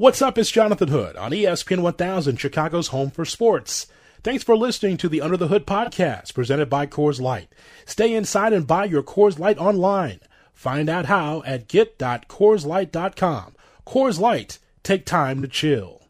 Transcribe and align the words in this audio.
What's 0.00 0.22
up? 0.22 0.38
It's 0.38 0.50
Jonathan 0.50 0.88
Hood 0.88 1.14
on 1.16 1.30
ESPN 1.30 1.82
1000, 1.82 2.38
Chicago's 2.38 2.88
home 2.88 3.10
for 3.10 3.26
sports. 3.26 3.86
Thanks 4.24 4.42
for 4.42 4.56
listening 4.56 4.96
to 4.96 5.10
the 5.10 5.20
Under 5.20 5.36
the 5.36 5.48
Hood 5.48 5.66
podcast 5.66 6.32
presented 6.32 6.70
by 6.70 6.86
Coors 6.86 7.20
Light. 7.20 7.52
Stay 7.84 8.14
inside 8.14 8.54
and 8.54 8.66
buy 8.66 8.86
your 8.86 9.02
Coors 9.02 9.38
Light 9.38 9.58
online. 9.58 10.20
Find 10.54 10.88
out 10.88 11.04
how 11.04 11.42
at 11.44 11.68
get.coorslight.com. 11.68 13.54
Coors 13.86 14.18
Light, 14.18 14.58
take 14.82 15.04
time 15.04 15.42
to 15.42 15.48
chill. 15.48 16.00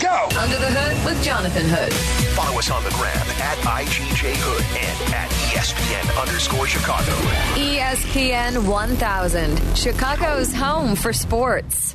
Go! 0.00 0.28
Under 0.36 0.56
the 0.56 0.66
Hood 0.66 1.06
with 1.06 1.22
Jonathan 1.24 1.66
Hood. 1.68 1.92
Follow 2.34 2.58
us 2.58 2.68
on 2.72 2.82
the 2.82 2.90
gram 2.90 3.16
at 3.16 3.58
IGJ 3.58 4.34
Hood 4.38 4.64
and 4.74 5.14
at 5.14 5.30
ESPN 5.30 6.20
underscore 6.20 6.66
Chicago. 6.66 7.12
ESPN 7.54 8.66
1000, 8.66 9.78
Chicago's 9.78 10.52
home 10.52 10.96
for 10.96 11.12
sports. 11.12 11.94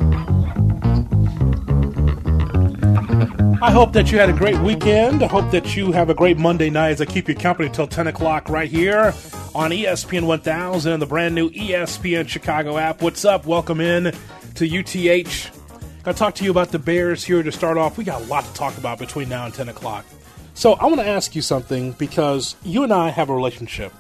I 3.64 3.70
hope 3.70 3.94
that 3.94 4.12
you 4.12 4.18
had 4.18 4.28
a 4.28 4.34
great 4.34 4.58
weekend. 4.58 5.22
I 5.22 5.28
hope 5.28 5.52
that 5.52 5.76
you 5.76 5.92
have 5.92 6.10
a 6.10 6.16
great 6.16 6.40
Monday 6.40 6.72
night 6.72 6.94
as 6.94 7.02
I 7.02 7.06
keep 7.06 7.30
you 7.30 7.36
company 7.36 7.68
until 7.68 7.86
10 7.86 8.08
o'clock 8.08 8.50
right 8.50 8.68
here 8.68 9.14
on 9.54 9.70
ESPN 9.70 10.24
1000 10.24 10.92
and 10.92 11.00
the 11.00 11.06
brand 11.06 11.36
new 11.36 11.52
ESPN 11.52 12.28
Chicago 12.28 12.80
app. 12.80 13.04
What's 13.04 13.24
up? 13.24 13.46
Welcome 13.46 13.80
in 13.80 14.16
to 14.56 14.66
UTH. 14.66 15.52
Got 16.02 16.14
to 16.14 16.18
talk 16.18 16.34
to 16.36 16.44
you 16.44 16.50
about 16.50 16.70
the 16.70 16.80
Bears 16.80 17.24
here 17.24 17.44
to 17.44 17.52
start 17.52 17.78
off. 17.78 18.00
We 18.00 18.04
got 18.04 18.24
a 18.24 18.26
lot 18.26 18.46
to 18.46 18.54
talk 18.56 18.80
about 18.80 18.98
between 18.98 19.30
now 19.30 19.46
and 19.46 19.54
10 19.54 19.70
o'clock. 19.70 20.08
So 20.56 20.74
I 20.74 20.86
want 20.86 20.98
to 21.02 21.08
ask 21.08 21.36
you 21.36 21.44
something 21.44 21.92
because 21.92 22.56
you 22.64 22.82
and 22.82 22.92
I 22.92 23.10
have 23.10 23.30
a 23.30 23.36
relationship. 23.36 23.94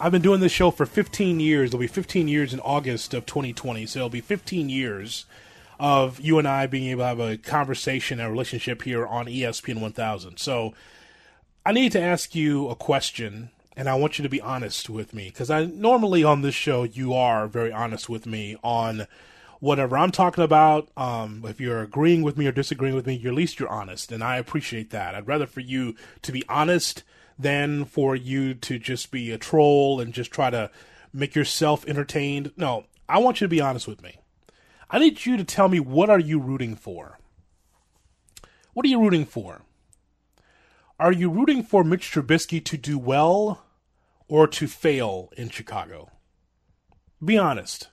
I've 0.00 0.12
been 0.12 0.22
doing 0.22 0.38
this 0.38 0.52
show 0.52 0.70
for 0.70 0.86
15 0.86 1.40
years. 1.40 1.70
It'll 1.70 1.80
be 1.80 1.88
15 1.88 2.28
years 2.28 2.54
in 2.54 2.60
August 2.60 3.12
of 3.12 3.26
2020. 3.26 3.86
So 3.86 3.98
it'll 3.98 4.08
be 4.08 4.20
15 4.20 4.68
years 4.68 5.26
of 5.82 6.20
you 6.20 6.38
and 6.38 6.46
I 6.46 6.68
being 6.68 6.88
able 6.90 7.02
to 7.02 7.06
have 7.08 7.18
a 7.18 7.36
conversation, 7.36 8.20
and 8.20 8.28
a 8.28 8.30
relationship 8.30 8.82
here 8.82 9.04
on 9.04 9.26
ESPN 9.26 9.80
1000. 9.80 10.38
So 10.38 10.74
I 11.66 11.72
need 11.72 11.90
to 11.92 12.00
ask 12.00 12.36
you 12.36 12.68
a 12.68 12.76
question, 12.76 13.50
and 13.76 13.88
I 13.88 13.96
want 13.96 14.16
you 14.16 14.22
to 14.22 14.28
be 14.28 14.40
honest 14.40 14.88
with 14.88 15.12
me 15.12 15.24
because 15.26 15.50
I 15.50 15.64
normally 15.64 16.22
on 16.22 16.42
this 16.42 16.54
show 16.54 16.84
you 16.84 17.12
are 17.14 17.48
very 17.48 17.72
honest 17.72 18.08
with 18.08 18.26
me 18.26 18.56
on 18.62 19.08
whatever 19.58 19.98
I'm 19.98 20.12
talking 20.12 20.44
about. 20.44 20.88
Um, 20.96 21.44
if 21.48 21.60
you're 21.60 21.82
agreeing 21.82 22.22
with 22.22 22.38
me 22.38 22.46
or 22.46 22.52
disagreeing 22.52 22.94
with 22.94 23.08
me, 23.08 23.20
at 23.26 23.34
least 23.34 23.58
you're 23.58 23.68
honest, 23.68 24.12
and 24.12 24.22
I 24.22 24.36
appreciate 24.36 24.90
that. 24.90 25.16
I'd 25.16 25.26
rather 25.26 25.46
for 25.46 25.60
you 25.60 25.96
to 26.22 26.30
be 26.30 26.44
honest 26.48 27.02
than 27.36 27.86
for 27.86 28.14
you 28.14 28.54
to 28.54 28.78
just 28.78 29.10
be 29.10 29.32
a 29.32 29.38
troll 29.38 29.98
and 29.98 30.14
just 30.14 30.30
try 30.30 30.48
to 30.48 30.70
make 31.12 31.34
yourself 31.34 31.84
entertained. 31.88 32.52
No, 32.56 32.84
I 33.08 33.18
want 33.18 33.40
you 33.40 33.46
to 33.46 33.50
be 33.50 33.60
honest 33.60 33.88
with 33.88 34.00
me. 34.00 34.18
I 34.92 34.98
need 34.98 35.24
you 35.24 35.38
to 35.38 35.44
tell 35.44 35.68
me 35.68 35.80
what 35.80 36.10
are 36.10 36.18
you 36.18 36.38
rooting 36.38 36.76
for? 36.76 37.18
What 38.74 38.84
are 38.84 38.90
you 38.90 39.00
rooting 39.00 39.24
for? 39.24 39.62
Are 41.00 41.12
you 41.12 41.30
rooting 41.30 41.62
for 41.62 41.82
Mitch 41.82 42.12
Trubisky 42.12 42.62
to 42.66 42.76
do 42.76 42.98
well 42.98 43.64
or 44.28 44.46
to 44.48 44.68
fail 44.68 45.30
in 45.34 45.48
Chicago? 45.48 46.10
Be 47.24 47.38
honest. 47.38 47.88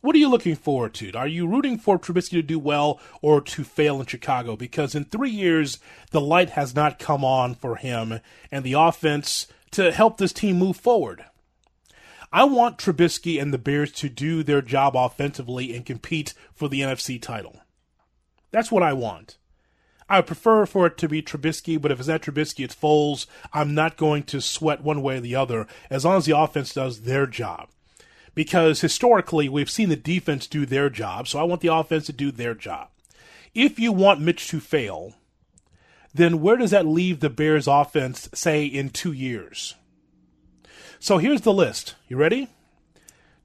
What 0.00 0.16
are 0.16 0.18
you 0.18 0.28
looking 0.28 0.56
forward 0.56 0.92
to? 0.94 1.12
Are 1.12 1.28
you 1.28 1.46
rooting 1.46 1.78
for 1.78 2.00
Trubisky 2.00 2.30
to 2.32 2.42
do 2.42 2.58
well 2.58 3.00
or 3.22 3.40
to 3.42 3.62
fail 3.62 4.00
in 4.00 4.06
Chicago? 4.06 4.56
Because 4.56 4.96
in 4.96 5.04
three 5.04 5.30
years, 5.30 5.78
the 6.10 6.20
light 6.20 6.50
has 6.50 6.74
not 6.74 6.98
come 6.98 7.24
on 7.24 7.54
for 7.54 7.76
him 7.76 8.18
and 8.50 8.64
the 8.64 8.72
offense 8.72 9.46
to 9.70 9.92
help 9.92 10.18
this 10.18 10.32
team 10.32 10.58
move 10.58 10.76
forward. 10.76 11.26
I 12.32 12.44
want 12.44 12.78
Trubisky 12.78 13.42
and 13.42 13.52
the 13.52 13.58
Bears 13.58 13.90
to 13.92 14.08
do 14.08 14.44
their 14.44 14.62
job 14.62 14.94
offensively 14.94 15.74
and 15.74 15.84
compete 15.84 16.32
for 16.54 16.68
the 16.68 16.80
NFC 16.80 17.20
title. 17.20 17.60
That's 18.52 18.70
what 18.70 18.84
I 18.84 18.92
want. 18.92 19.36
I 20.08 20.20
prefer 20.20 20.64
for 20.66 20.86
it 20.86 20.96
to 20.98 21.08
be 21.08 21.22
Trubisky, 21.22 21.80
but 21.80 21.90
if 21.90 21.98
it's 21.98 22.08
not 22.08 22.22
Trubisky, 22.22 22.64
it's 22.64 22.74
Foles. 22.74 23.26
I'm 23.52 23.74
not 23.74 23.96
going 23.96 24.22
to 24.24 24.40
sweat 24.40 24.82
one 24.82 25.02
way 25.02 25.16
or 25.16 25.20
the 25.20 25.34
other 25.34 25.66
as 25.88 26.04
long 26.04 26.18
as 26.18 26.24
the 26.24 26.36
offense 26.36 26.72
does 26.72 27.02
their 27.02 27.26
job. 27.26 27.68
Because 28.34 28.80
historically, 28.80 29.48
we've 29.48 29.70
seen 29.70 29.88
the 29.88 29.96
defense 29.96 30.46
do 30.46 30.64
their 30.64 30.88
job, 30.88 31.26
so 31.26 31.40
I 31.40 31.44
want 31.44 31.62
the 31.62 31.74
offense 31.74 32.06
to 32.06 32.12
do 32.12 32.30
their 32.30 32.54
job. 32.54 32.88
If 33.54 33.80
you 33.80 33.92
want 33.92 34.20
Mitch 34.20 34.46
to 34.48 34.60
fail, 34.60 35.14
then 36.14 36.40
where 36.40 36.56
does 36.56 36.70
that 36.70 36.86
leave 36.86 37.18
the 37.18 37.30
Bears 37.30 37.66
offense, 37.66 38.28
say, 38.32 38.64
in 38.64 38.90
two 38.90 39.12
years? 39.12 39.74
So 41.02 41.16
here's 41.16 41.40
the 41.40 41.52
list. 41.54 41.94
You 42.08 42.18
ready? 42.18 42.48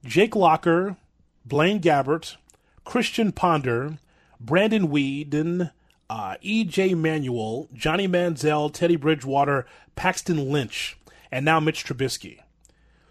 Jake 0.04 0.36
Locker, 0.36 0.98
Blaine 1.46 1.80
Gabbert, 1.80 2.36
Christian 2.84 3.32
Ponder, 3.32 3.96
Brandon 4.38 4.88
Weeden, 4.88 5.72
uh, 6.10 6.36
E.J. 6.42 6.92
Manuel, 6.92 7.70
Johnny 7.72 8.06
Manziel, 8.06 8.70
Teddy 8.70 8.96
Bridgewater, 8.96 9.64
Paxton 9.96 10.52
Lynch, 10.52 10.98
and 11.32 11.46
now 11.46 11.58
Mitch 11.58 11.82
Trubisky. 11.82 12.40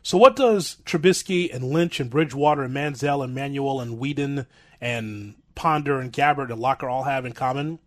So 0.03 0.15
what 0.15 0.35
does 0.35 0.77
Trubisky 0.85 1.51
and 1.51 1.63
Lynch 1.63 1.99
and 1.99 2.11
Bridgewater 2.11 2.61
and 2.61 2.75
Manziel 2.75 3.23
and 3.23 3.33
Manuel 3.33 3.81
and 3.81 3.99
Weeden 3.99 4.45
and 4.79 5.33
Ponder 5.55 5.99
and 5.99 6.13
Gabbert 6.13 6.51
and 6.51 6.61
Locker 6.61 6.87
all 6.87 7.05
have 7.05 7.25
in 7.25 7.33
common? 7.33 7.79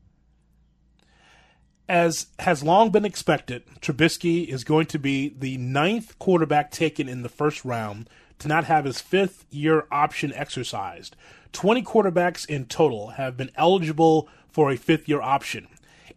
As 1.89 2.27
has 2.41 2.63
long 2.63 2.91
been 2.91 3.05
expected, 3.05 3.63
Trubisky 3.81 4.47
is 4.47 4.63
going 4.63 4.87
to 4.87 4.99
be 4.99 5.35
the 5.39 5.57
ninth 5.57 6.19
quarterback 6.19 6.71
taken 6.71 7.09
in 7.09 7.23
the 7.23 7.29
first 7.29 7.65
round 7.65 8.11
to 8.39 8.49
not 8.49 8.65
have 8.65 8.85
his 8.85 9.01
fifth 9.01 9.47
year 9.51 9.87
option 9.91 10.33
exercised. 10.35 11.17
20 11.53 11.83
quarterbacks 11.83 12.47
in 12.47 12.67
total 12.67 13.11
have 13.11 13.37
been 13.37 13.51
eligible 13.57 14.29
for 14.51 14.71
a 14.71 14.77
fifth 14.77 15.09
year 15.09 15.23
option. 15.23 15.67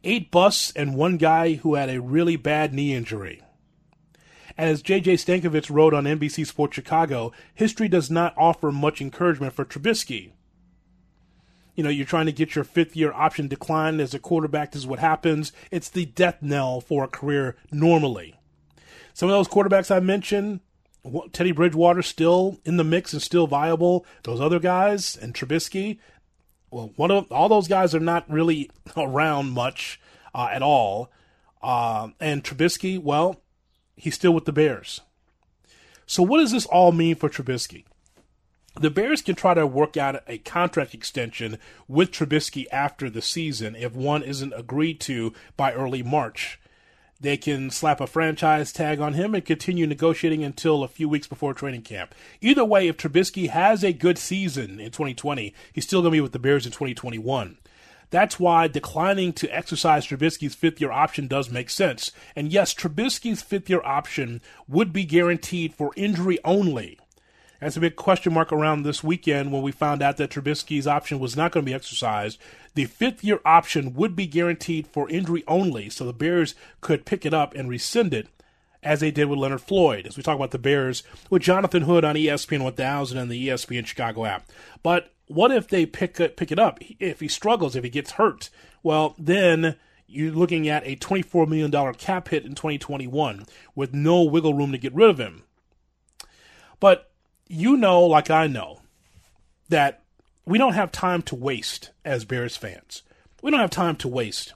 Eight 0.03 0.29
busts 0.29 0.73
and 0.75 0.95
one 0.95 1.17
guy 1.17 1.53
who 1.55 1.75
had 1.75 1.89
a 1.89 2.01
really 2.01 2.35
bad 2.35 2.73
knee 2.73 2.93
injury. 2.93 3.41
As 4.57 4.83
JJ 4.83 5.13
Stankevitz 5.13 5.71
wrote 5.73 5.93
on 5.93 6.03
NBC 6.03 6.45
Sports 6.45 6.75
Chicago, 6.75 7.31
history 7.53 7.87
does 7.87 8.11
not 8.11 8.33
offer 8.37 8.71
much 8.71 8.99
encouragement 8.99 9.53
for 9.53 9.63
Trubisky 9.63 10.31
you 11.75 11.83
know, 11.83 11.89
you're 11.89 12.05
trying 12.05 12.25
to 12.25 12.31
get 12.31 12.55
your 12.55 12.63
fifth 12.63 12.95
year 12.95 13.13
option 13.13 13.47
declined 13.47 14.01
as 14.01 14.13
a 14.13 14.19
quarterback. 14.19 14.71
This 14.71 14.81
is 14.81 14.87
what 14.87 14.99
happens. 14.99 15.51
It's 15.71 15.89
the 15.89 16.05
death 16.05 16.37
knell 16.41 16.81
for 16.81 17.03
a 17.03 17.07
career 17.07 17.55
normally. 17.71 18.35
Some 19.13 19.29
of 19.29 19.33
those 19.33 19.47
quarterbacks 19.47 19.93
I 19.93 19.99
mentioned, 19.99 20.61
Teddy 21.31 21.51
Bridgewater 21.51 22.01
still 22.01 22.59
in 22.63 22.77
the 22.77 22.83
mix 22.83 23.13
and 23.13 23.21
still 23.21 23.47
viable. 23.47 24.05
Those 24.23 24.39
other 24.41 24.59
guys 24.59 25.15
and 25.15 25.33
Trubisky, 25.33 25.99
well, 26.69 26.91
one 26.95 27.11
of 27.11 27.31
all 27.31 27.49
those 27.49 27.67
guys 27.67 27.93
are 27.95 27.99
not 27.99 28.29
really 28.29 28.69
around 28.97 29.51
much 29.51 29.99
uh, 30.33 30.49
at 30.51 30.61
all. 30.61 31.11
Uh, 31.61 32.09
and 32.19 32.43
Trubisky, 32.43 33.01
well, 33.01 33.41
he's 33.95 34.15
still 34.15 34.33
with 34.33 34.45
the 34.45 34.53
Bears. 34.53 35.01
So 36.05 36.23
what 36.23 36.39
does 36.39 36.51
this 36.51 36.65
all 36.65 36.91
mean 36.91 37.15
for 37.15 37.29
Trubisky? 37.29 37.85
The 38.79 38.89
Bears 38.89 39.21
can 39.21 39.35
try 39.35 39.53
to 39.53 39.67
work 39.67 39.97
out 39.97 40.23
a 40.27 40.37
contract 40.39 40.93
extension 40.93 41.57
with 41.87 42.11
Trubisky 42.11 42.65
after 42.71 43.09
the 43.09 43.21
season 43.21 43.75
if 43.75 43.93
one 43.93 44.23
isn't 44.23 44.53
agreed 44.55 44.99
to 45.01 45.33
by 45.57 45.73
early 45.73 46.01
March. 46.01 46.59
They 47.19 47.37
can 47.37 47.69
slap 47.69 48.01
a 48.01 48.07
franchise 48.07 48.71
tag 48.71 48.99
on 48.99 49.13
him 49.13 49.35
and 49.35 49.45
continue 49.45 49.85
negotiating 49.85 50.43
until 50.43 50.83
a 50.83 50.87
few 50.87 51.07
weeks 51.07 51.27
before 51.27 51.53
training 51.53 51.83
camp. 51.83 52.15
Either 52.39 52.65
way, 52.65 52.87
if 52.87 52.97
Trubisky 52.97 53.49
has 53.49 53.83
a 53.83 53.93
good 53.93 54.17
season 54.17 54.79
in 54.79 54.89
2020, 54.89 55.53
he's 55.71 55.83
still 55.83 56.01
going 56.01 56.13
to 56.13 56.15
be 56.15 56.21
with 56.21 56.31
the 56.31 56.39
Bears 56.39 56.65
in 56.65 56.71
2021. 56.71 57.57
That's 58.09 58.39
why 58.39 58.67
declining 58.67 59.33
to 59.33 59.55
exercise 59.55 60.07
Trubisky's 60.07 60.55
fifth 60.55 60.81
year 60.81 60.91
option 60.91 61.27
does 61.27 61.51
make 61.51 61.69
sense. 61.69 62.11
And 62.35 62.51
yes, 62.51 62.73
Trubisky's 62.73 63.41
fifth 63.41 63.69
year 63.69 63.81
option 63.83 64.41
would 64.67 64.91
be 64.91 65.05
guaranteed 65.05 65.75
for 65.75 65.91
injury 65.95 66.39
only. 66.43 66.97
That's 67.61 67.77
a 67.77 67.81
big 67.81 67.95
question 67.95 68.33
mark 68.33 68.51
around 68.51 68.81
this 68.81 69.03
weekend 69.03 69.51
when 69.51 69.61
we 69.61 69.71
found 69.71 70.01
out 70.01 70.17
that 70.17 70.31
Trubisky's 70.31 70.87
option 70.87 71.19
was 71.19 71.37
not 71.37 71.51
going 71.51 71.63
to 71.63 71.69
be 71.69 71.75
exercised. 71.75 72.39
The 72.73 72.85
fifth 72.85 73.23
year 73.23 73.39
option 73.45 73.93
would 73.93 74.15
be 74.15 74.25
guaranteed 74.25 74.87
for 74.87 75.07
injury 75.09 75.43
only, 75.47 75.87
so 75.87 76.03
the 76.03 76.11
Bears 76.11 76.55
could 76.81 77.05
pick 77.05 77.23
it 77.23 77.35
up 77.35 77.53
and 77.53 77.69
rescind 77.69 78.15
it 78.15 78.27
as 78.81 78.99
they 78.99 79.11
did 79.11 79.25
with 79.25 79.37
Leonard 79.37 79.61
Floyd, 79.61 80.07
as 80.07 80.17
we 80.17 80.23
talk 80.23 80.35
about 80.35 80.49
the 80.49 80.57
Bears 80.57 81.03
with 81.29 81.43
Jonathan 81.43 81.83
Hood 81.83 82.03
on 82.03 82.15
ESPN 82.15 82.63
1000 82.63 83.17
and 83.19 83.29
the 83.29 83.47
ESPN 83.47 83.85
Chicago 83.85 84.25
app. 84.25 84.49
But 84.81 85.13
what 85.27 85.51
if 85.51 85.67
they 85.67 85.85
pick 85.85 86.19
it, 86.19 86.37
pick 86.37 86.51
it 86.51 86.57
up? 86.57 86.79
If 86.99 87.19
he 87.19 87.27
struggles, 87.27 87.75
if 87.75 87.83
he 87.83 87.91
gets 87.91 88.11
hurt, 88.11 88.49
well, 88.81 89.13
then 89.19 89.75
you're 90.07 90.31
looking 90.31 90.67
at 90.67 90.85
a 90.87 90.95
$24 90.95 91.47
million 91.47 91.93
cap 91.93 92.29
hit 92.29 92.43
in 92.43 92.55
2021 92.55 93.45
with 93.75 93.93
no 93.93 94.23
wiggle 94.23 94.55
room 94.55 94.71
to 94.71 94.79
get 94.79 94.95
rid 94.95 95.11
of 95.11 95.19
him. 95.19 95.43
But 96.79 97.10
you 97.51 97.75
know, 97.75 98.05
like 98.05 98.29
I 98.29 98.47
know, 98.47 98.81
that 99.67 100.03
we 100.45 100.57
don't 100.57 100.73
have 100.73 100.91
time 100.91 101.21
to 101.23 101.35
waste 101.35 101.91
as 102.05 102.23
Bears 102.23 102.55
fans. 102.55 103.03
We 103.41 103.51
don't 103.51 103.59
have 103.59 103.69
time 103.69 103.97
to 103.97 104.07
waste. 104.07 104.53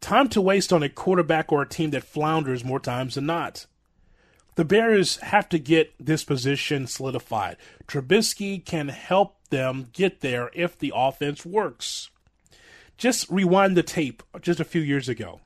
Time 0.00 0.28
to 0.30 0.40
waste 0.40 0.72
on 0.72 0.82
a 0.82 0.88
quarterback 0.88 1.50
or 1.50 1.62
a 1.62 1.68
team 1.68 1.90
that 1.90 2.04
flounders 2.04 2.64
more 2.64 2.80
times 2.80 3.14
than 3.14 3.26
not. 3.26 3.66
The 4.56 4.64
Bears 4.64 5.16
have 5.18 5.48
to 5.50 5.58
get 5.58 5.94
this 5.98 6.24
position 6.24 6.86
solidified. 6.86 7.56
Trubisky 7.86 8.62
can 8.62 8.88
help 8.88 9.36
them 9.48 9.88
get 9.92 10.20
there 10.20 10.50
if 10.52 10.78
the 10.78 10.92
offense 10.94 11.46
works. 11.46 12.10
Just 12.98 13.30
rewind 13.30 13.76
the 13.76 13.82
tape 13.82 14.22
just 14.42 14.60
a 14.60 14.64
few 14.64 14.82
years 14.82 15.08
ago. 15.08 15.40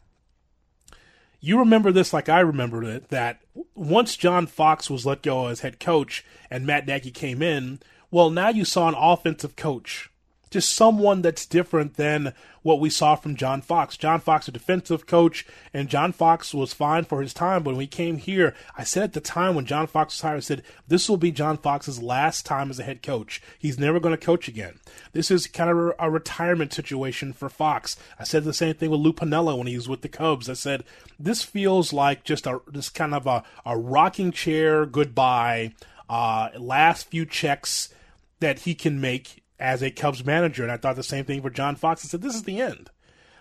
You 1.46 1.60
remember 1.60 1.92
this 1.92 2.12
like 2.12 2.28
I 2.28 2.40
remembered 2.40 2.82
it 2.82 3.10
that 3.10 3.40
once 3.76 4.16
John 4.16 4.48
Fox 4.48 4.90
was 4.90 5.06
let 5.06 5.22
go 5.22 5.46
as 5.46 5.60
head 5.60 5.78
coach 5.78 6.24
and 6.50 6.66
Matt 6.66 6.88
Nagy 6.88 7.12
came 7.12 7.40
in, 7.40 7.78
well, 8.10 8.30
now 8.30 8.48
you 8.48 8.64
saw 8.64 8.88
an 8.88 8.96
offensive 8.98 9.54
coach 9.54 10.10
just 10.50 10.74
someone 10.74 11.22
that's 11.22 11.46
different 11.46 11.94
than 11.94 12.32
what 12.62 12.80
we 12.80 12.90
saw 12.90 13.14
from 13.14 13.36
John 13.36 13.62
Fox. 13.62 13.96
John 13.96 14.20
Fox, 14.20 14.48
a 14.48 14.52
defensive 14.52 15.06
coach, 15.06 15.46
and 15.72 15.88
John 15.88 16.12
Fox 16.12 16.52
was 16.52 16.72
fine 16.72 17.04
for 17.04 17.22
his 17.22 17.32
time. 17.32 17.62
But 17.62 17.74
when 17.74 17.80
he 17.80 17.86
came 17.86 18.18
here, 18.18 18.54
I 18.76 18.82
said 18.82 19.04
at 19.04 19.12
the 19.12 19.20
time 19.20 19.54
when 19.54 19.66
John 19.66 19.86
Fox 19.86 20.16
was 20.16 20.22
hired, 20.22 20.36
I 20.38 20.40
said, 20.40 20.62
this 20.88 21.08
will 21.08 21.16
be 21.16 21.30
John 21.30 21.58
Fox's 21.58 22.02
last 22.02 22.44
time 22.44 22.70
as 22.70 22.80
a 22.80 22.84
head 22.84 23.02
coach. 23.02 23.40
He's 23.58 23.78
never 23.78 24.00
going 24.00 24.16
to 24.16 24.26
coach 24.26 24.48
again. 24.48 24.80
This 25.12 25.30
is 25.30 25.46
kind 25.46 25.70
of 25.70 25.92
a 25.98 26.10
retirement 26.10 26.72
situation 26.72 27.32
for 27.32 27.48
Fox. 27.48 27.96
I 28.18 28.24
said 28.24 28.44
the 28.44 28.52
same 28.52 28.74
thing 28.74 28.90
with 28.90 29.00
Lou 29.00 29.12
Piniella 29.12 29.56
when 29.56 29.68
he 29.68 29.76
was 29.76 29.88
with 29.88 30.02
the 30.02 30.08
Cubs. 30.08 30.50
I 30.50 30.54
said, 30.54 30.82
this 31.20 31.42
feels 31.42 31.92
like 31.92 32.24
just 32.24 32.46
a, 32.46 32.60
this 32.66 32.88
kind 32.88 33.14
of 33.14 33.26
a, 33.26 33.44
a 33.64 33.78
rocking 33.78 34.32
chair 34.32 34.86
goodbye, 34.86 35.72
uh, 36.08 36.48
last 36.58 37.08
few 37.10 37.24
checks 37.26 37.90
that 38.40 38.60
he 38.60 38.74
can 38.74 39.00
make 39.00 39.42
as 39.58 39.82
a 39.82 39.90
Cubs 39.90 40.24
manager. 40.24 40.62
And 40.62 40.72
I 40.72 40.76
thought 40.76 40.96
the 40.96 41.02
same 41.02 41.24
thing 41.24 41.42
for 41.42 41.50
John 41.50 41.76
Fox. 41.76 42.04
I 42.04 42.08
said, 42.08 42.22
this 42.22 42.34
is 42.34 42.44
the 42.44 42.60
end. 42.60 42.90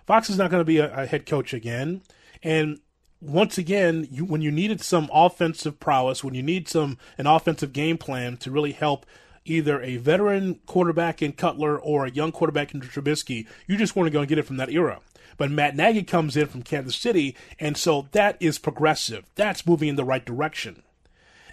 Fox 0.06 0.30
is 0.30 0.38
not 0.38 0.52
going 0.52 0.62
to 0.62 0.66
be 0.66 0.78
a, 0.78 0.94
a, 0.94 1.06
head 1.06 1.26
coach 1.26 1.54
again. 1.54 2.02
And 2.44 2.80
once 3.22 3.58
again, 3.58 4.08
you, 4.12 4.24
when 4.24 4.42
you 4.42 4.52
needed 4.52 4.82
some 4.82 5.10
offensive 5.12 5.80
prowess, 5.80 6.24
when 6.24 6.36
you 6.36 6.44
need 6.44 6.68
some 6.68 6.98
an 7.18 7.28
offensive 7.28 7.74
game 7.74 7.98
plan 7.98 8.38
to 8.38 8.52
really 8.52 8.72
help 8.72 9.06
either 9.46 9.82
a 9.82 9.98
veteran 9.98 10.60
quarterback 10.66 11.22
in 11.22 11.32
Cutler 11.32 11.78
or 11.78 12.06
a 12.06 12.12
young 12.12 12.32
quarterback 12.32 12.74
in 12.74 12.82
Trubisky, 12.82 13.48
you 13.68 13.78
just 13.78 13.96
going 13.96 14.12
to 14.12 14.26
get 14.26 14.38
it 14.38 14.46
from 14.46 14.58
that 14.58 14.70
era. 14.70 15.00
But 15.38 15.52
Matt 15.52 15.76
Nagy 15.76 16.04
comes 16.04 16.38
in 16.38 16.48
from 16.48 16.64
Kansas 16.64 16.96
City, 16.96 17.36
and 17.60 17.76
so 17.78 18.08
that 18.12 18.38
is 18.40 18.58
progressive. 18.58 19.26
That's 19.36 19.66
moving 19.66 19.90
in 19.90 19.96
the 19.96 20.06
right 20.06 20.26
direction. 20.26 20.84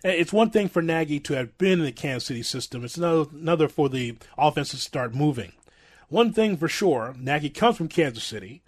It's 0.04 0.32
one 0.32 0.50
thing 0.50 0.68
for 0.68 0.82
Nagy 0.82 1.20
to 1.20 1.34
have 1.34 1.56
been 1.58 1.78
in 1.78 1.84
the 1.84 1.92
Kansas 1.92 2.26
City 2.26 2.42
system. 2.42 2.84
It's 2.84 2.96
another, 2.96 3.30
another 3.32 3.68
for 3.68 3.88
the 3.88 4.16
offense 4.36 4.70
to 4.70 4.76
start 4.76 5.14
moving. 5.14 5.52
One 6.08 6.32
thing 6.32 6.56
for 6.56 6.66
sure, 6.66 7.14
Nagy 7.16 7.50
comes 7.50 7.76
from 7.76 7.86
Kansas 7.86 8.24
City 8.24 8.62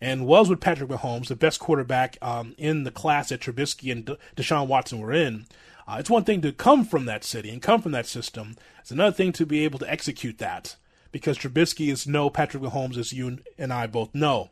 and 0.00 0.26
was 0.26 0.48
with 0.48 0.60
Patrick 0.60 0.90
Mahomes, 0.90 1.28
the 1.28 1.36
best 1.36 1.60
quarterback 1.60 2.18
um, 2.20 2.56
in 2.58 2.82
the 2.82 2.90
class 2.90 3.28
that 3.28 3.40
Trubisky 3.40 3.92
and 3.92 4.04
De- 4.04 4.18
Deshaun 4.34 4.66
Watson 4.66 4.98
were 4.98 5.12
in. 5.12 5.46
Uh, 5.86 5.96
it's 6.00 6.10
one 6.10 6.24
thing 6.24 6.40
to 6.40 6.50
come 6.52 6.84
from 6.84 7.04
that 7.04 7.22
city 7.22 7.50
and 7.50 7.62
come 7.62 7.80
from 7.80 7.92
that 7.92 8.06
system. 8.06 8.56
It's 8.80 8.90
another 8.90 9.14
thing 9.14 9.32
to 9.34 9.46
be 9.46 9.62
able 9.64 9.78
to 9.78 9.90
execute 9.90 10.38
that 10.38 10.74
because 11.12 11.38
Trubisky 11.38 11.92
is 11.92 12.06
no 12.06 12.30
Patrick 12.30 12.64
Mahomes, 12.64 12.96
as 12.96 13.12
you 13.12 13.38
and 13.56 13.72
I 13.72 13.86
both 13.86 14.12
know. 14.12 14.50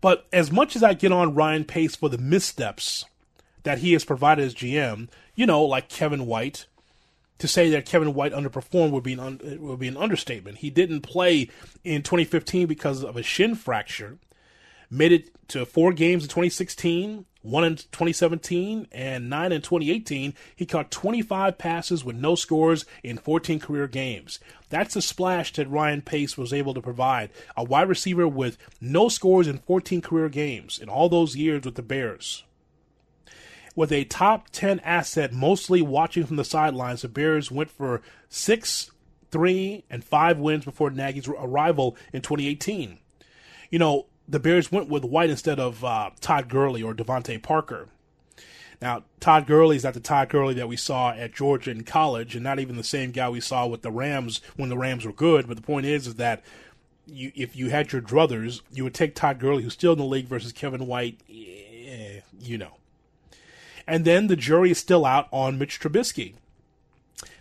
But 0.00 0.26
as 0.32 0.52
much 0.52 0.76
as 0.76 0.84
I 0.84 0.94
get 0.94 1.10
on 1.10 1.34
Ryan 1.34 1.64
Pace 1.64 1.96
for 1.96 2.08
the 2.08 2.18
missteps 2.18 3.04
that 3.62 3.78
he 3.78 3.92
has 3.92 4.04
provided 4.04 4.44
as 4.44 4.54
GM, 4.54 5.08
you 5.34 5.46
know, 5.46 5.64
like 5.64 5.88
Kevin 5.88 6.26
White. 6.26 6.66
To 7.38 7.46
say 7.46 7.70
that 7.70 7.86
Kevin 7.86 8.14
White 8.14 8.32
underperformed 8.32 8.90
would 8.90 9.04
be 9.04 9.12
an 9.12 9.20
un- 9.20 9.58
would 9.60 9.78
be 9.78 9.86
an 9.86 9.96
understatement. 9.96 10.58
He 10.58 10.70
didn't 10.70 11.02
play 11.02 11.48
in 11.84 12.02
2015 12.02 12.66
because 12.66 13.04
of 13.04 13.16
a 13.16 13.22
shin 13.22 13.54
fracture. 13.54 14.18
Made 14.90 15.12
it 15.12 15.48
to 15.48 15.64
four 15.64 15.92
games 15.92 16.24
in 16.24 16.28
2016, 16.28 17.26
one 17.42 17.64
in 17.64 17.76
2017, 17.76 18.88
and 18.90 19.30
nine 19.30 19.52
in 19.52 19.62
2018. 19.62 20.34
He 20.56 20.66
caught 20.66 20.90
25 20.90 21.58
passes 21.58 22.04
with 22.04 22.16
no 22.16 22.34
scores 22.34 22.84
in 23.02 23.18
14 23.18 23.60
career 23.60 23.86
games. 23.86 24.40
That's 24.68 24.96
a 24.96 25.02
splash 25.02 25.52
that 25.54 25.70
Ryan 25.70 26.02
Pace 26.02 26.36
was 26.36 26.52
able 26.52 26.74
to 26.74 26.82
provide. 26.82 27.30
A 27.56 27.64
wide 27.64 27.88
receiver 27.88 28.26
with 28.26 28.58
no 28.80 29.08
scores 29.08 29.46
in 29.46 29.58
14 29.58 30.00
career 30.02 30.28
games 30.28 30.78
in 30.78 30.88
all 30.88 31.08
those 31.08 31.36
years 31.36 31.64
with 31.64 31.76
the 31.76 31.82
Bears. 31.82 32.44
With 33.78 33.92
a 33.92 34.02
top 34.02 34.48
10 34.50 34.80
asset 34.80 35.32
mostly 35.32 35.82
watching 35.82 36.26
from 36.26 36.34
the 36.34 36.44
sidelines, 36.44 37.02
the 37.02 37.08
Bears 37.08 37.48
went 37.48 37.70
for 37.70 38.02
six, 38.28 38.90
three, 39.30 39.84
and 39.88 40.02
five 40.02 40.36
wins 40.36 40.64
before 40.64 40.90
Nagy's 40.90 41.28
arrival 41.28 41.96
in 42.12 42.20
2018. 42.20 42.98
You 43.70 43.78
know, 43.78 44.06
the 44.26 44.40
Bears 44.40 44.72
went 44.72 44.88
with 44.88 45.04
White 45.04 45.30
instead 45.30 45.60
of 45.60 45.84
uh, 45.84 46.10
Todd 46.20 46.48
Gurley 46.48 46.82
or 46.82 46.92
DeVante 46.92 47.40
Parker. 47.40 47.86
Now, 48.82 49.04
Todd 49.20 49.46
Gurley 49.46 49.76
is 49.76 49.84
not 49.84 49.94
the 49.94 50.00
Todd 50.00 50.28
Gurley 50.28 50.54
that 50.54 50.66
we 50.66 50.76
saw 50.76 51.12
at 51.12 51.32
Georgia 51.32 51.70
in 51.70 51.84
college, 51.84 52.34
and 52.34 52.42
not 52.42 52.58
even 52.58 52.76
the 52.76 52.82
same 52.82 53.12
guy 53.12 53.28
we 53.28 53.40
saw 53.40 53.68
with 53.68 53.82
the 53.82 53.92
Rams 53.92 54.40
when 54.56 54.70
the 54.70 54.76
Rams 54.76 55.06
were 55.06 55.12
good. 55.12 55.46
But 55.46 55.56
the 55.56 55.62
point 55.62 55.86
is, 55.86 56.08
is 56.08 56.16
that 56.16 56.42
you, 57.06 57.30
if 57.36 57.54
you 57.54 57.70
had 57.70 57.92
your 57.92 58.02
druthers, 58.02 58.60
you 58.72 58.82
would 58.82 58.94
take 58.94 59.14
Todd 59.14 59.38
Gurley, 59.38 59.62
who's 59.62 59.74
still 59.74 59.92
in 59.92 59.98
the 59.98 60.04
league, 60.04 60.26
versus 60.26 60.52
Kevin 60.52 60.88
White. 60.88 61.20
Eh, 61.30 62.22
you 62.40 62.58
know. 62.58 62.72
And 63.88 64.04
then 64.04 64.26
the 64.26 64.36
jury 64.36 64.70
is 64.70 64.78
still 64.78 65.06
out 65.06 65.28
on 65.32 65.58
Mitch 65.58 65.80
Trubisky. 65.80 66.34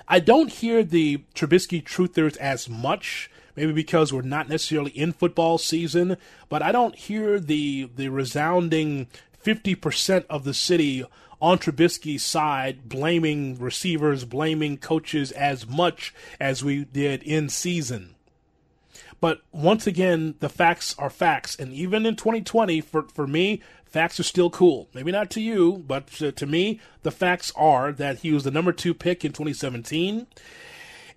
I 0.07 0.21
don't 0.21 0.49
hear 0.49 0.81
the 0.81 1.23
Trubisky 1.35 1.83
truthers 1.83 2.37
as 2.37 2.69
much, 2.69 3.29
maybe 3.57 3.73
because 3.73 4.13
we're 4.13 4.21
not 4.21 4.47
necessarily 4.47 4.91
in 4.91 5.11
football 5.11 5.57
season, 5.57 6.15
but 6.47 6.63
I 6.63 6.71
don't 6.71 6.95
hear 6.95 7.37
the 7.37 7.89
the 7.93 8.07
resounding 8.07 9.07
50% 9.43 10.25
of 10.29 10.45
the 10.45 10.53
city 10.53 11.03
on 11.41 11.57
Trubisky's 11.59 12.23
side 12.23 12.87
blaming 12.87 13.59
receivers, 13.59 14.23
blaming 14.23 14.77
coaches 14.77 15.33
as 15.33 15.67
much 15.67 16.13
as 16.39 16.63
we 16.63 16.85
did 16.85 17.21
in 17.23 17.49
season. 17.49 18.15
But 19.19 19.41
once 19.51 19.87
again, 19.87 20.35
the 20.39 20.49
facts 20.49 20.95
are 20.97 21.09
facts. 21.09 21.55
And 21.55 21.73
even 21.73 22.05
in 22.05 22.15
2020, 22.15 22.81
for, 22.81 23.03
for 23.03 23.25
me, 23.25 23.61
facts 23.85 24.19
are 24.19 24.23
still 24.23 24.49
cool. 24.49 24.89
Maybe 24.93 25.11
not 25.11 25.29
to 25.31 25.41
you, 25.41 25.83
but 25.87 26.07
to, 26.13 26.31
to 26.31 26.45
me, 26.45 26.79
the 27.03 27.11
facts 27.11 27.51
are 27.55 27.91
that 27.93 28.19
he 28.19 28.31
was 28.31 28.43
the 28.43 28.51
number 28.51 28.71
two 28.71 28.93
pick 28.93 29.25
in 29.25 29.31
2017. 29.31 30.27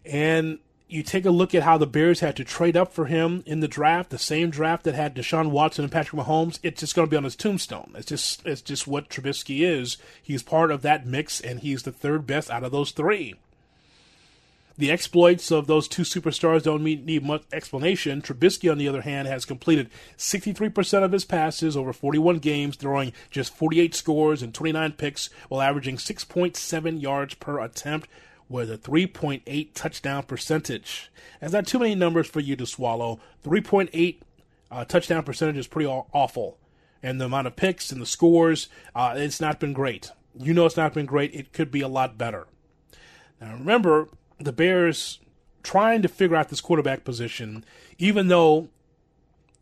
And 0.06 0.58
you 0.91 1.02
take 1.02 1.25
a 1.25 1.31
look 1.31 1.55
at 1.55 1.62
how 1.62 1.79
the 1.79 1.87
Bears 1.87 2.20
had 2.20 2.37
to 2.37 2.44
trade 2.44 2.76
up 2.76 2.93
for 2.93 3.06
him 3.06 3.43
in 3.47 3.61
the 3.61 3.69
draft, 3.69 4.11
the 4.11 4.19
same 4.19 4.50
draft 4.50 4.85
that 4.85 4.94
had 4.94 5.14
Deshaun 5.14 5.50
Watson 5.50 5.85
and 5.85 5.93
Patrick 5.93 6.20
Mahomes. 6.20 6.58
It's 6.62 6.81
just 6.81 6.97
going 6.97 7.06
to 7.06 7.11
be 7.11 7.17
on 7.17 7.25
his 7.25 7.37
tombstone. 7.37 7.93
It's 7.94 8.06
just 8.06 8.44
it's 8.44 8.62
just 8.62 8.87
what 8.87 9.08
Trubisky 9.08 9.61
is. 9.61 9.99
He's 10.20 10.43
part 10.43 10.70
of 10.70 10.82
that 10.82 11.06
mix, 11.06 11.41
and 11.41 11.61
he's 11.61 11.85
the 11.85 11.93
third 11.93 12.26
best 12.26 12.50
out 12.50 12.64
of 12.64 12.73
those 12.73 12.91
three. 12.91 13.37
The 14.80 14.90
exploits 14.90 15.50
of 15.50 15.66
those 15.66 15.86
two 15.86 16.04
superstars 16.04 16.62
don't 16.62 16.82
need 16.82 17.22
much 17.22 17.42
explanation. 17.52 18.22
Trubisky, 18.22 18.72
on 18.72 18.78
the 18.78 18.88
other 18.88 19.02
hand, 19.02 19.28
has 19.28 19.44
completed 19.44 19.90
63% 20.16 21.02
of 21.02 21.12
his 21.12 21.26
passes 21.26 21.76
over 21.76 21.92
41 21.92 22.38
games, 22.38 22.76
throwing 22.76 23.12
just 23.30 23.54
48 23.54 23.94
scores 23.94 24.42
and 24.42 24.54
29 24.54 24.92
picks 24.92 25.28
while 25.50 25.60
averaging 25.60 25.99
6.7 25.99 27.02
yards 27.02 27.34
per 27.34 27.60
attempt 27.60 28.08
with 28.49 28.70
a 28.70 28.78
3.8 28.78 29.68
touchdown 29.75 30.22
percentage. 30.22 31.12
That's 31.42 31.52
not 31.52 31.66
too 31.66 31.78
many 31.78 31.94
numbers 31.94 32.28
for 32.28 32.40
you 32.40 32.56
to 32.56 32.64
swallow. 32.64 33.20
3.8 33.44 34.20
uh, 34.70 34.84
touchdown 34.87 35.25
percentage 35.25 35.58
is 35.58 35.66
pretty 35.66 35.88
awful. 35.88 36.56
And 37.02 37.20
the 37.20 37.26
amount 37.26 37.49
of 37.49 37.54
picks 37.54 37.92
and 37.92 38.00
the 38.00 38.06
scores, 38.06 38.70
uh, 38.94 39.12
it's 39.14 39.42
not 39.42 39.60
been 39.60 39.75
great. 39.75 40.10
You 40.34 40.54
know 40.54 40.64
it's 40.64 40.78
not 40.78 40.94
been 40.94 41.04
great. 41.04 41.34
It 41.34 41.52
could 41.52 41.70
be 41.70 41.82
a 41.82 41.88
lot 41.88 42.16
better. 42.16 42.46
Now 43.42 43.52
remember, 43.52 44.08
the 44.40 44.52
Bears 44.52 45.20
trying 45.62 46.02
to 46.02 46.09
figure 46.09 46.37
out 46.37 46.49
this 46.49 46.61
quarterback 46.61 47.04
position, 47.04 47.64
even 47.99 48.28
though 48.28 48.68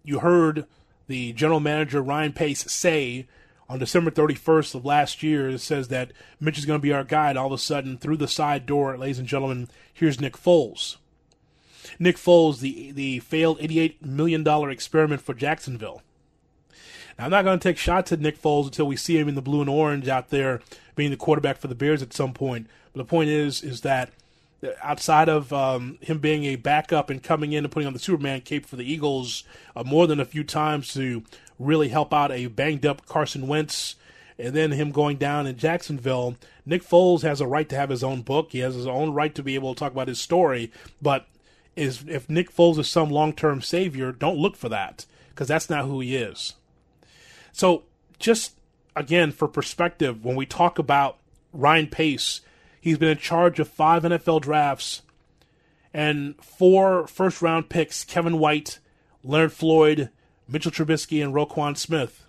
you 0.04 0.20
heard 0.20 0.64
the 1.08 1.32
general 1.32 1.60
manager 1.60 2.00
Ryan 2.00 2.32
Pace 2.32 2.70
say 2.70 3.26
on 3.68 3.78
December 3.78 4.10
31st 4.10 4.74
of 4.76 4.84
last 4.84 5.22
year, 5.22 5.50
it 5.50 5.58
says 5.58 5.88
that 5.88 6.12
Mitch 6.40 6.58
is 6.58 6.64
going 6.64 6.78
to 6.78 6.82
be 6.82 6.92
our 6.92 7.04
and 7.10 7.36
all 7.36 7.48
of 7.48 7.52
a 7.52 7.58
sudden, 7.58 7.98
through 7.98 8.16
the 8.16 8.28
side 8.28 8.64
door, 8.64 8.96
ladies 8.96 9.18
and 9.18 9.28
gentlemen, 9.28 9.68
here's 9.92 10.20
Nick 10.20 10.34
Foles. 10.34 10.96
Nick 11.98 12.16
Foles, 12.16 12.60
the 12.60 12.92
the 12.92 13.18
failed 13.20 13.58
$88 13.58 14.02
million 14.02 14.46
experiment 14.70 15.20
for 15.20 15.34
Jacksonville. 15.34 16.02
Now, 17.18 17.24
I'm 17.24 17.30
not 17.30 17.44
going 17.44 17.58
to 17.58 17.62
take 17.62 17.78
shots 17.78 18.12
at 18.12 18.20
Nick 18.20 18.40
Foles 18.40 18.66
until 18.66 18.86
we 18.86 18.94
see 18.94 19.18
him 19.18 19.28
in 19.28 19.34
the 19.34 19.42
blue 19.42 19.60
and 19.60 19.70
orange 19.70 20.06
out 20.06 20.30
there 20.30 20.60
being 20.94 21.10
the 21.10 21.16
quarterback 21.16 21.56
for 21.58 21.66
the 21.66 21.74
Bears 21.74 22.02
at 22.02 22.12
some 22.12 22.32
point. 22.32 22.68
But 22.92 22.98
the 22.98 23.10
point 23.10 23.30
is, 23.30 23.62
is 23.62 23.80
that– 23.80 24.10
outside 24.82 25.28
of 25.28 25.52
um, 25.52 25.98
him 26.00 26.18
being 26.18 26.44
a 26.44 26.56
backup 26.56 27.10
and 27.10 27.22
coming 27.22 27.52
in 27.52 27.64
and 27.64 27.72
putting 27.72 27.86
on 27.86 27.92
the 27.92 27.98
Superman 27.98 28.40
cape 28.40 28.66
for 28.66 28.76
the 28.76 28.90
Eagles 28.90 29.44
uh, 29.76 29.84
more 29.84 30.06
than 30.06 30.20
a 30.20 30.24
few 30.24 30.42
times 30.42 30.92
to 30.94 31.22
really 31.58 31.88
help 31.88 32.12
out 32.12 32.32
a 32.32 32.46
banged 32.46 32.86
up 32.86 33.06
Carson 33.06 33.46
Wentz, 33.46 33.96
and 34.38 34.54
then 34.54 34.72
him 34.72 34.90
going 34.90 35.16
down 35.16 35.46
in 35.46 35.56
Jacksonville, 35.56 36.36
Nick 36.64 36.82
Foles 36.82 37.22
has 37.22 37.40
a 37.40 37.46
right 37.46 37.68
to 37.68 37.76
have 37.76 37.90
his 37.90 38.04
own 38.04 38.22
book. 38.22 38.52
He 38.52 38.60
has 38.60 38.74
his 38.74 38.86
own 38.86 39.12
right 39.12 39.34
to 39.34 39.42
be 39.42 39.54
able 39.54 39.74
to 39.74 39.78
talk 39.78 39.92
about 39.92 40.08
his 40.08 40.20
story. 40.20 40.70
But 41.02 41.26
is 41.74 42.04
if 42.08 42.28
Nick 42.28 42.54
Foles 42.54 42.78
is 42.78 42.88
some 42.88 43.10
long 43.10 43.32
term 43.32 43.62
savior, 43.62 44.12
don't 44.12 44.38
look 44.38 44.56
for 44.56 44.68
that 44.68 45.06
because 45.30 45.48
that's 45.48 45.70
not 45.70 45.84
who 45.84 46.00
he 46.00 46.16
is. 46.16 46.54
So 47.52 47.84
just 48.18 48.54
again 48.94 49.32
for 49.32 49.48
perspective, 49.48 50.24
when 50.24 50.36
we 50.36 50.46
talk 50.46 50.78
about 50.78 51.18
Ryan 51.52 51.86
Pace 51.86 52.40
He's 52.80 52.98
been 52.98 53.08
in 53.10 53.18
charge 53.18 53.58
of 53.58 53.68
five 53.68 54.02
NFL 54.02 54.42
drafts 54.42 55.02
and 55.92 56.36
four 56.42 57.06
first 57.06 57.42
round 57.42 57.68
picks 57.68 58.04
Kevin 58.04 58.38
White, 58.38 58.78
Leonard 59.24 59.52
Floyd, 59.52 60.10
Mitchell 60.46 60.72
Trubisky, 60.72 61.22
and 61.22 61.34
Roquan 61.34 61.76
Smith. 61.76 62.24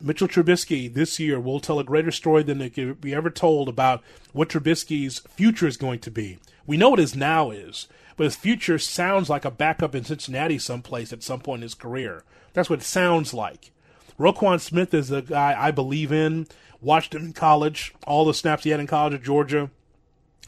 Mitchell 0.00 0.28
Trubisky 0.28 0.92
this 0.92 1.18
year 1.20 1.38
will 1.38 1.60
tell 1.60 1.78
a 1.78 1.84
greater 1.84 2.10
story 2.10 2.42
than 2.42 2.62
it 2.62 2.74
could 2.74 3.00
be 3.00 3.14
ever 3.14 3.28
told 3.28 3.68
about 3.68 4.02
what 4.32 4.48
Trubisky's 4.48 5.18
future 5.20 5.66
is 5.66 5.76
going 5.76 5.98
to 6.00 6.10
be. 6.10 6.38
We 6.66 6.78
know 6.78 6.90
what 6.90 6.98
his 6.98 7.14
now 7.14 7.50
is, 7.50 7.86
but 8.16 8.24
his 8.24 8.36
future 8.36 8.78
sounds 8.78 9.28
like 9.28 9.44
a 9.44 9.50
backup 9.50 9.94
in 9.94 10.04
Cincinnati 10.04 10.58
someplace 10.58 11.12
at 11.12 11.22
some 11.22 11.40
point 11.40 11.60
in 11.60 11.64
his 11.64 11.74
career. 11.74 12.24
That's 12.54 12.70
what 12.70 12.80
it 12.80 12.84
sounds 12.84 13.34
like. 13.34 13.72
Roquan 14.18 14.60
Smith 14.60 14.94
is 14.94 15.10
a 15.10 15.22
guy 15.22 15.54
I 15.58 15.70
believe 15.70 16.12
in. 16.12 16.46
Watched 16.80 17.14
him 17.14 17.26
in 17.26 17.32
college, 17.32 17.94
all 18.06 18.24
the 18.24 18.34
snaps 18.34 18.64
he 18.64 18.70
had 18.70 18.80
in 18.80 18.86
college 18.86 19.14
at 19.14 19.22
Georgia 19.22 19.70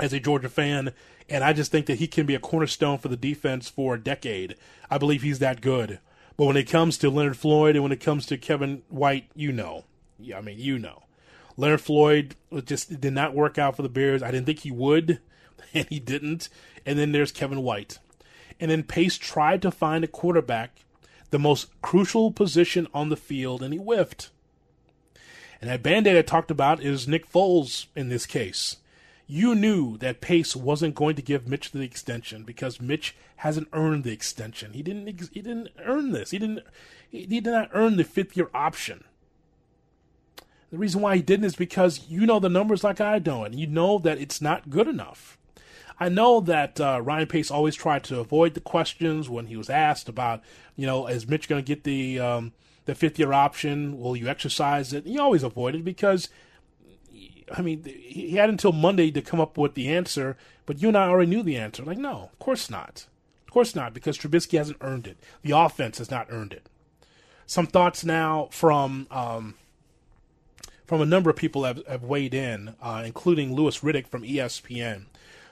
as 0.00 0.12
a 0.12 0.20
Georgia 0.20 0.48
fan, 0.48 0.92
and 1.28 1.44
I 1.44 1.52
just 1.52 1.70
think 1.70 1.86
that 1.86 1.98
he 1.98 2.06
can 2.06 2.26
be 2.26 2.34
a 2.34 2.40
cornerstone 2.40 2.98
for 2.98 3.08
the 3.08 3.16
defense 3.16 3.68
for 3.68 3.94
a 3.94 4.00
decade. 4.00 4.56
I 4.90 4.98
believe 4.98 5.22
he's 5.22 5.38
that 5.38 5.60
good. 5.60 5.98
But 6.36 6.46
when 6.46 6.56
it 6.56 6.68
comes 6.68 6.98
to 6.98 7.10
Leonard 7.10 7.36
Floyd 7.36 7.76
and 7.76 7.82
when 7.82 7.92
it 7.92 8.00
comes 8.00 8.26
to 8.26 8.38
Kevin 8.38 8.82
White, 8.88 9.28
you 9.34 9.52
know. 9.52 9.84
Yeah, 10.18 10.38
I 10.38 10.40
mean, 10.40 10.58
you 10.58 10.78
know. 10.78 11.02
Leonard 11.56 11.80
Floyd 11.80 12.36
just 12.64 13.00
did 13.00 13.12
not 13.12 13.34
work 13.34 13.58
out 13.58 13.76
for 13.76 13.82
the 13.82 13.88
Bears. 13.88 14.22
I 14.22 14.30
didn't 14.30 14.46
think 14.46 14.60
he 14.60 14.70
would, 14.70 15.20
and 15.74 15.86
he 15.88 16.00
didn't. 16.00 16.48
And 16.86 16.98
then 16.98 17.12
there's 17.12 17.32
Kevin 17.32 17.62
White. 17.62 17.98
And 18.58 18.70
then 18.70 18.82
Pace 18.82 19.18
tried 19.18 19.62
to 19.62 19.70
find 19.70 20.04
a 20.04 20.08
quarterback, 20.08 20.84
the 21.30 21.38
most 21.38 21.68
crucial 21.82 22.30
position 22.30 22.86
on 22.94 23.08
the 23.08 23.16
field, 23.16 23.62
and 23.62 23.72
he 23.72 23.78
whiffed. 23.78 24.30
And 25.62 25.70
that 25.70 25.82
band 25.82 26.06
aid 26.06 26.18
I 26.18 26.22
talked 26.22 26.50
about 26.50 26.82
is 26.82 27.08
Nick 27.08 27.30
Foles 27.30 27.86
in 27.96 28.10
this 28.10 28.26
case 28.26 28.76
you 29.32 29.54
knew 29.54 29.96
that 29.96 30.20
Pace 30.20 30.54
wasn't 30.54 30.94
going 30.94 31.16
to 31.16 31.22
give 31.22 31.48
Mitch 31.48 31.70
the 31.70 31.80
extension 31.80 32.42
because 32.44 32.82
Mitch 32.82 33.16
hasn't 33.36 33.68
earned 33.72 34.04
the 34.04 34.12
extension. 34.12 34.74
He 34.74 34.82
didn't. 34.82 35.06
He 35.06 35.40
didn't 35.40 35.70
earn 35.84 36.12
this. 36.12 36.32
He 36.32 36.38
didn't. 36.38 36.60
He 37.10 37.24
did 37.24 37.46
not 37.46 37.70
earn 37.72 37.96
the 37.96 38.04
fifth 38.04 38.36
year 38.36 38.50
option. 38.52 39.04
The 40.70 40.76
reason 40.76 41.00
why 41.00 41.16
he 41.16 41.22
didn't 41.22 41.46
is 41.46 41.56
because 41.56 42.08
you 42.08 42.26
know 42.26 42.40
the 42.40 42.50
numbers 42.50 42.84
like 42.84 43.00
I 43.00 43.18
do, 43.18 43.42
and 43.42 43.54
you 43.54 43.66
know 43.66 43.98
that 44.00 44.18
it's 44.18 44.42
not 44.42 44.68
good 44.68 44.86
enough. 44.86 45.38
I 45.98 46.10
know 46.10 46.40
that 46.40 46.78
uh, 46.78 47.00
Ryan 47.02 47.26
Pace 47.26 47.50
always 47.50 47.74
tried 47.74 48.04
to 48.04 48.20
avoid 48.20 48.52
the 48.52 48.60
questions 48.60 49.30
when 49.30 49.46
he 49.46 49.56
was 49.56 49.70
asked 49.70 50.10
about, 50.10 50.42
you 50.76 50.84
know, 50.84 51.06
is 51.06 51.28
Mitch 51.28 51.48
going 51.48 51.62
to 51.62 51.66
get 51.66 51.84
the 51.84 52.18
um, 52.18 52.52
the 52.84 52.94
fifth 52.94 53.18
year 53.18 53.32
option? 53.32 53.98
Will 54.00 54.16
you 54.16 54.28
exercise 54.28 54.92
it? 54.92 55.06
He 55.06 55.18
always 55.18 55.42
avoided 55.42 55.84
because 55.84 56.28
I 57.54 57.62
mean, 57.62 57.84
he 57.84 58.36
had 58.36 58.48
until 58.48 58.72
Monday 58.72 59.10
to 59.10 59.22
come 59.22 59.40
up 59.40 59.58
with 59.58 59.74
the 59.74 59.88
answer, 59.88 60.36
but 60.66 60.80
you 60.80 60.88
and 60.88 60.96
I 60.96 61.08
already 61.08 61.30
knew 61.30 61.42
the 61.42 61.56
answer. 61.56 61.84
Like, 61.84 61.98
no, 61.98 62.30
of 62.32 62.38
course 62.38 62.70
not. 62.70 63.06
Of 63.46 63.52
course 63.52 63.74
not, 63.74 63.92
because 63.92 64.16
Trubisky 64.16 64.56
hasn't 64.56 64.78
earned 64.80 65.06
it. 65.06 65.18
The 65.42 65.56
offense 65.56 65.98
has 65.98 66.10
not 66.10 66.28
earned 66.30 66.52
it. 66.52 66.68
Some 67.46 67.66
thoughts 67.66 68.04
now 68.04 68.48
from 68.50 69.06
um, 69.10 69.54
from 70.86 71.00
a 71.00 71.06
number 71.06 71.30
of 71.30 71.36
people 71.36 71.64
have, 71.64 71.84
have 71.86 72.02
weighed 72.02 72.34
in, 72.34 72.74
uh, 72.80 73.02
including 73.04 73.54
Louis 73.54 73.78
Riddick 73.80 74.06
from 74.06 74.22
ESPN. 74.22 75.06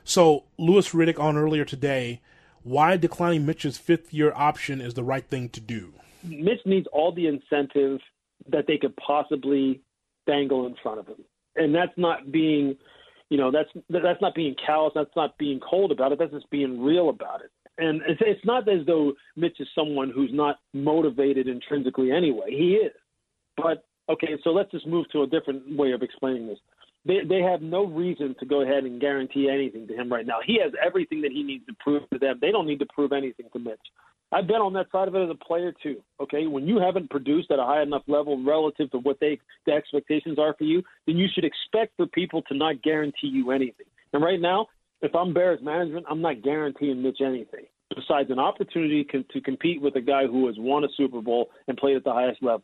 So, 0.04 0.44
Louis 0.58 0.88
Riddick 0.90 1.18
on 1.18 1.36
earlier 1.36 1.64
today, 1.64 2.20
why 2.62 2.96
declining 2.96 3.46
Mitch's 3.46 3.78
fifth 3.78 4.12
year 4.12 4.32
option 4.34 4.80
is 4.80 4.94
the 4.94 5.04
right 5.04 5.26
thing 5.26 5.48
to 5.50 5.60
do. 5.60 5.94
Mitch 6.22 6.60
needs 6.64 6.86
all 6.92 7.12
the 7.12 7.26
incentive 7.26 8.00
that 8.48 8.66
they 8.66 8.78
could 8.78 8.96
possibly 8.96 9.80
dangle 10.26 10.66
in 10.66 10.74
front 10.82 11.00
of 11.00 11.06
him 11.06 11.24
and 11.56 11.74
that's 11.74 11.96
not 11.96 12.30
being, 12.32 12.76
you 13.28 13.38
know, 13.38 13.50
that's 13.50 13.68
that's 13.88 14.20
not 14.20 14.34
being 14.34 14.54
callous. 14.64 14.92
That's 14.94 15.14
not 15.16 15.36
being 15.38 15.60
cold 15.60 15.92
about 15.92 16.12
it. 16.12 16.18
That's 16.18 16.32
just 16.32 16.50
being 16.50 16.82
real 16.82 17.08
about 17.08 17.42
it. 17.42 17.50
And 17.78 18.02
it's, 18.06 18.20
it's 18.24 18.44
not 18.44 18.68
as 18.68 18.84
though 18.86 19.12
Mitch 19.36 19.58
is 19.60 19.68
someone 19.74 20.10
who's 20.14 20.30
not 20.32 20.56
motivated 20.74 21.48
intrinsically 21.48 22.12
anyway. 22.12 22.50
He 22.50 22.74
is. 22.74 22.92
But 23.56 23.84
okay, 24.08 24.36
so 24.44 24.50
let's 24.50 24.70
just 24.70 24.86
move 24.86 25.06
to 25.12 25.22
a 25.22 25.26
different 25.26 25.76
way 25.76 25.92
of 25.92 26.02
explaining 26.02 26.46
this. 26.46 26.58
They 27.06 27.20
they 27.26 27.40
have 27.40 27.62
no 27.62 27.86
reason 27.86 28.34
to 28.40 28.46
go 28.46 28.62
ahead 28.62 28.84
and 28.84 29.00
guarantee 29.00 29.48
anything 29.48 29.86
to 29.88 29.94
him 29.94 30.12
right 30.12 30.26
now. 30.26 30.38
He 30.44 30.58
has 30.62 30.72
everything 30.84 31.22
that 31.22 31.32
he 31.32 31.42
needs 31.42 31.64
to 31.66 31.74
prove 31.80 32.08
to 32.10 32.18
them. 32.18 32.38
They 32.40 32.50
don't 32.50 32.66
need 32.66 32.80
to 32.80 32.86
prove 32.94 33.12
anything 33.12 33.46
to 33.52 33.58
Mitch. 33.58 33.78
I've 34.32 34.46
been 34.46 34.56
on 34.56 34.72
that 34.74 34.90
side 34.92 35.08
of 35.08 35.14
it 35.14 35.24
as 35.24 35.30
a 35.30 35.44
player 35.44 35.72
too. 35.82 36.02
Okay, 36.20 36.46
when 36.46 36.66
you 36.66 36.78
haven't 36.78 37.10
produced 37.10 37.50
at 37.50 37.58
a 37.58 37.64
high 37.64 37.82
enough 37.82 38.02
level 38.06 38.42
relative 38.44 38.90
to 38.92 38.98
what 38.98 39.18
they 39.20 39.38
the 39.66 39.72
expectations 39.72 40.38
are 40.38 40.54
for 40.56 40.64
you, 40.64 40.82
then 41.06 41.16
you 41.16 41.26
should 41.34 41.44
expect 41.44 41.96
for 41.96 42.06
people 42.06 42.42
to 42.42 42.56
not 42.56 42.82
guarantee 42.82 43.28
you 43.28 43.50
anything. 43.50 43.86
And 44.12 44.22
right 44.22 44.40
now, 44.40 44.66
if 45.02 45.14
I'm 45.14 45.34
Bears 45.34 45.60
management, 45.62 46.06
I'm 46.08 46.20
not 46.20 46.42
guaranteeing 46.42 47.02
Mitch 47.02 47.20
anything 47.20 47.66
besides 47.94 48.30
an 48.30 48.38
opportunity 48.38 49.04
to 49.04 49.40
compete 49.40 49.82
with 49.82 49.96
a 49.96 50.00
guy 50.00 50.26
who 50.26 50.46
has 50.46 50.54
won 50.58 50.84
a 50.84 50.88
Super 50.96 51.20
Bowl 51.20 51.50
and 51.66 51.76
played 51.76 51.96
at 51.96 52.04
the 52.04 52.12
highest 52.12 52.42
level. 52.42 52.62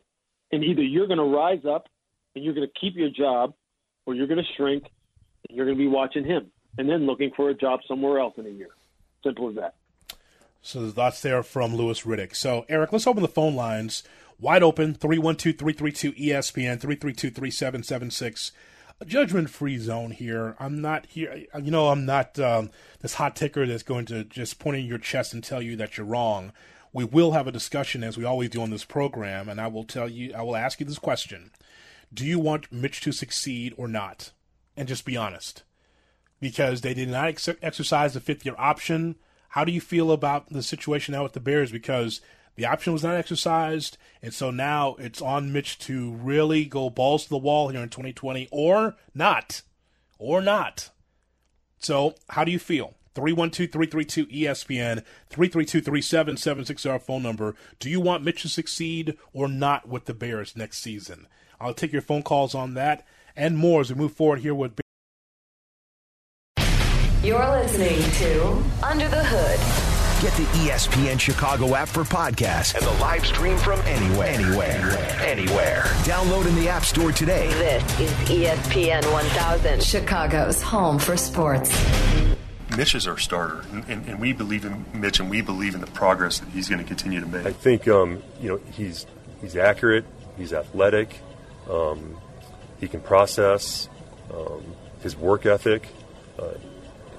And 0.51 0.63
either 0.63 0.81
you're 0.81 1.07
going 1.07 1.17
to 1.17 1.25
rise 1.25 1.65
up 1.69 1.87
and 2.33 2.45
you're 2.45 2.53
going 2.53 2.67
to 2.67 2.79
keep 2.79 2.95
your 2.95 3.09
job, 3.09 3.53
or 4.05 4.15
you're 4.15 4.27
going 4.27 4.37
to 4.37 4.53
shrink 4.55 4.83
and 5.47 5.57
you're 5.57 5.65
going 5.65 5.77
to 5.77 5.83
be 5.83 5.89
watching 5.89 6.23
him 6.23 6.47
and 6.77 6.89
then 6.89 7.05
looking 7.05 7.31
for 7.35 7.49
a 7.49 7.53
job 7.53 7.81
somewhere 7.87 8.19
else 8.19 8.35
in 8.37 8.45
a 8.45 8.49
year. 8.49 8.69
Simple 9.23 9.49
as 9.49 9.55
that. 9.55 9.75
So 10.61 10.85
the 10.85 10.91
thoughts 10.91 11.21
there 11.21 11.43
from 11.43 11.75
Louis 11.75 12.01
Riddick. 12.01 12.35
So, 12.35 12.65
Eric, 12.67 12.91
let's 12.91 13.07
open 13.07 13.21
the 13.21 13.27
phone 13.27 13.55
lines 13.55 14.03
wide 14.39 14.63
open 14.63 14.93
312 14.93 15.57
332 15.57 16.11
ESPN 16.13 16.79
332 16.79 17.29
3776. 17.29 18.51
A 18.99 19.05
judgment 19.05 19.49
free 19.49 19.77
zone 19.77 20.11
here. 20.11 20.55
I'm 20.59 20.81
not 20.81 21.05
here. 21.07 21.45
You 21.61 21.71
know, 21.71 21.89
I'm 21.89 22.05
not 22.05 22.39
um, 22.39 22.71
this 23.01 23.15
hot 23.15 23.35
ticker 23.35 23.65
that's 23.67 23.83
going 23.83 24.05
to 24.07 24.23
just 24.23 24.59
point 24.59 24.77
in 24.77 24.85
your 24.85 24.97
chest 24.97 25.33
and 25.33 25.43
tell 25.43 25.61
you 25.61 25.75
that 25.75 25.97
you're 25.97 26.05
wrong. 26.05 26.51
We 26.93 27.03
will 27.03 27.33
have 27.33 27.47
a 27.47 27.51
discussion 27.51 28.03
as 28.03 28.17
we 28.17 28.25
always 28.25 28.49
do 28.49 28.61
on 28.61 28.71
this 28.71 28.85
program, 28.85 29.49
and 29.49 29.61
I 29.61 29.67
will 29.67 29.83
tell 29.83 30.09
you, 30.09 30.33
I 30.33 30.41
will 30.41 30.55
ask 30.55 30.79
you 30.79 30.85
this 30.85 30.97
question 30.97 31.51
Do 32.11 32.25
you 32.25 32.39
want 32.39 32.71
Mitch 32.71 33.01
to 33.01 33.11
succeed 33.11 33.73
or 33.77 33.87
not? 33.87 34.31
And 34.75 34.87
just 34.87 35.05
be 35.05 35.17
honest. 35.17 35.63
Because 36.39 36.81
they 36.81 36.93
did 36.93 37.09
not 37.09 37.29
ex- 37.29 37.49
exercise 37.61 38.13
the 38.13 38.19
fifth 38.19 38.45
year 38.45 38.55
option 38.57 39.15
how 39.49 39.63
do 39.63 39.71
you 39.71 39.81
feel 39.81 40.11
about 40.11 40.49
the 40.49 40.63
situation 40.63 41.13
now 41.13 41.23
with 41.23 41.33
the 41.33 41.39
Bears? 41.39 41.71
Because 41.71 42.21
the 42.55 42.65
option 42.65 42.93
was 42.93 43.03
not 43.03 43.15
exercised, 43.15 43.97
and 44.21 44.33
so 44.33 44.51
now 44.51 44.95
it's 44.99 45.21
on 45.21 45.53
Mitch 45.53 45.77
to 45.79 46.13
really 46.13 46.65
go 46.65 46.89
balls 46.89 47.23
to 47.23 47.29
the 47.29 47.37
wall 47.37 47.69
here 47.69 47.81
in 47.81 47.89
2020, 47.89 48.47
or 48.51 48.95
not, 49.13 49.61
or 50.17 50.41
not. 50.41 50.89
So, 51.79 52.15
how 52.29 52.43
do 52.43 52.51
you 52.51 52.59
feel? 52.59 52.95
312 53.13 53.71
332 53.71 54.25
ESPN, 54.27 55.03
332 55.29 55.81
3776 55.81 56.85
our 56.85 56.99
phone 56.99 57.23
number. 57.23 57.55
Do 57.79 57.89
you 57.89 57.99
want 57.99 58.23
Mitch 58.23 58.43
to 58.43 58.49
succeed 58.49 59.17
or 59.33 59.47
not 59.47 59.87
with 59.87 60.05
the 60.05 60.13
Bears 60.13 60.55
next 60.55 60.79
season? 60.79 61.27
I'll 61.59 61.73
take 61.73 61.91
your 61.91 62.03
phone 62.03 62.21
calls 62.21 62.53
on 62.53 62.75
that 62.75 63.05
and 63.35 63.57
more 63.57 63.81
as 63.81 63.91
we 63.91 63.99
move 63.99 64.13
forward 64.13 64.39
here 64.39 64.53
with 64.53 64.79
you're 67.27 67.49
listening 67.49 68.01
to 68.11 68.63
Under 68.81 69.09
the 69.09 69.21
Hood. 69.21 70.23
Get 70.23 70.33
the 70.37 70.45
ESPN 70.59 71.19
Chicago 71.19 71.75
app 71.75 71.89
for 71.89 72.05
podcasts 72.05 72.73
and 72.73 72.85
the 72.85 73.01
live 73.01 73.25
stream 73.25 73.57
from 73.57 73.81
anywhere. 73.81 74.29
Anywhere. 74.29 74.89
Anywhere. 75.19 75.81
Download 76.05 76.47
in 76.47 76.55
the 76.55 76.69
App 76.69 76.85
Store 76.85 77.11
today. 77.11 77.49
This 77.49 77.99
is 77.99 78.11
ESPN 78.29 79.11
1000, 79.11 79.83
Chicago's 79.83 80.61
home 80.61 80.97
for 80.97 81.17
sports. 81.17 81.69
Mitch 82.77 82.95
is 82.95 83.07
our 83.07 83.17
starter, 83.17 83.65
and, 83.73 83.83
and, 83.89 84.07
and, 84.07 84.19
we 84.21 84.31
believe 84.31 84.63
in 84.63 84.85
Mitch, 84.93 85.19
and 85.19 85.29
we 85.29 85.41
believe 85.41 85.75
in 85.75 85.81
the 85.81 85.87
progress 85.87 86.39
that 86.39 86.47
he's 86.51 86.69
going 86.69 86.79
to 86.79 86.87
continue 86.87 87.19
to 87.19 87.27
make. 87.27 87.45
I 87.45 87.51
think 87.51 87.89
um, 87.89 88.23
you 88.39 88.47
know 88.47 88.57
he's 88.71 89.05
he's 89.41 89.57
accurate, 89.57 90.05
he's 90.37 90.53
athletic, 90.53 91.19
um, 91.69 92.15
he 92.79 92.87
can 92.87 93.01
process, 93.01 93.89
um, 94.33 94.63
his 95.01 95.17
work 95.17 95.45
ethic. 95.45 95.89
Uh, 96.39 96.51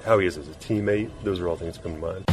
how 0.08 0.18
he 0.18 0.26
is 0.26 0.38
as 0.38 0.48
a 0.48 0.52
teammate. 0.52 1.10
Those 1.22 1.38
are 1.38 1.48
all 1.48 1.56
things 1.56 1.76
that 1.76 1.82
come 1.82 1.94
to 1.94 2.00
mind. 2.00 2.24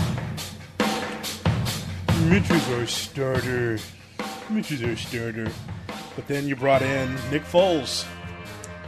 Mitch 2.29 2.49
is 2.49 2.69
our 2.69 2.87
starter. 2.87 3.77
Mitch 4.49 4.71
is 4.71 4.81
our 4.81 4.95
starter. 4.95 5.51
But 6.15 6.27
then 6.27 6.47
you 6.47 6.55
brought 6.55 6.81
in 6.81 7.13
Nick 7.29 7.43
Foles. 7.43 8.07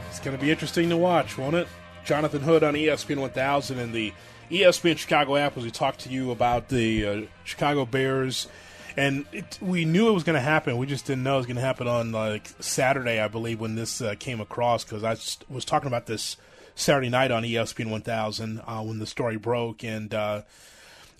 It's 0.08 0.20
going 0.20 0.36
to 0.36 0.42
be 0.42 0.50
interesting 0.50 0.88
to 0.88 0.96
watch, 0.96 1.36
won't 1.36 1.54
it? 1.54 1.68
Jonathan 2.04 2.40
Hood 2.40 2.64
on 2.64 2.72
ESPN 2.72 3.18
1000 3.20 3.78
and 3.78 3.92
the 3.92 4.14
ESPN 4.50 4.96
Chicago 4.96 5.36
app 5.36 5.58
as 5.58 5.64
we 5.64 5.70
talked 5.70 6.00
to 6.00 6.08
you 6.08 6.30
about 6.30 6.70
the 6.70 7.06
uh, 7.06 7.22
Chicago 7.44 7.84
Bears. 7.84 8.48
And 8.96 9.26
it, 9.32 9.58
we 9.60 9.84
knew 9.84 10.08
it 10.08 10.12
was 10.12 10.24
going 10.24 10.34
to 10.34 10.40
happen. 10.40 10.78
We 10.78 10.86
just 10.86 11.04
didn't 11.04 11.24
know 11.24 11.34
it 11.34 11.38
was 11.38 11.46
going 11.46 11.56
to 11.56 11.62
happen 11.62 11.86
on 11.86 12.10
like 12.10 12.48
Saturday, 12.58 13.20
I 13.20 13.28
believe, 13.28 13.60
when 13.60 13.74
this 13.74 14.00
uh, 14.00 14.14
came 14.18 14.40
across 14.40 14.82
because 14.82 15.04
I 15.04 15.10
was 15.52 15.66
talking 15.66 15.88
about 15.88 16.06
this 16.06 16.38
Saturday 16.78 17.08
night 17.08 17.32
on 17.32 17.42
ESPN 17.42 17.90
1000 17.90 18.60
uh, 18.64 18.82
when 18.82 19.00
the 19.00 19.06
story 19.06 19.36
broke, 19.36 19.82
and 19.82 20.14
uh, 20.14 20.42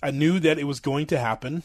I 0.01 0.09
knew 0.09 0.39
that 0.39 0.57
it 0.57 0.63
was 0.63 0.79
going 0.79 1.05
to 1.07 1.19
happen. 1.19 1.63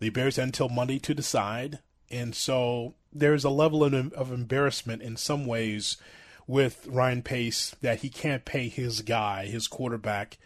The 0.00 0.08
Bears 0.08 0.36
had 0.36 0.46
until 0.46 0.70
Monday 0.70 0.98
to 1.00 1.14
decide, 1.14 1.80
and 2.10 2.34
so 2.34 2.94
there's 3.12 3.44
a 3.44 3.50
level 3.50 3.84
of, 3.84 4.12
of 4.14 4.32
embarrassment 4.32 5.02
in 5.02 5.16
some 5.16 5.44
ways 5.44 5.98
with 6.46 6.86
Ryan 6.86 7.22
Pace 7.22 7.76
that 7.82 8.00
he 8.00 8.08
can't 8.08 8.46
pay 8.46 8.68
his 8.68 9.02
guy, 9.02 9.46
his 9.46 9.68
quarterback, 9.68 10.38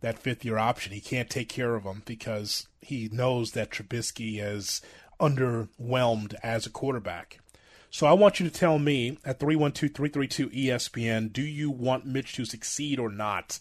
that 0.00 0.18
fifth 0.18 0.44
year 0.44 0.58
option. 0.58 0.92
He 0.92 1.00
can't 1.00 1.28
take 1.28 1.48
care 1.48 1.74
of 1.74 1.82
him 1.82 2.02
because 2.04 2.68
he 2.80 3.08
knows 3.12 3.50
that 3.52 3.70
Trubisky 3.70 4.40
is 4.40 4.80
underwhelmed 5.20 6.34
as 6.42 6.66
a 6.66 6.70
quarterback. 6.70 7.40
So 7.90 8.06
I 8.06 8.12
want 8.12 8.38
you 8.38 8.48
to 8.48 8.54
tell 8.54 8.78
me 8.78 9.18
at 9.24 9.40
312 9.40 9.92
332 9.92 10.50
ESPN 10.50 11.32
do 11.32 11.42
you 11.42 11.70
want 11.70 12.06
Mitch 12.06 12.34
to 12.34 12.44
succeed 12.44 13.00
or 13.00 13.10
not? 13.10 13.58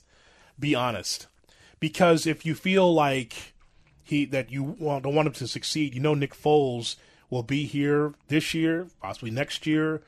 Be 0.59 0.75
honest. 0.75 1.27
Because 1.79 2.27
if 2.27 2.45
you 2.45 2.53
feel 2.53 2.93
like 2.93 3.53
he 4.03 4.25
that 4.25 4.51
you 4.51 4.63
want, 4.63 5.03
don't 5.03 5.15
want 5.15 5.27
him 5.27 5.33
to 5.33 5.47
succeed, 5.47 5.95
you 5.95 5.99
know 5.99 6.13
Nick 6.13 6.35
Foles 6.35 6.95
will 7.29 7.43
be 7.43 7.65
here 7.65 8.13
this 8.27 8.53
year, 8.53 8.87
possibly 9.01 9.31
next 9.31 9.65
year, 9.65 10.01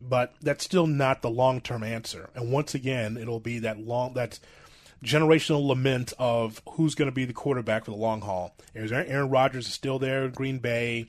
but 0.00 0.34
that's 0.40 0.64
still 0.64 0.86
not 0.86 1.20
the 1.20 1.30
long 1.30 1.60
term 1.60 1.82
answer. 1.82 2.30
And 2.34 2.50
once 2.50 2.74
again, 2.74 3.16
it'll 3.16 3.40
be 3.40 3.58
that 3.58 3.78
long 3.78 4.14
that 4.14 4.38
generational 5.04 5.66
lament 5.66 6.14
of 6.18 6.62
who's 6.70 6.94
going 6.94 7.10
to 7.10 7.14
be 7.14 7.26
the 7.26 7.32
quarterback 7.34 7.84
for 7.84 7.90
the 7.90 7.96
long 7.96 8.22
haul. 8.22 8.54
Aaron 8.74 9.28
Rodgers 9.28 9.66
is 9.66 9.74
still 9.74 9.98
there 9.98 10.24
in 10.24 10.30
Green 10.30 10.58
Bay. 10.58 11.08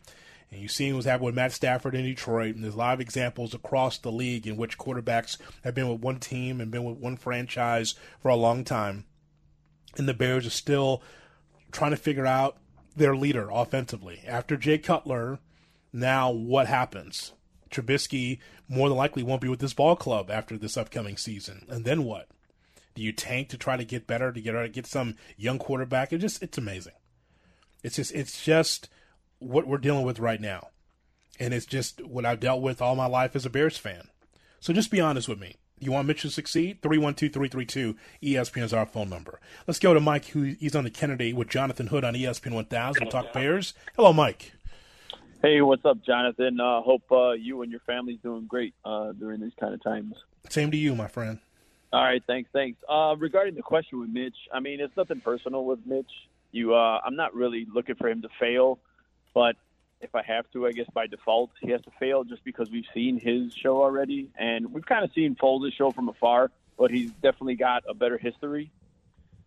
And 0.51 0.61
you've 0.61 0.71
seen 0.71 0.95
what's 0.95 1.05
happened 1.05 1.25
with 1.25 1.35
Matt 1.35 1.51
Stafford 1.51 1.93
in 1.93 2.05
Detroit, 2.05 2.55
and 2.55 2.63
there's 2.63 2.75
a 2.75 2.77
lot 2.77 2.93
of 2.93 3.01
examples 3.01 3.53
across 3.53 3.97
the 3.97 4.11
league 4.11 4.47
in 4.47 4.55
which 4.55 4.77
quarterbacks 4.77 5.37
have 5.63 5.75
been 5.75 5.89
with 5.89 6.01
one 6.01 6.19
team 6.19 6.61
and 6.61 6.71
been 6.71 6.85
with 6.85 6.97
one 6.97 7.17
franchise 7.17 7.95
for 8.21 8.29
a 8.29 8.35
long 8.35 8.63
time. 8.63 9.05
And 9.97 10.07
the 10.07 10.13
Bears 10.13 10.45
are 10.45 10.51
still 10.51 11.01
trying 11.71 11.91
to 11.91 11.97
figure 11.97 12.25
out 12.25 12.57
their 12.95 13.15
leader 13.15 13.49
offensively. 13.51 14.21
After 14.25 14.55
Jay 14.55 14.77
Cutler, 14.77 15.39
now 15.91 16.31
what 16.31 16.67
happens? 16.67 17.33
Trubisky 17.69 18.39
more 18.69 18.87
than 18.87 18.97
likely 18.97 19.23
won't 19.23 19.41
be 19.41 19.49
with 19.49 19.59
this 19.59 19.73
ball 19.73 19.95
club 19.95 20.31
after 20.31 20.57
this 20.57 20.77
upcoming 20.77 21.17
season. 21.17 21.65
And 21.69 21.83
then 21.83 22.03
what? 22.03 22.29
Do 22.95 23.03
you 23.03 23.11
tank 23.11 23.49
to 23.49 23.57
try 23.57 23.77
to 23.77 23.85
get 23.85 24.07
better, 24.07 24.31
to 24.31 24.41
get 24.41 24.71
get 24.71 24.87
some 24.87 25.15
young 25.35 25.59
quarterback? 25.59 26.11
It 26.11 26.17
just 26.19 26.41
it's 26.41 26.57
amazing. 26.57 26.93
It's 27.83 27.97
just 27.97 28.13
it's 28.15 28.43
just 28.43 28.89
what 29.39 29.67
we're 29.67 29.77
dealing 29.77 30.05
with 30.05 30.19
right 30.19 30.41
now. 30.41 30.69
And 31.39 31.53
it's 31.53 31.65
just 31.65 32.05
what 32.05 32.25
I've 32.25 32.39
dealt 32.39 32.61
with 32.61 32.81
all 32.81 32.95
my 32.95 33.05
life 33.05 33.35
as 33.35 33.45
a 33.45 33.49
Bears 33.49 33.77
fan. 33.77 34.09
So 34.59 34.73
just 34.73 34.91
be 34.91 34.99
honest 34.99 35.29
with 35.29 35.39
me. 35.39 35.55
You 35.79 35.91
want 35.91 36.07
Mitch 36.07 36.23
to 36.23 36.31
succeed? 36.31 36.81
312-332 36.81 37.95
ESPN 38.23 38.63
is 38.63 38.73
our 38.73 38.87
phone 38.87 39.09
number. 39.09 39.39
Let's 39.67 39.79
go 39.79 39.93
to 39.93 39.99
Mike, 39.99 40.25
who 40.25 40.55
he's 40.59 40.75
on 40.75 40.83
the 40.83 40.89
Kennedy 40.89 41.33
with 41.33 41.49
Jonathan 41.49 41.87
Hood 41.87 42.03
on 42.03 42.15
ESPN 42.15 42.53
1000. 42.53 43.03
We'll 43.03 43.11
talk 43.11 43.31
Bears. 43.31 43.75
Hello, 43.95 44.11
Mike. 44.11 44.53
Hey, 45.43 45.61
what's 45.61 45.85
up, 45.85 46.03
Jonathan? 46.03 46.59
Uh, 46.59 46.81
hope 46.81 47.03
uh, 47.11 47.33
you 47.33 47.61
and 47.61 47.71
your 47.71 47.81
family's 47.81 48.17
doing 48.23 48.47
great 48.47 48.73
uh, 48.83 49.11
during 49.11 49.39
these 49.39 49.51
kind 49.59 49.75
of 49.75 49.83
times. 49.83 50.15
Same 50.49 50.71
to 50.71 50.77
you, 50.77 50.95
my 50.95 51.07
friend. 51.07 51.37
All 51.93 52.03
right, 52.03 52.23
thanks, 52.25 52.49
thanks. 52.51 52.79
Uh, 52.89 53.15
regarding 53.17 53.53
the 53.53 53.61
question 53.61 53.99
with 53.99 54.09
Mitch, 54.09 54.35
I 54.51 54.59
mean, 54.59 54.79
it's 54.81 54.97
nothing 54.97 55.21
personal 55.21 55.63
with 55.63 55.79
Mitch. 55.85 56.09
You, 56.51 56.73
uh, 56.73 56.99
I'm 57.05 57.15
not 57.15 57.35
really 57.35 57.67
looking 57.71 57.95
for 57.95 58.09
him 58.09 58.23
to 58.23 58.29
fail. 58.39 58.79
But 59.33 59.55
if 60.01 60.13
I 60.13 60.21
have 60.23 60.49
to, 60.53 60.67
I 60.67 60.71
guess 60.71 60.87
by 60.93 61.07
default 61.07 61.51
he 61.61 61.71
has 61.71 61.81
to 61.81 61.91
fail 61.99 62.23
just 62.23 62.43
because 62.43 62.69
we've 62.69 62.85
seen 62.93 63.19
his 63.19 63.53
show 63.53 63.81
already, 63.81 64.29
and 64.37 64.73
we've 64.73 64.85
kind 64.85 65.03
of 65.03 65.11
seen 65.13 65.35
Foles' 65.35 65.73
show 65.73 65.91
from 65.91 66.09
afar, 66.09 66.51
but 66.77 66.91
he's 66.91 67.11
definitely 67.11 67.55
got 67.55 67.83
a 67.89 67.93
better 67.93 68.17
history. 68.17 68.71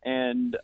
And 0.02 0.56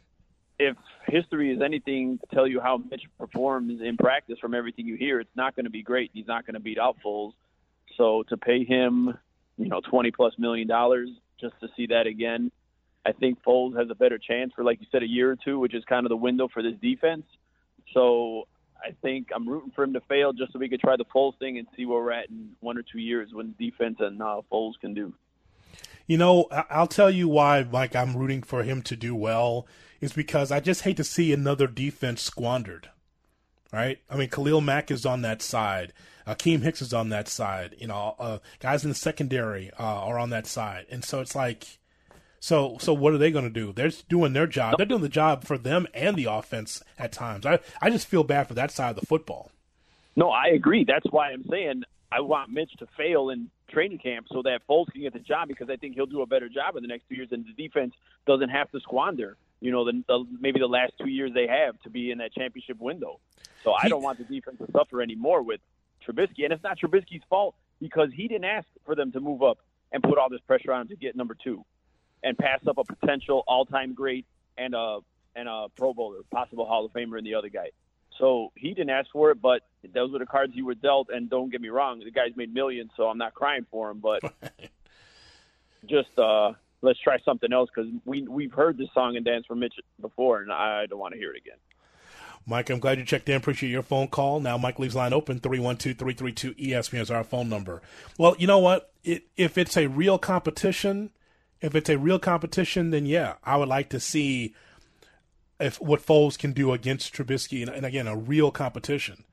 if 0.58 0.76
history 1.06 1.52
is 1.52 1.60
anything 1.60 2.18
to 2.18 2.26
tell 2.34 2.46
you 2.46 2.60
how 2.60 2.78
Mitch 2.78 3.04
performs 3.18 3.80
in 3.80 3.96
practice 3.96 4.38
from 4.38 4.54
everything 4.54 4.86
you 4.86 4.96
hear, 4.96 5.20
it's 5.20 5.36
not 5.36 5.54
going 5.54 5.64
to 5.64 5.70
be 5.70 5.82
great. 5.82 6.10
He's 6.14 6.26
not 6.26 6.46
going 6.46 6.54
to 6.54 6.60
beat 6.60 6.78
out 6.78 6.96
Foles. 7.04 7.32
So 7.96 8.24
to 8.24 8.36
pay 8.36 8.64
him, 8.64 9.16
you 9.58 9.68
know, 9.68 9.80
twenty 9.80 10.10
plus 10.10 10.34
million 10.38 10.66
dollars 10.66 11.10
just 11.40 11.54
to 11.60 11.68
see 11.76 11.86
that 11.88 12.06
again, 12.06 12.50
I 13.04 13.12
think 13.12 13.42
Foles 13.44 13.78
has 13.78 13.88
a 13.90 13.94
better 13.94 14.18
chance 14.18 14.52
for, 14.54 14.64
like 14.64 14.80
you 14.80 14.86
said, 14.90 15.02
a 15.02 15.08
year 15.08 15.30
or 15.30 15.36
two, 15.36 15.58
which 15.58 15.74
is 15.74 15.84
kind 15.84 16.04
of 16.04 16.10
the 16.10 16.16
window 16.16 16.48
for 16.48 16.62
this 16.62 16.74
defense. 16.80 17.24
So 17.92 18.48
I 18.82 18.92
think 19.02 19.28
I'm 19.34 19.48
rooting 19.48 19.72
for 19.74 19.84
him 19.84 19.92
to 19.94 20.00
fail 20.00 20.32
just 20.32 20.52
so 20.52 20.58
we 20.58 20.68
could 20.68 20.80
try 20.80 20.96
the 20.96 21.04
Foles 21.04 21.38
thing 21.38 21.58
and 21.58 21.66
see 21.76 21.86
where 21.86 22.02
we're 22.02 22.12
at 22.12 22.28
in 22.28 22.50
one 22.60 22.78
or 22.78 22.82
two 22.82 22.98
years 22.98 23.30
when 23.32 23.54
defense 23.58 23.96
and 24.00 24.20
uh, 24.22 24.42
Foles 24.50 24.74
can 24.80 24.94
do. 24.94 25.12
You 26.06 26.18
know, 26.18 26.46
I'll 26.70 26.86
tell 26.86 27.10
you 27.10 27.28
why, 27.28 27.64
Mike, 27.64 27.96
I'm 27.96 28.16
rooting 28.16 28.42
for 28.42 28.62
him 28.62 28.82
to 28.82 28.96
do 28.96 29.14
well 29.14 29.66
is 30.00 30.12
because 30.12 30.52
I 30.52 30.60
just 30.60 30.82
hate 30.82 30.96
to 30.98 31.04
see 31.04 31.32
another 31.32 31.66
defense 31.66 32.22
squandered. 32.22 32.90
Right? 33.72 33.98
I 34.08 34.16
mean, 34.16 34.28
Khalil 34.28 34.60
Mack 34.60 34.90
is 34.90 35.04
on 35.04 35.22
that 35.22 35.42
side. 35.42 35.92
Akiem 36.26 36.62
Hicks 36.62 36.80
is 36.80 36.92
on 36.92 37.08
that 37.08 37.28
side. 37.28 37.74
You 37.78 37.88
know, 37.88 38.14
uh, 38.18 38.38
guys 38.60 38.84
in 38.84 38.90
the 38.90 38.94
secondary 38.94 39.70
uh, 39.78 39.82
are 39.82 40.18
on 40.18 40.30
that 40.30 40.46
side. 40.46 40.86
And 40.90 41.04
so 41.04 41.20
it's 41.20 41.34
like, 41.34 41.78
so, 42.46 42.76
so 42.78 42.94
what 42.94 43.12
are 43.12 43.18
they 43.18 43.32
going 43.32 43.42
to 43.42 43.50
do? 43.50 43.72
They're 43.72 43.90
doing 44.08 44.32
their 44.32 44.46
job. 44.46 44.76
They're 44.76 44.86
doing 44.86 45.02
the 45.02 45.08
job 45.08 45.42
for 45.42 45.58
them 45.58 45.88
and 45.92 46.16
the 46.16 46.26
offense 46.26 46.80
at 46.96 47.10
times. 47.10 47.44
I, 47.44 47.58
I 47.82 47.90
just 47.90 48.06
feel 48.06 48.22
bad 48.22 48.46
for 48.46 48.54
that 48.54 48.70
side 48.70 48.90
of 48.90 49.00
the 49.00 49.04
football. 49.04 49.50
No, 50.14 50.30
I 50.30 50.50
agree. 50.54 50.84
That's 50.84 51.06
why 51.10 51.32
I'm 51.32 51.44
saying 51.50 51.82
I 52.12 52.20
want 52.20 52.50
Mitch 52.50 52.70
to 52.78 52.86
fail 52.96 53.30
in 53.30 53.50
training 53.68 53.98
camp 53.98 54.28
so 54.30 54.42
that 54.42 54.60
Foles 54.70 54.86
can 54.92 55.02
get 55.02 55.12
the 55.12 55.18
job 55.18 55.48
because 55.48 55.68
I 55.68 55.74
think 55.74 55.96
he'll 55.96 56.06
do 56.06 56.22
a 56.22 56.26
better 56.26 56.48
job 56.48 56.76
in 56.76 56.82
the 56.82 56.88
next 56.88 57.08
two 57.08 57.16
years, 57.16 57.30
and 57.32 57.44
the 57.44 57.60
defense 57.60 57.94
doesn't 58.28 58.50
have 58.50 58.70
to 58.70 58.78
squander. 58.78 59.36
You 59.60 59.72
know, 59.72 59.84
the, 59.84 60.04
the 60.06 60.24
maybe 60.40 60.60
the 60.60 60.68
last 60.68 60.92
two 61.00 61.08
years 61.08 61.32
they 61.34 61.48
have 61.48 61.82
to 61.82 61.90
be 61.90 62.12
in 62.12 62.18
that 62.18 62.32
championship 62.32 62.78
window. 62.78 63.18
So 63.64 63.72
I 63.72 63.88
don't 63.88 64.04
want 64.04 64.18
the 64.18 64.24
defense 64.24 64.58
to 64.64 64.70
suffer 64.70 65.02
anymore 65.02 65.42
with 65.42 65.58
Trubisky, 66.06 66.44
and 66.44 66.52
it's 66.52 66.62
not 66.62 66.78
Trubisky's 66.78 67.24
fault 67.28 67.56
because 67.80 68.10
he 68.14 68.28
didn't 68.28 68.44
ask 68.44 68.68
for 68.84 68.94
them 68.94 69.10
to 69.10 69.18
move 69.18 69.42
up 69.42 69.58
and 69.90 70.00
put 70.00 70.16
all 70.16 70.28
this 70.28 70.42
pressure 70.46 70.72
on 70.72 70.82
him 70.82 70.88
to 70.90 70.96
get 70.96 71.16
number 71.16 71.36
two 71.42 71.64
and 72.26 72.36
pass 72.36 72.58
up 72.66 72.76
a 72.76 72.84
potential 72.84 73.44
all-time 73.46 73.94
great 73.94 74.26
and 74.58 74.74
a 74.74 74.98
and 75.36 75.48
a 75.48 75.66
Pro 75.76 75.94
Bowler, 75.94 76.20
possible 76.32 76.66
Hall 76.66 76.84
of 76.84 76.92
Famer, 76.92 77.18
and 77.18 77.26
the 77.26 77.34
other 77.34 77.48
guy. 77.48 77.70
So 78.18 78.50
he 78.56 78.70
didn't 78.70 78.90
ask 78.90 79.10
for 79.12 79.30
it, 79.30 79.40
but 79.40 79.62
those 79.94 80.10
were 80.10 80.18
the 80.18 80.26
cards 80.26 80.54
he 80.54 80.62
were 80.62 80.74
dealt. 80.74 81.08
And 81.10 81.30
don't 81.30 81.50
get 81.50 81.60
me 81.60 81.68
wrong, 81.68 82.00
the 82.00 82.10
guy's 82.10 82.34
made 82.34 82.52
millions, 82.52 82.90
so 82.96 83.04
I'm 83.04 83.18
not 83.18 83.34
crying 83.34 83.66
for 83.70 83.90
him. 83.90 84.00
But 84.00 84.22
just 85.86 86.18
uh, 86.18 86.54
let's 86.82 86.98
try 86.98 87.18
something 87.24 87.52
else 87.52 87.70
because 87.72 87.90
we 88.04 88.22
we've 88.22 88.52
heard 88.52 88.76
this 88.76 88.88
song 88.92 89.16
and 89.16 89.24
dance 89.24 89.46
from 89.46 89.60
Mitch 89.60 89.74
before, 90.00 90.40
and 90.40 90.50
I 90.50 90.86
don't 90.86 90.98
want 90.98 91.12
to 91.12 91.18
hear 91.18 91.32
it 91.32 91.38
again. 91.38 91.58
Mike, 92.48 92.70
I'm 92.70 92.78
glad 92.78 92.98
you 92.98 93.04
checked 93.04 93.28
in. 93.28 93.36
Appreciate 93.36 93.70
your 93.70 93.82
phone 93.82 94.06
call. 94.06 94.38
Now, 94.40 94.56
Mike 94.56 94.78
leaves 94.78 94.94
line 94.94 95.12
open 95.12 95.40
312 95.40 95.98
332 95.98 96.54
ESPN 96.54 97.00
is 97.00 97.10
our 97.10 97.24
phone 97.24 97.48
number. 97.48 97.82
Well, 98.18 98.36
you 98.38 98.46
know 98.46 98.58
what? 98.58 98.92
It, 99.04 99.26
if 99.36 99.58
it's 99.58 99.76
a 99.76 99.88
real 99.88 100.16
competition, 100.16 101.10
if 101.60 101.74
it's 101.74 101.90
a 101.90 101.98
real 101.98 102.18
competition, 102.18 102.90
then 102.90 103.06
yeah, 103.06 103.34
I 103.44 103.56
would 103.56 103.68
like 103.68 103.88
to 103.90 104.00
see 104.00 104.54
if 105.58 105.80
what 105.80 106.04
Foles 106.04 106.38
can 106.38 106.52
do 106.52 106.72
against 106.72 107.14
Trubisky, 107.14 107.62
and, 107.62 107.70
and 107.70 107.86
again, 107.86 108.06
a 108.06 108.16
real 108.16 108.50
competition. 108.50 109.24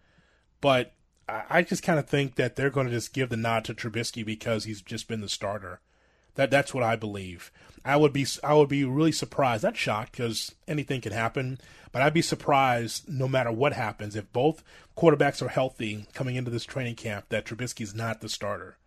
But 0.61 0.93
I, 1.27 1.43
I 1.49 1.61
just 1.61 1.83
kind 1.83 1.99
of 1.99 2.07
think 2.07 2.35
that 2.35 2.55
they're 2.55 2.69
going 2.69 2.87
to 2.87 2.93
just 2.93 3.13
give 3.13 3.29
the 3.29 3.37
nod 3.37 3.65
to 3.65 3.73
Trubisky 3.73 4.25
because 4.25 4.63
he's 4.63 4.81
just 4.81 5.07
been 5.07 5.21
the 5.21 5.29
starter. 5.29 5.81
That 6.35 6.49
that's 6.49 6.73
what 6.73 6.83
I 6.83 6.95
believe. 6.95 7.51
I 7.85 7.97
would 7.97 8.13
be 8.13 8.25
I 8.43 8.53
would 8.53 8.69
be 8.69 8.85
really 8.85 9.11
surprised, 9.11 9.63
not 9.63 9.77
shocked, 9.77 10.13
because 10.13 10.55
anything 10.67 11.01
can 11.01 11.11
happen. 11.11 11.59
But 11.91 12.01
I'd 12.01 12.13
be 12.13 12.23
surprised, 12.23 13.07
no 13.07 13.27
matter 13.27 13.51
what 13.51 13.73
happens, 13.73 14.15
if 14.15 14.31
both 14.33 14.63
quarterbacks 14.97 15.43
are 15.43 15.49
healthy 15.49 16.07
coming 16.13 16.35
into 16.35 16.49
this 16.49 16.65
training 16.65 16.95
camp, 16.95 17.25
that 17.29 17.45
Trubisky's 17.45 17.93
not 17.93 18.21
the 18.21 18.29
starter. 18.29 18.77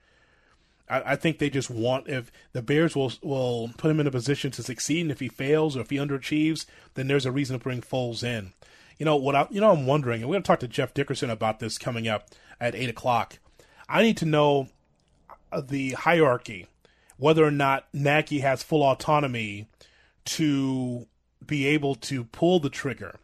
I, 0.88 1.12
I 1.12 1.16
think 1.16 1.38
they 1.38 1.50
just 1.50 1.70
want 1.70 2.08
if 2.08 2.30
the 2.52 2.62
Bears 2.62 2.94
will 2.94 3.12
will 3.22 3.70
put 3.76 3.90
him 3.90 4.00
in 4.00 4.06
a 4.06 4.10
position 4.10 4.50
to 4.52 4.62
succeed, 4.62 5.02
and 5.02 5.10
if 5.10 5.20
he 5.20 5.28
fails 5.28 5.76
or 5.76 5.80
if 5.80 5.90
he 5.90 5.96
underachieves, 5.96 6.66
then 6.94 7.08
there's 7.08 7.26
a 7.26 7.32
reason 7.32 7.58
to 7.58 7.62
bring 7.62 7.80
Foles 7.80 8.22
in. 8.22 8.52
You 8.98 9.04
know 9.06 9.16
what? 9.16 9.34
I, 9.34 9.46
you 9.50 9.60
know 9.60 9.72
I'm 9.72 9.86
wondering, 9.86 10.22
and 10.22 10.28
we're 10.28 10.34
going 10.34 10.42
to 10.42 10.46
talk 10.46 10.60
to 10.60 10.68
Jeff 10.68 10.94
Dickerson 10.94 11.30
about 11.30 11.60
this 11.60 11.78
coming 11.78 12.08
up 12.08 12.28
at 12.60 12.74
eight 12.74 12.88
o'clock. 12.88 13.38
I 13.88 14.02
need 14.02 14.16
to 14.18 14.24
know 14.24 14.68
the 15.56 15.92
hierarchy 15.92 16.66
whether 17.16 17.44
or 17.44 17.50
not 17.50 17.86
Nagy 17.92 18.40
has 18.40 18.62
full 18.62 18.82
autonomy 18.82 19.68
to 20.24 21.06
be 21.44 21.66
able 21.66 21.94
to 21.94 22.24
pull 22.24 22.60
the 22.60 22.70
trigger, 22.70 23.18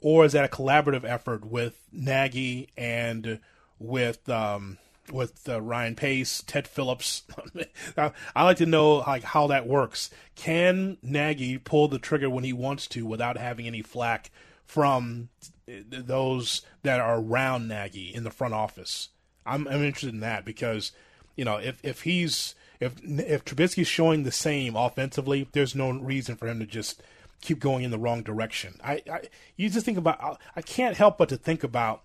or 0.00 0.24
is 0.24 0.32
that 0.32 0.44
a 0.44 0.54
collaborative 0.54 1.04
effort 1.04 1.44
with 1.44 1.80
Nagy 1.92 2.68
and 2.76 3.40
with 3.78 4.28
um, 4.28 4.78
with 5.12 5.48
uh, 5.48 5.60
Ryan 5.60 5.94
Pace, 5.94 6.42
Ted 6.46 6.66
Phillips? 6.66 7.22
I 7.96 8.44
like 8.44 8.58
to 8.58 8.66
know 8.66 8.96
like 8.96 9.22
how 9.22 9.46
that 9.48 9.66
works. 9.66 10.10
Can 10.34 10.98
Nagy 11.02 11.58
pull 11.58 11.88
the 11.88 11.98
trigger 11.98 12.30
when 12.30 12.44
he 12.44 12.52
wants 12.52 12.86
to 12.88 13.06
without 13.06 13.36
having 13.36 13.66
any 13.66 13.82
flack 13.82 14.30
from 14.64 15.28
those 15.66 16.62
that 16.82 17.00
are 17.00 17.18
around 17.18 17.68
Nagy 17.68 18.14
in 18.14 18.24
the 18.24 18.30
front 18.30 18.54
office? 18.54 19.10
I'm, 19.44 19.66
I'm 19.68 19.82
interested 19.82 20.14
in 20.14 20.20
that 20.20 20.44
because 20.44 20.92
you 21.36 21.44
know 21.44 21.56
if 21.56 21.80
if 21.84 22.02
he's 22.02 22.54
if 22.80 22.94
if 23.02 23.44
Trubisky's 23.44 23.88
showing 23.88 24.22
the 24.22 24.32
same 24.32 24.76
offensively, 24.76 25.48
there's 25.52 25.74
no 25.74 25.90
reason 25.90 26.36
for 26.36 26.46
him 26.46 26.58
to 26.60 26.66
just 26.66 27.02
keep 27.40 27.60
going 27.60 27.84
in 27.84 27.90
the 27.90 27.98
wrong 27.98 28.22
direction. 28.22 28.78
I, 28.82 29.02
I 29.10 29.20
you 29.56 29.70
just 29.70 29.86
think 29.86 29.98
about 29.98 30.40
I 30.54 30.62
can't 30.62 30.96
help 30.96 31.18
but 31.18 31.28
to 31.30 31.36
think 31.36 31.62
about 31.62 32.02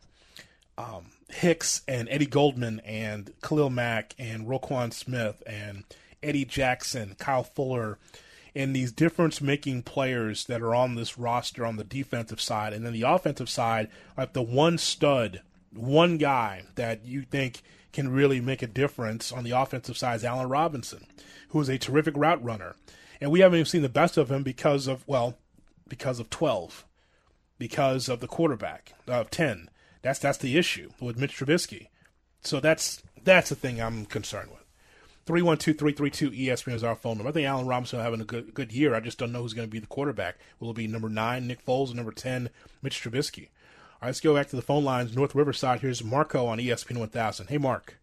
um, 0.77 1.11
Hicks 1.33 1.81
and 1.87 2.07
Eddie 2.09 2.25
Goldman 2.25 2.79
and 2.81 3.31
Khalil 3.41 3.69
Mack 3.69 4.15
and 4.17 4.47
Roquan 4.47 4.93
Smith 4.93 5.41
and 5.45 5.83
Eddie 6.21 6.45
Jackson, 6.45 7.15
Kyle 7.17 7.43
Fuller, 7.43 7.97
and 8.53 8.75
these 8.75 8.91
difference 8.91 9.41
making 9.41 9.83
players 9.83 10.45
that 10.45 10.61
are 10.61 10.75
on 10.75 10.95
this 10.95 11.17
roster 11.17 11.65
on 11.65 11.77
the 11.77 11.83
defensive 11.83 12.41
side. 12.41 12.73
And 12.73 12.85
then 12.85 12.93
the 12.93 13.03
offensive 13.03 13.49
side, 13.49 13.89
like 14.17 14.33
the 14.33 14.41
one 14.41 14.77
stud, 14.77 15.41
one 15.73 16.17
guy 16.17 16.63
that 16.75 17.05
you 17.05 17.21
think 17.23 17.61
can 17.93 18.09
really 18.09 18.41
make 18.41 18.61
a 18.61 18.67
difference 18.67 19.31
on 19.31 19.43
the 19.43 19.51
offensive 19.51 19.97
side 19.97 20.17
is 20.17 20.25
Allen 20.25 20.49
Robinson, 20.49 21.05
who 21.49 21.61
is 21.61 21.69
a 21.69 21.77
terrific 21.77 22.15
route 22.17 22.43
runner. 22.43 22.75
And 23.19 23.31
we 23.31 23.41
haven't 23.41 23.59
even 23.59 23.65
seen 23.65 23.81
the 23.81 23.89
best 23.89 24.17
of 24.17 24.31
him 24.31 24.43
because 24.43 24.87
of, 24.87 25.07
well, 25.07 25.37
because 25.87 26.19
of 26.19 26.29
12, 26.29 26.85
because 27.57 28.09
of 28.09 28.19
the 28.19 28.27
quarterback 28.27 28.93
of 29.07 29.29
10. 29.29 29.69
That's 30.01 30.19
that's 30.19 30.37
the 30.37 30.57
issue 30.57 30.91
with 30.99 31.17
Mitch 31.17 31.37
Trubisky. 31.37 31.87
So 32.41 32.59
that's 32.59 33.01
that's 33.23 33.49
the 33.49 33.55
thing 33.55 33.81
I'm 33.81 34.05
concerned 34.05 34.49
with. 34.51 34.61
312-332 35.27 36.47
ESPN 36.47 36.73
is 36.73 36.83
our 36.83 36.95
phone 36.95 37.17
number. 37.17 37.29
I 37.29 37.31
think 37.31 37.47
Allen 37.47 37.67
Robinson 37.67 37.99
having 37.99 38.21
a 38.21 38.25
good 38.25 38.53
good 38.53 38.71
year. 38.71 38.95
I 38.95 38.99
just 38.99 39.17
don't 39.17 39.31
know 39.31 39.41
who's 39.43 39.53
going 39.53 39.67
to 39.67 39.71
be 39.71 39.79
the 39.79 39.87
quarterback. 39.87 40.37
Will 40.59 40.71
it 40.71 40.75
be 40.75 40.87
number 40.87 41.09
nine, 41.09 41.47
Nick 41.47 41.63
Foles, 41.63 41.91
or 41.91 41.95
number 41.95 42.11
ten, 42.11 42.49
Mitch 42.81 43.01
Trubisky? 43.01 43.49
All 44.01 44.07
right, 44.07 44.09
let's 44.09 44.19
go 44.19 44.33
back 44.33 44.47
to 44.49 44.55
the 44.55 44.63
phone 44.63 44.83
lines. 44.83 45.15
North 45.15 45.35
Riverside. 45.35 45.81
Here's 45.81 46.03
Marco 46.03 46.47
on 46.47 46.57
ESPN 46.57 46.97
1000. 46.97 47.47
Hey, 47.47 47.59
Mark. 47.59 47.99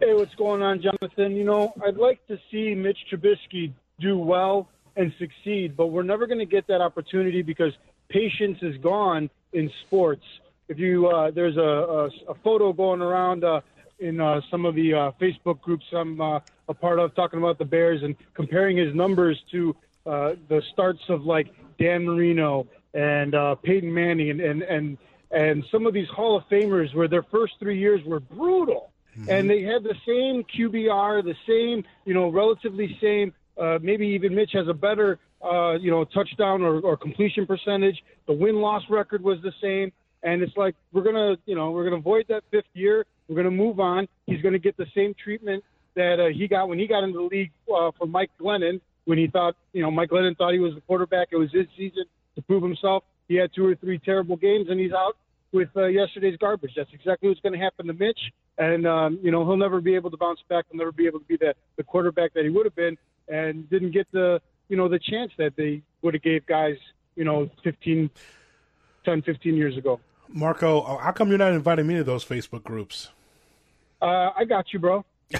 Hey, 0.00 0.14
what's 0.14 0.34
going 0.36 0.62
on, 0.62 0.80
Jonathan? 0.80 1.36
You 1.36 1.44
know, 1.44 1.74
I'd 1.84 1.96
like 1.96 2.26
to 2.28 2.38
see 2.50 2.74
Mitch 2.74 2.98
Trubisky 3.12 3.72
do 4.00 4.18
well 4.18 4.68
and 4.96 5.12
succeed, 5.18 5.76
but 5.76 5.88
we're 5.88 6.02
never 6.02 6.26
going 6.26 6.38
to 6.38 6.46
get 6.46 6.66
that 6.68 6.80
opportunity 6.80 7.42
because 7.42 7.72
patience 8.08 8.58
is 8.62 8.76
gone 8.78 9.28
in 9.52 9.70
sports. 9.86 10.24
If 10.70 10.78
you 10.78 11.08
uh, 11.08 11.32
there's 11.32 11.56
a, 11.56 11.60
a, 11.60 12.04
a 12.28 12.34
photo 12.44 12.72
going 12.72 13.02
around 13.02 13.42
uh, 13.42 13.60
in 13.98 14.20
uh, 14.20 14.40
some 14.52 14.64
of 14.64 14.76
the 14.76 14.94
uh, 14.94 15.10
Facebook 15.20 15.60
groups 15.60 15.84
I'm 15.92 16.20
uh, 16.20 16.38
a 16.68 16.74
part 16.74 17.00
of 17.00 17.12
talking 17.16 17.40
about 17.40 17.58
the 17.58 17.64
Bears 17.64 18.04
and 18.04 18.14
comparing 18.34 18.76
his 18.76 18.94
numbers 18.94 19.42
to 19.50 19.74
uh, 20.06 20.34
the 20.48 20.62
starts 20.72 21.00
of 21.08 21.24
like 21.24 21.48
Dan 21.76 22.04
Marino 22.04 22.68
and 22.94 23.34
uh, 23.34 23.56
Peyton 23.56 23.92
Manning 23.92 24.30
and, 24.30 24.40
and 24.40 24.62
and 24.62 24.98
and 25.32 25.64
some 25.72 25.86
of 25.86 25.92
these 25.92 26.08
Hall 26.08 26.36
of 26.36 26.44
Famers 26.48 26.94
where 26.94 27.08
their 27.08 27.24
first 27.24 27.54
three 27.58 27.78
years 27.78 28.00
were 28.04 28.20
brutal, 28.20 28.92
mm-hmm. 29.18 29.28
and 29.28 29.50
they 29.50 29.62
had 29.62 29.82
the 29.82 29.96
same 30.06 30.44
QBR, 30.44 31.24
the 31.24 31.36
same 31.48 31.84
you 32.04 32.14
know 32.14 32.28
relatively 32.28 32.96
same. 33.00 33.34
Uh, 33.60 33.80
maybe 33.82 34.06
even 34.06 34.36
Mitch 34.36 34.52
has 34.52 34.68
a 34.68 34.74
better 34.74 35.18
uh, 35.42 35.72
you 35.72 35.90
know 35.90 36.04
touchdown 36.04 36.62
or, 36.62 36.78
or 36.78 36.96
completion 36.96 37.44
percentage. 37.44 38.04
The 38.26 38.34
win 38.34 38.60
loss 38.60 38.84
record 38.88 39.22
was 39.22 39.42
the 39.42 39.52
same, 39.60 39.90
and 40.22 40.42
it's 40.42 40.56
like 40.56 40.74
we're 40.92 41.02
gonna 41.02 41.36
you 41.46 41.54
know 41.54 41.70
we're 41.70 41.84
gonna 41.84 41.96
avoid 41.96 42.26
that 42.28 42.42
fifth 42.50 42.64
year. 42.74 43.06
We're 43.28 43.36
gonna 43.36 43.50
move 43.50 43.80
on. 43.80 44.08
He's 44.26 44.42
gonna 44.42 44.58
get 44.58 44.76
the 44.76 44.86
same 44.94 45.14
treatment 45.14 45.64
that 45.94 46.20
uh, 46.20 46.28
he 46.28 46.48
got 46.48 46.68
when 46.68 46.78
he 46.78 46.86
got 46.86 47.04
into 47.04 47.18
the 47.18 47.24
league 47.24 47.52
uh, 47.74 47.90
for 47.98 48.06
Mike 48.06 48.30
Glennon 48.40 48.80
when 49.04 49.18
he 49.18 49.26
thought 49.26 49.56
you 49.72 49.82
know 49.82 49.90
Mike 49.90 50.10
Glennon 50.10 50.36
thought 50.36 50.52
he 50.52 50.58
was 50.58 50.74
the 50.74 50.80
quarterback. 50.82 51.28
It 51.30 51.36
was 51.36 51.50
his 51.52 51.66
season 51.76 52.04
to 52.36 52.42
prove 52.42 52.62
himself. 52.62 53.04
He 53.28 53.36
had 53.36 53.50
two 53.54 53.66
or 53.66 53.74
three 53.76 53.98
terrible 53.98 54.36
games, 54.36 54.68
and 54.70 54.78
he's 54.80 54.92
out 54.92 55.16
with 55.52 55.68
uh, 55.76 55.86
yesterday's 55.86 56.36
garbage. 56.36 56.72
That's 56.76 56.92
exactly 56.92 57.28
what's 57.28 57.40
going 57.40 57.52
to 57.52 57.58
happen 57.58 57.86
to 57.86 57.92
Mitch, 57.92 58.20
and 58.58 58.86
um, 58.86 59.18
you 59.22 59.30
know 59.30 59.44
he'll 59.44 59.56
never 59.56 59.80
be 59.80 59.94
able 59.94 60.10
to 60.10 60.16
bounce 60.16 60.40
back. 60.48 60.66
He'll 60.70 60.78
never 60.78 60.92
be 60.92 61.06
able 61.06 61.20
to 61.20 61.26
be 61.26 61.36
the 61.36 61.54
the 61.76 61.84
quarterback 61.84 62.34
that 62.34 62.44
he 62.44 62.50
would 62.50 62.66
have 62.66 62.76
been, 62.76 62.96
and 63.28 63.68
didn't 63.70 63.92
get 63.92 64.06
the 64.12 64.40
you 64.68 64.76
know 64.76 64.88
the 64.88 64.98
chance 64.98 65.32
that 65.38 65.56
they 65.56 65.82
would 66.02 66.14
have 66.14 66.22
gave 66.22 66.46
guys 66.46 66.76
you 67.16 67.24
know 67.24 67.50
15, 67.64 68.10
10, 69.04 69.22
15 69.22 69.56
years 69.56 69.76
ago. 69.76 70.00
Marco, 70.32 70.80
uh, 70.82 70.98
how 70.98 71.12
come 71.12 71.28
you're 71.28 71.38
not 71.38 71.52
inviting 71.52 71.86
me 71.86 71.96
to 71.96 72.04
those 72.04 72.24
Facebook 72.24 72.64
groups? 72.64 73.08
Uh, 74.00 74.30
I 74.36 74.44
got 74.44 74.72
you, 74.72 74.78
bro. 74.78 75.04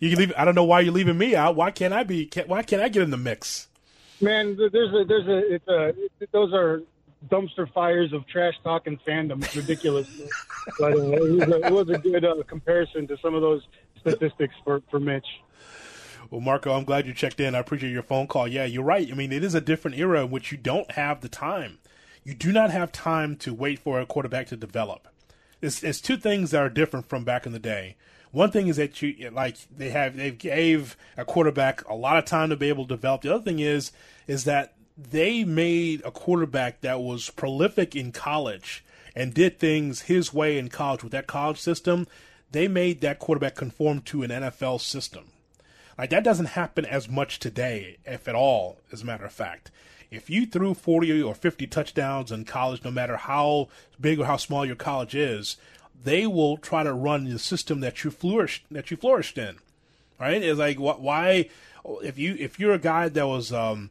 you 0.00 0.10
can 0.10 0.18
leave. 0.18 0.32
I 0.36 0.44
don't 0.44 0.54
know 0.54 0.64
why 0.64 0.80
you're 0.80 0.92
leaving 0.92 1.18
me 1.18 1.36
out. 1.36 1.56
Why 1.56 1.70
can't 1.70 1.92
I 1.92 2.02
be? 2.02 2.26
Can't, 2.26 2.48
why 2.48 2.62
can't 2.62 2.82
I 2.82 2.88
get 2.88 3.02
in 3.02 3.10
the 3.10 3.16
mix? 3.16 3.68
Man, 4.20 4.56
there's 4.56 4.92
a 4.92 5.04
there's 5.04 5.26
a 5.26 5.54
it's 5.54 5.68
a 5.68 5.88
it, 6.20 6.32
those 6.32 6.52
are 6.52 6.82
dumpster 7.28 7.70
fires 7.72 8.12
of 8.12 8.26
trash 8.26 8.54
talk 8.64 8.86
and 8.86 9.02
fandom. 9.04 9.44
It's 9.44 9.56
ridiculous, 9.56 10.08
but 10.78 10.92
uh, 10.92 10.96
it, 10.96 11.20
was 11.20 11.48
a, 11.48 11.66
it, 11.66 11.72
was 11.72 11.88
a, 11.90 11.98
good 11.98 12.24
uh, 12.24 12.42
comparison 12.46 13.06
to 13.08 13.16
some 13.18 13.34
of 13.34 13.42
those 13.42 13.62
statistics 14.00 14.54
for 14.64 14.82
for 14.90 15.00
Mitch. 15.00 15.26
Well, 16.30 16.40
Marco, 16.40 16.72
I'm 16.72 16.84
glad 16.84 17.06
you 17.06 17.14
checked 17.14 17.40
in. 17.40 17.54
I 17.54 17.58
appreciate 17.58 17.90
your 17.90 18.04
phone 18.04 18.26
call. 18.26 18.46
Yeah, 18.46 18.64
you're 18.64 18.84
right. 18.84 19.10
I 19.10 19.14
mean, 19.14 19.32
it 19.32 19.42
is 19.42 19.54
a 19.54 19.60
different 19.60 19.98
era 19.98 20.24
in 20.24 20.30
which 20.30 20.52
you 20.52 20.58
don't 20.58 20.90
have 20.92 21.22
the 21.22 21.28
time. 21.28 21.78
You 22.24 22.34
do 22.34 22.52
not 22.52 22.70
have 22.70 22.92
time 22.92 23.36
to 23.36 23.54
wait 23.54 23.78
for 23.78 24.00
a 24.00 24.06
quarterback 24.06 24.46
to 24.48 24.56
develop. 24.56 25.08
It's, 25.62 25.82
it's 25.82 26.00
two 26.00 26.16
things 26.16 26.50
that 26.50 26.62
are 26.62 26.68
different 26.68 27.08
from 27.08 27.24
back 27.24 27.46
in 27.46 27.52
the 27.52 27.58
day. 27.58 27.96
One 28.32 28.50
thing 28.50 28.68
is 28.68 28.76
that 28.76 29.02
you 29.02 29.30
like 29.30 29.56
they 29.76 29.90
have 29.90 30.16
they 30.16 30.30
gave 30.30 30.96
a 31.16 31.24
quarterback 31.24 31.86
a 31.88 31.94
lot 31.94 32.16
of 32.16 32.24
time 32.24 32.50
to 32.50 32.56
be 32.56 32.68
able 32.68 32.84
to 32.86 32.94
develop. 32.94 33.22
The 33.22 33.34
other 33.34 33.42
thing 33.42 33.58
is 33.58 33.90
is 34.28 34.44
that 34.44 34.74
they 34.96 35.42
made 35.42 36.02
a 36.04 36.12
quarterback 36.12 36.80
that 36.82 37.00
was 37.00 37.30
prolific 37.30 37.96
in 37.96 38.12
college 38.12 38.84
and 39.16 39.34
did 39.34 39.58
things 39.58 40.02
his 40.02 40.32
way 40.32 40.58
in 40.58 40.68
college 40.68 41.02
with 41.02 41.12
that 41.12 41.26
college 41.26 41.58
system. 41.58 42.06
They 42.52 42.68
made 42.68 43.00
that 43.00 43.18
quarterback 43.18 43.56
conform 43.56 44.02
to 44.02 44.22
an 44.22 44.30
NFL 44.30 44.80
system. 44.80 45.24
Like 45.98 46.10
that 46.10 46.24
doesn't 46.24 46.46
happen 46.46 46.84
as 46.84 47.08
much 47.08 47.40
today, 47.40 47.98
if 48.04 48.28
at 48.28 48.34
all, 48.34 48.78
as 48.92 49.02
a 49.02 49.06
matter 49.06 49.24
of 49.24 49.32
fact. 49.32 49.72
If 50.10 50.28
you 50.28 50.44
threw 50.44 50.74
40 50.74 51.22
or 51.22 51.34
50 51.34 51.66
touchdowns 51.68 52.32
in 52.32 52.44
college, 52.44 52.82
no 52.84 52.90
matter 52.90 53.16
how 53.16 53.68
big 54.00 54.18
or 54.18 54.24
how 54.24 54.36
small 54.36 54.66
your 54.66 54.76
college 54.76 55.14
is, 55.14 55.56
they 56.02 56.26
will 56.26 56.56
try 56.56 56.82
to 56.82 56.92
run 56.92 57.24
the 57.24 57.38
system 57.38 57.80
that 57.80 58.02
you 58.02 58.10
flourished 58.10 58.64
that 58.70 58.90
you 58.90 58.96
flourished 58.96 59.38
in. 59.38 59.56
Right? 60.18 60.42
It's 60.42 60.58
like 60.58 60.78
why 60.78 61.48
if 62.02 62.18
you 62.18 62.36
if 62.38 62.58
you're 62.58 62.74
a 62.74 62.78
guy 62.78 63.08
that 63.08 63.26
was 63.26 63.52
um, 63.52 63.90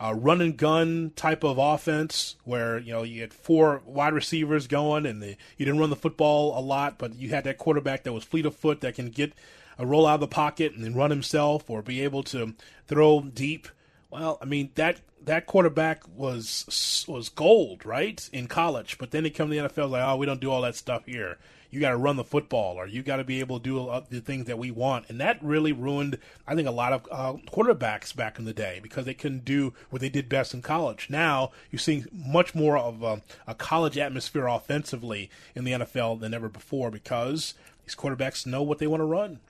a 0.00 0.14
run 0.14 0.40
and 0.40 0.56
gun 0.56 1.12
type 1.16 1.44
of 1.44 1.58
offense 1.58 2.36
where 2.44 2.78
you 2.78 2.92
know 2.92 3.02
you 3.02 3.20
had 3.20 3.34
four 3.34 3.82
wide 3.84 4.12
receivers 4.12 4.66
going 4.66 5.06
and 5.06 5.22
the, 5.22 5.36
you 5.56 5.66
didn't 5.66 5.80
run 5.80 5.90
the 5.90 5.96
football 5.96 6.58
a 6.58 6.60
lot, 6.60 6.98
but 6.98 7.14
you 7.16 7.30
had 7.30 7.44
that 7.44 7.58
quarterback 7.58 8.04
that 8.04 8.12
was 8.12 8.24
fleet 8.24 8.46
of 8.46 8.54
foot 8.54 8.80
that 8.80 8.94
can 8.94 9.10
get 9.10 9.32
a 9.78 9.86
roll 9.86 10.06
out 10.06 10.14
of 10.14 10.20
the 10.20 10.28
pocket 10.28 10.72
and 10.72 10.84
then 10.84 10.94
run 10.94 11.10
himself 11.10 11.68
or 11.68 11.82
be 11.82 12.02
able 12.02 12.22
to 12.22 12.54
throw 12.86 13.20
deep. 13.22 13.68
Well, 14.10 14.38
I 14.40 14.44
mean 14.44 14.70
that 14.76 15.00
that 15.28 15.44
quarterback 15.44 16.02
was 16.16 17.04
was 17.06 17.28
gold, 17.28 17.84
right, 17.84 18.28
in 18.32 18.48
college. 18.48 18.96
But 18.98 19.10
then 19.10 19.24
he 19.24 19.30
come 19.30 19.50
to 19.50 19.54
the 19.54 19.68
NFL, 19.68 19.90
like, 19.90 20.02
oh, 20.02 20.16
we 20.16 20.24
don't 20.24 20.40
do 20.40 20.50
all 20.50 20.62
that 20.62 20.74
stuff 20.74 21.04
here. 21.04 21.36
You 21.70 21.80
got 21.80 21.90
to 21.90 21.98
run 21.98 22.16
the 22.16 22.24
football, 22.24 22.76
or 22.76 22.86
you 22.86 23.02
got 23.02 23.16
to 23.16 23.24
be 23.24 23.40
able 23.40 23.60
to 23.60 23.62
do 23.62 24.02
the 24.08 24.22
things 24.22 24.46
that 24.46 24.58
we 24.58 24.70
want, 24.70 25.04
and 25.10 25.20
that 25.20 25.38
really 25.44 25.70
ruined, 25.70 26.18
I 26.46 26.54
think, 26.54 26.66
a 26.66 26.70
lot 26.72 26.94
of 26.94 27.06
uh, 27.10 27.34
quarterbacks 27.52 28.16
back 28.16 28.38
in 28.38 28.46
the 28.46 28.54
day 28.54 28.80
because 28.82 29.04
they 29.04 29.12
couldn't 29.12 29.44
do 29.44 29.74
what 29.90 30.00
they 30.00 30.08
did 30.08 30.30
best 30.30 30.54
in 30.54 30.62
college. 30.62 31.08
Now 31.10 31.50
you're 31.70 31.78
seeing 31.78 32.06
much 32.10 32.54
more 32.54 32.78
of 32.78 33.02
a, 33.02 33.20
a 33.46 33.54
college 33.54 33.98
atmosphere 33.98 34.46
offensively 34.46 35.28
in 35.54 35.64
the 35.64 35.72
NFL 35.72 36.20
than 36.20 36.32
ever 36.32 36.48
before 36.48 36.90
because 36.90 37.52
these 37.84 37.94
quarterbacks 37.94 38.46
know 38.46 38.62
what 38.62 38.78
they 38.78 38.86
want 38.86 39.02
to 39.02 39.04
run. 39.04 39.40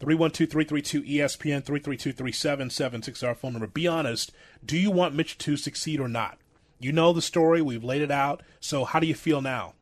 312-332-ESPN, 0.00 1.64
332-3776 1.64 3.26
our 3.26 3.34
phone 3.34 3.52
number. 3.52 3.66
Be 3.66 3.86
honest, 3.86 4.32
do 4.64 4.76
you 4.76 4.90
want 4.90 5.14
Mitch 5.14 5.38
to 5.38 5.56
succeed 5.56 6.00
or 6.00 6.08
not? 6.08 6.38
You 6.78 6.92
know 6.92 7.12
the 7.12 7.22
story. 7.22 7.60
We've 7.60 7.82
laid 7.82 8.02
it 8.02 8.10
out. 8.10 8.42
So 8.60 8.84
how 8.84 9.00
do 9.00 9.06
you 9.06 9.14
feel 9.14 9.40
now? 9.40 9.74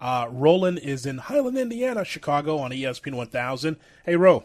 Uh, 0.00 0.28
Roland 0.30 0.78
is 0.78 1.06
in 1.06 1.18
Highland, 1.18 1.58
Indiana, 1.58 2.04
Chicago 2.04 2.58
on 2.58 2.70
ESPN 2.70 3.14
1000. 3.14 3.76
Hey, 4.04 4.16
Ro. 4.16 4.44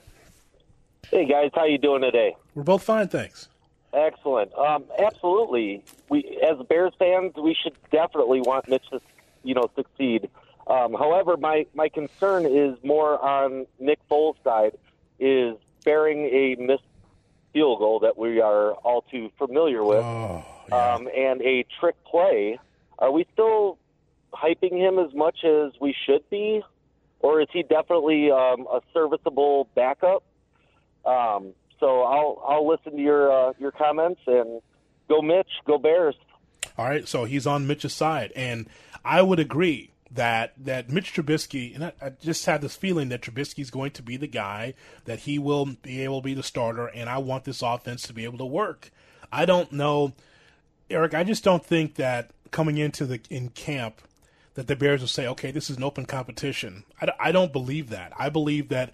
Hey, 1.10 1.26
guys. 1.26 1.52
How 1.54 1.66
you 1.66 1.78
doing 1.78 2.02
today? 2.02 2.36
We're 2.56 2.64
both 2.64 2.84
fine, 2.84 3.08
thanks. 3.10 3.50
Excellent. 3.94 4.54
Um, 4.56 4.86
absolutely. 4.98 5.84
We, 6.10 6.40
as 6.42 6.58
Bears 6.68 6.94
fans, 6.98 7.34
we 7.36 7.54
should 7.62 7.76
definitely 7.92 8.42
want 8.42 8.68
Mitch 8.70 8.90
to, 8.92 9.02
you 9.44 9.54
know, 9.54 9.70
succeed. 9.76 10.30
Um, 10.68 10.94
however, 10.94 11.36
my, 11.38 11.66
my 11.76 11.90
concern 11.90 12.46
is 12.46 12.78
more 12.84 13.20
on 13.20 13.68
Nick 13.80 14.00
Foles' 14.10 14.36
side 14.44 14.78
is 15.22 15.56
bearing 15.86 16.26
a 16.26 16.56
missed 16.60 16.84
field 17.54 17.80
goal 17.80 18.00
that 18.00 18.18
we 18.18 18.42
are 18.42 18.72
all 18.74 19.04
too 19.04 19.30
familiar 19.38 19.84
with, 19.84 20.04
oh, 20.04 20.44
yeah. 20.70 20.94
um, 20.96 21.08
and 21.16 21.42
a 21.42 21.66
trick 21.80 21.96
play. 22.04 22.60
Are 23.00 23.12
we 23.12 23.26
still 23.34 23.78
hyping 24.34 24.78
him 24.78 25.00
as 25.00 25.14
much 25.14 25.44
as 25.44 25.72
we 25.80 25.96
should 26.06 26.28
be, 26.30 26.62
or 27.20 27.42
is 27.42 27.48
he 27.54 27.64
definitely 27.64 28.32
um, 28.32 28.68
a 28.72 28.82
serviceable 28.94 29.68
backup? 29.76 30.24
Um, 31.06 31.54
so 31.80 32.02
I'll 32.02 32.44
I'll 32.48 32.68
listen 32.68 32.96
to 32.96 33.02
your 33.02 33.32
uh, 33.32 33.54
your 33.60 33.72
comments 33.72 34.22
and 34.28 34.62
go 35.08 35.22
Mitch, 35.22 35.50
go 35.66 35.78
Bears. 35.78 36.16
All 36.78 36.86
right, 36.86 37.08
so 37.08 37.26
he's 37.26 37.46
on 37.46 37.68
Mitch's 37.68 37.94
side, 37.94 38.32
and 38.36 38.68
I 39.04 39.22
would 39.22 39.40
agree 39.40 39.92
that 40.14 40.54
that 40.58 40.90
Mitch 40.90 41.14
Trubisky, 41.14 41.74
and 41.74 41.86
I, 41.86 41.94
I, 42.02 42.10
just 42.10 42.46
had 42.46 42.62
this 42.62 42.76
feeling 42.76 43.10
that 43.10 43.22
Trubisky 43.22 43.60
is 43.60 43.72
going 43.72 43.92
to 43.92 44.04
be 44.04 44.18
the 44.18 44.28
guy 44.28 44.74
that 45.06 45.20
he 45.20 45.40
will 45.40 45.66
be 45.66 46.04
able 46.04 46.22
to 46.22 46.26
be 46.26 46.34
the 46.34 46.44
starter, 46.44 46.88
and 46.88 47.10
I 47.10 47.18
want 47.20 47.46
this 47.46 47.62
offense 47.62 48.04
to 48.04 48.14
be 48.14 48.26
able 48.26 48.38
to 48.40 48.46
work. 48.46 48.92
I 49.32 49.46
don't 49.46 49.72
know, 49.72 50.14
Eric. 50.90 51.14
I 51.14 51.24
just 51.24 51.44
don't 51.44 51.66
think 51.66 51.96
that 51.96 52.32
coming 52.52 52.78
into 52.78 53.06
the 53.06 53.22
in 53.30 53.50
camp 53.50 54.02
that 54.56 54.68
the 54.68 54.76
Bears 54.76 55.00
will 55.00 55.08
say, 55.08 55.28
okay, 55.28 55.52
this 55.52 55.70
is 55.70 55.78
an 55.78 55.84
open 55.84 56.06
competition. 56.06 56.84
I, 57.02 57.12
I 57.20 57.32
don't 57.32 57.54
believe 57.54 57.90
that. 57.90 58.12
I 58.20 58.30
believe 58.30 58.68
that 58.70 58.92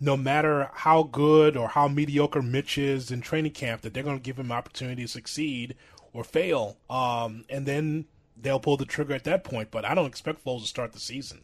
no 0.00 0.16
matter 0.16 0.70
how 0.74 1.02
good 1.02 1.56
or 1.56 1.68
how 1.68 1.88
mediocre 1.88 2.42
Mitch 2.42 2.78
is 2.78 3.10
in 3.10 3.20
training 3.20 3.52
camp, 3.52 3.80
that 3.82 3.94
they're 3.94 4.02
going 4.02 4.18
to 4.18 4.22
give 4.22 4.38
him 4.38 4.52
opportunity 4.52 5.02
to 5.02 5.08
succeed 5.08 5.74
or 6.12 6.24
fail, 6.24 6.76
um, 6.88 7.44
and 7.48 7.66
then 7.66 8.04
they'll 8.40 8.60
pull 8.60 8.76
the 8.76 8.84
trigger 8.84 9.14
at 9.14 9.24
that 9.24 9.44
point. 9.44 9.70
But 9.70 9.84
I 9.84 9.94
don't 9.94 10.06
expect 10.06 10.44
Foles 10.44 10.62
to 10.62 10.66
start 10.66 10.92
the 10.92 11.00
season. 11.00 11.40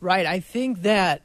Right. 0.00 0.26
I 0.26 0.40
think 0.40 0.82
that 0.82 1.22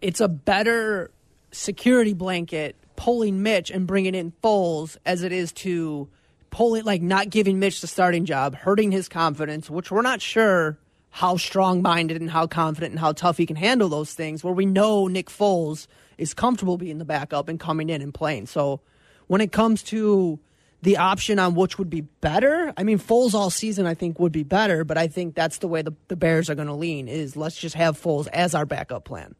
it's 0.00 0.20
a 0.20 0.28
better 0.28 1.10
security 1.52 2.14
blanket 2.14 2.76
pulling 2.96 3.42
Mitch 3.42 3.70
and 3.70 3.86
bringing 3.86 4.14
in 4.14 4.32
Foles 4.42 4.96
as 5.04 5.22
it 5.22 5.32
is 5.32 5.52
to 5.52 6.08
pulling, 6.50 6.84
like 6.84 7.02
not 7.02 7.30
giving 7.30 7.58
Mitch 7.58 7.80
the 7.80 7.86
starting 7.86 8.24
job, 8.24 8.54
hurting 8.54 8.90
his 8.90 9.08
confidence, 9.08 9.68
which 9.68 9.90
we're 9.90 10.02
not 10.02 10.22
sure 10.22 10.78
how 11.10 11.36
strong 11.36 11.82
minded 11.82 12.20
and 12.20 12.30
how 12.30 12.46
confident 12.46 12.92
and 12.92 13.00
how 13.00 13.12
tough 13.12 13.36
he 13.36 13.46
can 13.46 13.56
handle 13.56 13.88
those 13.88 14.12
things. 14.14 14.42
Where 14.42 14.52
we 14.52 14.66
know 14.66 15.06
Nick 15.08 15.28
Foles 15.28 15.86
is 16.18 16.34
comfortable 16.34 16.78
being 16.78 16.98
the 16.98 17.04
backup 17.04 17.48
and 17.48 17.60
coming 17.60 17.90
in 17.90 18.02
and 18.02 18.12
playing. 18.12 18.46
So 18.46 18.80
when 19.26 19.40
it 19.40 19.52
comes 19.52 19.82
to 19.84 20.38
the 20.82 20.98
option 20.98 21.38
on 21.38 21.54
which 21.54 21.78
would 21.78 21.90
be 21.90 22.02
better, 22.02 22.72
I 22.76 22.82
mean, 22.82 22.98
Foles 22.98 23.34
all 23.34 23.50
season 23.50 23.86
I 23.86 23.94
think 23.94 24.18
would 24.18 24.32
be 24.32 24.42
better, 24.42 24.84
but 24.84 24.98
I 24.98 25.08
think 25.08 25.34
that's 25.34 25.58
the 25.58 25.68
way 25.68 25.82
the, 25.82 25.94
the 26.08 26.16
Bears 26.16 26.50
are 26.50 26.54
going 26.54 26.68
to 26.68 26.74
lean 26.74 27.08
is 27.08 27.36
let's 27.36 27.56
just 27.56 27.74
have 27.74 28.00
Foles 28.00 28.28
as 28.28 28.54
our 28.54 28.66
backup 28.66 29.04
plan. 29.04 29.34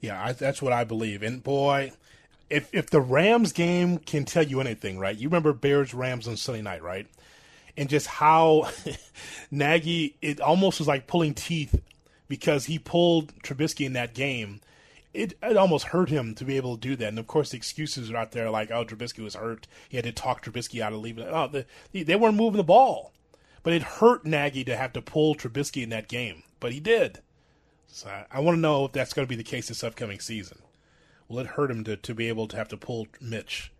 Yeah, 0.00 0.22
I, 0.22 0.32
that's 0.32 0.60
what 0.60 0.72
I 0.72 0.84
believe. 0.84 1.22
And 1.22 1.42
boy, 1.42 1.92
if 2.50 2.68
if 2.72 2.90
the 2.90 3.00
Rams 3.00 3.52
game 3.52 3.98
can 3.98 4.24
tell 4.24 4.42
you 4.42 4.60
anything, 4.60 4.98
right? 4.98 5.16
You 5.16 5.28
remember 5.28 5.52
Bears 5.52 5.94
Rams 5.94 6.28
on 6.28 6.36
Sunday 6.36 6.62
night, 6.62 6.82
right? 6.82 7.06
And 7.76 7.88
just 7.88 8.06
how 8.06 8.68
Nagy 9.50 10.16
it 10.20 10.40
almost 10.40 10.80
was 10.80 10.88
like 10.88 11.06
pulling 11.06 11.34
teeth 11.34 11.80
because 12.28 12.66
he 12.66 12.78
pulled 12.78 13.34
Trubisky 13.42 13.86
in 13.86 13.94
that 13.94 14.14
game. 14.14 14.60
It, 15.12 15.34
it 15.42 15.56
almost 15.56 15.86
hurt 15.86 16.08
him 16.08 16.34
to 16.36 16.44
be 16.44 16.56
able 16.56 16.76
to 16.76 16.88
do 16.88 16.96
that. 16.96 17.08
And 17.08 17.18
of 17.18 17.26
course, 17.26 17.50
the 17.50 17.56
excuses 17.56 18.10
are 18.10 18.16
out 18.16 18.32
there 18.32 18.48
like, 18.50 18.70
oh, 18.70 18.84
Trubisky 18.84 19.24
was 19.24 19.34
hurt. 19.34 19.66
He 19.88 19.96
had 19.96 20.04
to 20.04 20.12
talk 20.12 20.44
Trubisky 20.44 20.80
out 20.80 20.92
of 20.92 21.00
leaving. 21.00 21.26
Oh, 21.26 21.48
the, 21.48 21.66
they 21.92 22.16
weren't 22.16 22.36
moving 22.36 22.58
the 22.58 22.64
ball. 22.64 23.12
But 23.62 23.72
it 23.72 23.82
hurt 23.82 24.24
Nagy 24.24 24.64
to 24.64 24.76
have 24.76 24.92
to 24.94 25.02
pull 25.02 25.34
Trubisky 25.34 25.82
in 25.82 25.90
that 25.90 26.08
game. 26.08 26.44
But 26.60 26.72
he 26.72 26.80
did. 26.80 27.20
So 27.88 28.08
I, 28.08 28.26
I 28.30 28.40
want 28.40 28.56
to 28.56 28.60
know 28.60 28.84
if 28.84 28.92
that's 28.92 29.12
going 29.12 29.26
to 29.26 29.28
be 29.28 29.36
the 29.36 29.42
case 29.42 29.68
this 29.68 29.84
upcoming 29.84 30.20
season. 30.20 30.58
Will 31.28 31.40
it 31.40 31.46
hurt 31.46 31.70
him 31.70 31.84
to, 31.84 31.96
to 31.96 32.14
be 32.14 32.28
able 32.28 32.48
to 32.48 32.56
have 32.56 32.68
to 32.68 32.76
pull 32.76 33.06
Mitch? 33.20 33.72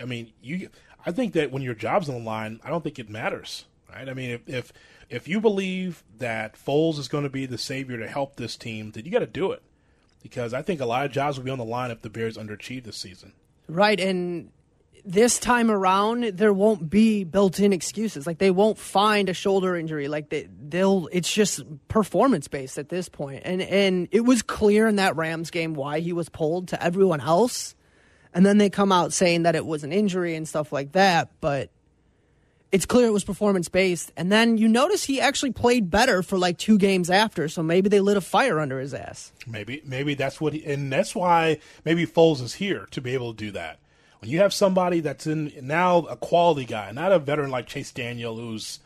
I 0.00 0.04
mean, 0.04 0.32
you. 0.42 0.68
I 1.04 1.12
think 1.12 1.32
that 1.32 1.50
when 1.50 1.62
your 1.62 1.74
job's 1.74 2.08
on 2.08 2.16
the 2.16 2.24
line, 2.24 2.60
I 2.62 2.68
don't 2.68 2.84
think 2.84 2.98
it 2.98 3.08
matters, 3.08 3.64
right? 3.90 4.08
I 4.08 4.14
mean, 4.14 4.30
if 4.30 4.48
if, 4.48 4.72
if 5.08 5.28
you 5.28 5.40
believe 5.40 6.04
that 6.18 6.54
Foles 6.54 6.98
is 6.98 7.08
going 7.08 7.24
to 7.24 7.30
be 7.30 7.46
the 7.46 7.58
savior 7.58 7.98
to 7.98 8.06
help 8.06 8.36
this 8.36 8.56
team, 8.56 8.90
then 8.90 9.04
you 9.04 9.10
got 9.10 9.20
to 9.20 9.26
do 9.26 9.50
it, 9.52 9.62
because 10.22 10.54
I 10.54 10.62
think 10.62 10.80
a 10.80 10.86
lot 10.86 11.04
of 11.04 11.12
jobs 11.12 11.36
will 11.36 11.44
be 11.44 11.50
on 11.50 11.58
the 11.58 11.64
line 11.64 11.90
if 11.90 12.02
the 12.02 12.10
Bears 12.10 12.36
underachieve 12.36 12.84
this 12.84 12.96
season. 12.96 13.32
Right, 13.68 13.98
and 13.98 14.50
this 15.04 15.38
time 15.38 15.70
around 15.70 16.24
there 16.36 16.52
won't 16.52 16.88
be 16.88 17.24
built-in 17.24 17.72
excuses 17.72 18.26
like 18.26 18.38
they 18.38 18.50
won't 18.52 18.78
find 18.78 19.28
a 19.28 19.34
shoulder 19.34 19.76
injury 19.76 20.06
like 20.06 20.28
they, 20.28 20.48
they'll 20.68 21.08
it's 21.10 21.32
just 21.32 21.62
performance 21.88 22.46
based 22.46 22.78
at 22.78 22.88
this 22.88 23.08
point. 23.08 23.42
point 23.42 23.42
and 23.44 23.62
and 23.62 24.08
it 24.12 24.20
was 24.20 24.42
clear 24.42 24.86
in 24.86 24.96
that 24.96 25.16
rams 25.16 25.50
game 25.50 25.74
why 25.74 25.98
he 25.98 26.12
was 26.12 26.28
pulled 26.28 26.68
to 26.68 26.80
everyone 26.82 27.20
else 27.20 27.74
and 28.32 28.46
then 28.46 28.58
they 28.58 28.70
come 28.70 28.92
out 28.92 29.12
saying 29.12 29.42
that 29.42 29.56
it 29.56 29.66
was 29.66 29.82
an 29.82 29.92
injury 29.92 30.36
and 30.36 30.48
stuff 30.48 30.72
like 30.72 30.92
that 30.92 31.30
but 31.40 31.70
it's 32.72 32.86
clear 32.86 33.06
it 33.06 33.12
was 33.12 33.24
performance 33.24 33.68
based 33.68 34.10
and 34.16 34.32
then 34.32 34.58
you 34.58 34.66
notice 34.66 35.04
he 35.04 35.20
actually 35.20 35.52
played 35.52 35.90
better 35.90 36.22
for 36.22 36.38
like 36.38 36.58
two 36.58 36.78
games 36.78 37.10
after 37.10 37.48
so 37.48 37.62
maybe 37.62 37.88
they 37.88 38.00
lit 38.00 38.16
a 38.16 38.20
fire 38.20 38.58
under 38.58 38.80
his 38.80 38.94
ass 38.94 39.32
maybe 39.46 39.82
maybe 39.84 40.14
that's 40.14 40.40
what 40.40 40.52
he, 40.52 40.64
and 40.64 40.92
that's 40.92 41.14
why 41.14 41.58
maybe 41.84 42.06
Foles 42.06 42.42
is 42.42 42.54
here 42.54 42.88
to 42.90 43.00
be 43.00 43.14
able 43.14 43.32
to 43.32 43.36
do 43.36 43.50
that 43.52 43.78
when 44.22 44.30
you 44.30 44.38
have 44.38 44.54
somebody 44.54 45.00
that's 45.00 45.26
in 45.26 45.52
now 45.62 45.98
a 45.98 46.16
quality 46.16 46.64
guy, 46.64 46.92
not 46.92 47.10
a 47.10 47.18
veteran 47.18 47.50
like 47.50 47.66
Chase 47.66 47.90
Daniel, 47.90 48.36
who's 48.36 48.78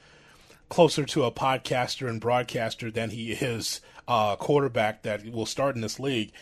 closer 0.70 1.04
to 1.04 1.24
a 1.24 1.30
podcaster 1.30 2.08
and 2.08 2.22
broadcaster 2.22 2.90
than 2.90 3.10
he 3.10 3.32
is 3.32 3.82
a 4.08 4.36
quarterback 4.40 5.02
that 5.02 5.30
will 5.30 5.44
start 5.44 5.74
in 5.74 5.82
this 5.82 6.00
league. 6.00 6.32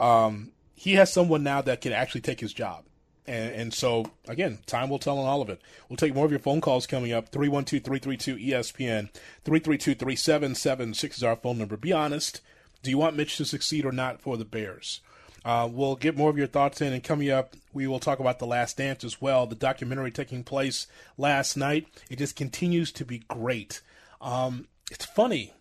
Um, 0.00 0.50
he 0.74 0.94
has 0.94 1.12
someone 1.12 1.44
now 1.44 1.62
that 1.62 1.80
can 1.80 1.92
actually 1.92 2.22
take 2.22 2.40
his 2.40 2.52
job. 2.52 2.82
And, 3.30 3.54
and, 3.54 3.74
so, 3.74 4.10
again, 4.26 4.58
time 4.66 4.90
will 4.90 4.98
tell 4.98 5.16
on 5.16 5.28
all 5.28 5.40
of 5.40 5.48
it. 5.48 5.60
We'll 5.88 5.96
take 5.96 6.16
more 6.16 6.24
of 6.24 6.32
your 6.32 6.40
phone 6.40 6.60
calls 6.60 6.84
coming 6.84 7.12
up. 7.12 7.28
312 7.28 7.84
332 7.84 8.36
ESPN. 8.36 9.08
332 9.44 9.94
3776 9.94 11.18
is 11.18 11.22
our 11.22 11.36
phone 11.36 11.58
number. 11.58 11.76
Be 11.76 11.92
honest. 11.92 12.40
Do 12.82 12.90
you 12.90 12.98
want 12.98 13.16
Mitch 13.16 13.36
to 13.36 13.44
succeed 13.44 13.86
or 13.86 13.92
not 13.92 14.20
for 14.20 14.36
the 14.36 14.44
Bears? 14.44 15.00
Uh, 15.44 15.68
we'll 15.70 15.94
get 15.94 16.16
more 16.16 16.28
of 16.28 16.38
your 16.38 16.48
thoughts 16.48 16.80
in, 16.80 16.92
and 16.92 17.04
coming 17.04 17.30
up, 17.30 17.54
we 17.72 17.86
will 17.86 18.00
talk 18.00 18.18
about 18.18 18.40
The 18.40 18.46
Last 18.46 18.76
Dance 18.76 19.04
as 19.04 19.22
well, 19.22 19.46
the 19.46 19.54
documentary 19.54 20.10
taking 20.10 20.42
place 20.42 20.88
last 21.16 21.56
night. 21.56 21.86
It 22.10 22.18
just 22.18 22.34
continues 22.34 22.90
to 22.92 23.04
be 23.04 23.22
great. 23.28 23.80
Um, 24.20 24.66
it's 24.90 25.06
funny. 25.06 25.52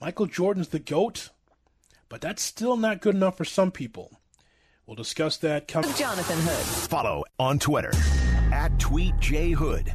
Michael 0.00 0.26
Jordan's 0.26 0.68
the 0.68 0.80
GOAT, 0.80 1.30
but 2.08 2.20
that's 2.20 2.42
still 2.42 2.76
not 2.76 3.00
good 3.00 3.14
enough 3.14 3.36
for 3.36 3.44
some 3.44 3.70
people. 3.70 4.10
We'll 4.86 4.94
discuss 4.94 5.36
that 5.38 5.66
coming. 5.66 5.92
Jonathan 5.94 6.38
Hood. 6.38 6.88
Follow 6.88 7.24
on 7.40 7.58
Twitter 7.58 7.90
at 8.52 8.70
TweetJHood. 8.78 9.92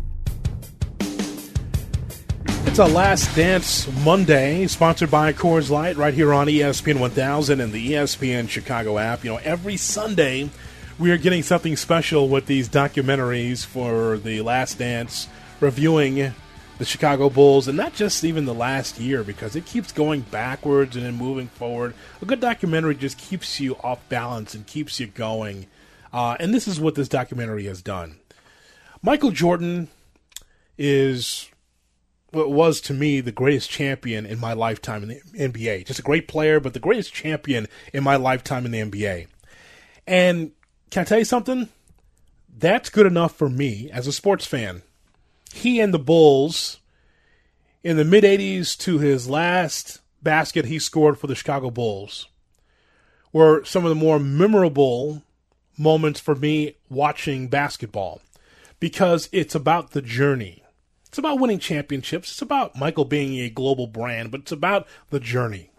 It's 2.67 2.77
a 2.77 2.83
Last 2.83 3.33
Dance 3.33 3.87
Monday, 4.03 4.67
sponsored 4.67 5.09
by 5.09 5.31
Coors 5.31 5.69
Light, 5.69 5.95
right 5.95 6.13
here 6.13 6.33
on 6.33 6.47
ESPN 6.47 6.99
1000 6.99 7.61
and 7.61 7.71
the 7.71 7.93
ESPN 7.93 8.49
Chicago 8.49 8.97
app. 8.97 9.23
You 9.23 9.31
know, 9.31 9.39
every 9.45 9.77
Sunday 9.77 10.49
we 10.99 11.11
are 11.11 11.17
getting 11.17 11.41
something 11.41 11.77
special 11.77 12.27
with 12.27 12.47
these 12.47 12.67
documentaries 12.67 13.65
for 13.65 14.17
the 14.17 14.41
Last 14.41 14.77
Dance, 14.77 15.29
reviewing 15.61 16.33
the 16.81 16.85
Chicago 16.85 17.29
Bulls, 17.29 17.67
and 17.67 17.77
not 17.77 17.93
just 17.93 18.23
even 18.23 18.45
the 18.45 18.55
last 18.55 18.99
year, 18.99 19.23
because 19.23 19.55
it 19.55 19.67
keeps 19.67 19.91
going 19.91 20.21
backwards 20.21 20.95
and 20.95 21.05
then 21.05 21.13
moving 21.13 21.47
forward. 21.47 21.93
A 22.23 22.25
good 22.25 22.39
documentary 22.39 22.95
just 22.95 23.19
keeps 23.19 23.59
you 23.59 23.75
off 23.83 23.99
balance 24.09 24.55
and 24.55 24.65
keeps 24.65 24.99
you 24.99 25.05
going. 25.05 25.67
Uh, 26.11 26.37
and 26.39 26.55
this 26.55 26.67
is 26.67 26.79
what 26.79 26.95
this 26.95 27.07
documentary 27.07 27.65
has 27.65 27.83
done. 27.83 28.15
Michael 29.03 29.29
Jordan 29.29 29.89
is 30.75 31.51
what 32.31 32.49
was 32.49 32.81
to 32.81 32.95
me 32.95 33.21
the 33.21 33.31
greatest 33.31 33.69
champion 33.69 34.25
in 34.25 34.39
my 34.39 34.53
lifetime 34.53 35.03
in 35.03 35.09
the 35.09 35.21
NBA. 35.37 35.85
Just 35.85 35.99
a 35.99 36.01
great 36.01 36.27
player, 36.27 36.59
but 36.59 36.73
the 36.73 36.79
greatest 36.79 37.13
champion 37.13 37.67
in 37.93 38.03
my 38.03 38.15
lifetime 38.15 38.65
in 38.65 38.71
the 38.71 38.81
NBA. 38.81 39.27
And 40.07 40.51
can 40.89 41.01
I 41.01 41.03
tell 41.03 41.19
you 41.19 41.25
something? 41.25 41.69
That's 42.57 42.89
good 42.89 43.05
enough 43.05 43.35
for 43.35 43.49
me 43.49 43.91
as 43.93 44.07
a 44.07 44.11
sports 44.11 44.47
fan. 44.47 44.81
He 45.53 45.79
and 45.79 45.93
the 45.93 45.99
Bulls 45.99 46.79
in 47.83 47.97
the 47.97 48.05
mid 48.05 48.23
80s 48.23 48.77
to 48.79 48.99
his 48.99 49.29
last 49.29 49.99
basket 50.21 50.65
he 50.65 50.79
scored 50.79 51.17
for 51.17 51.27
the 51.27 51.35
Chicago 51.35 51.71
Bulls 51.71 52.27
were 53.33 53.63
some 53.63 53.85
of 53.85 53.89
the 53.89 53.95
more 53.95 54.19
memorable 54.19 55.23
moments 55.77 56.19
for 56.19 56.35
me 56.35 56.75
watching 56.89 57.47
basketball 57.47 58.21
because 58.79 59.29
it's 59.31 59.55
about 59.55 59.91
the 59.91 60.01
journey 60.01 60.61
it's 61.11 61.17
about 61.17 61.41
winning 61.41 61.59
championships. 61.59 62.31
It's 62.31 62.41
about 62.41 62.77
Michael 62.77 63.03
being 63.03 63.37
a 63.37 63.49
global 63.49 63.85
brand, 63.85 64.31
but 64.31 64.39
it's 64.39 64.51
about 64.53 64.87
the 65.09 65.19
journey. 65.19 65.69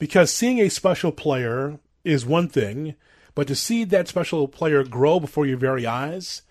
Because 0.00 0.32
seeing 0.32 0.58
a 0.58 0.68
special 0.68 1.12
player 1.12 1.78
is 2.02 2.26
one 2.26 2.48
thing, 2.48 2.96
but 3.36 3.46
to 3.46 3.54
see 3.54 3.84
that 3.84 4.08
special 4.08 4.48
player 4.48 4.82
grow 4.82 5.20
before 5.20 5.46
your 5.46 5.56
very 5.56 5.86
eyes, 5.86 6.42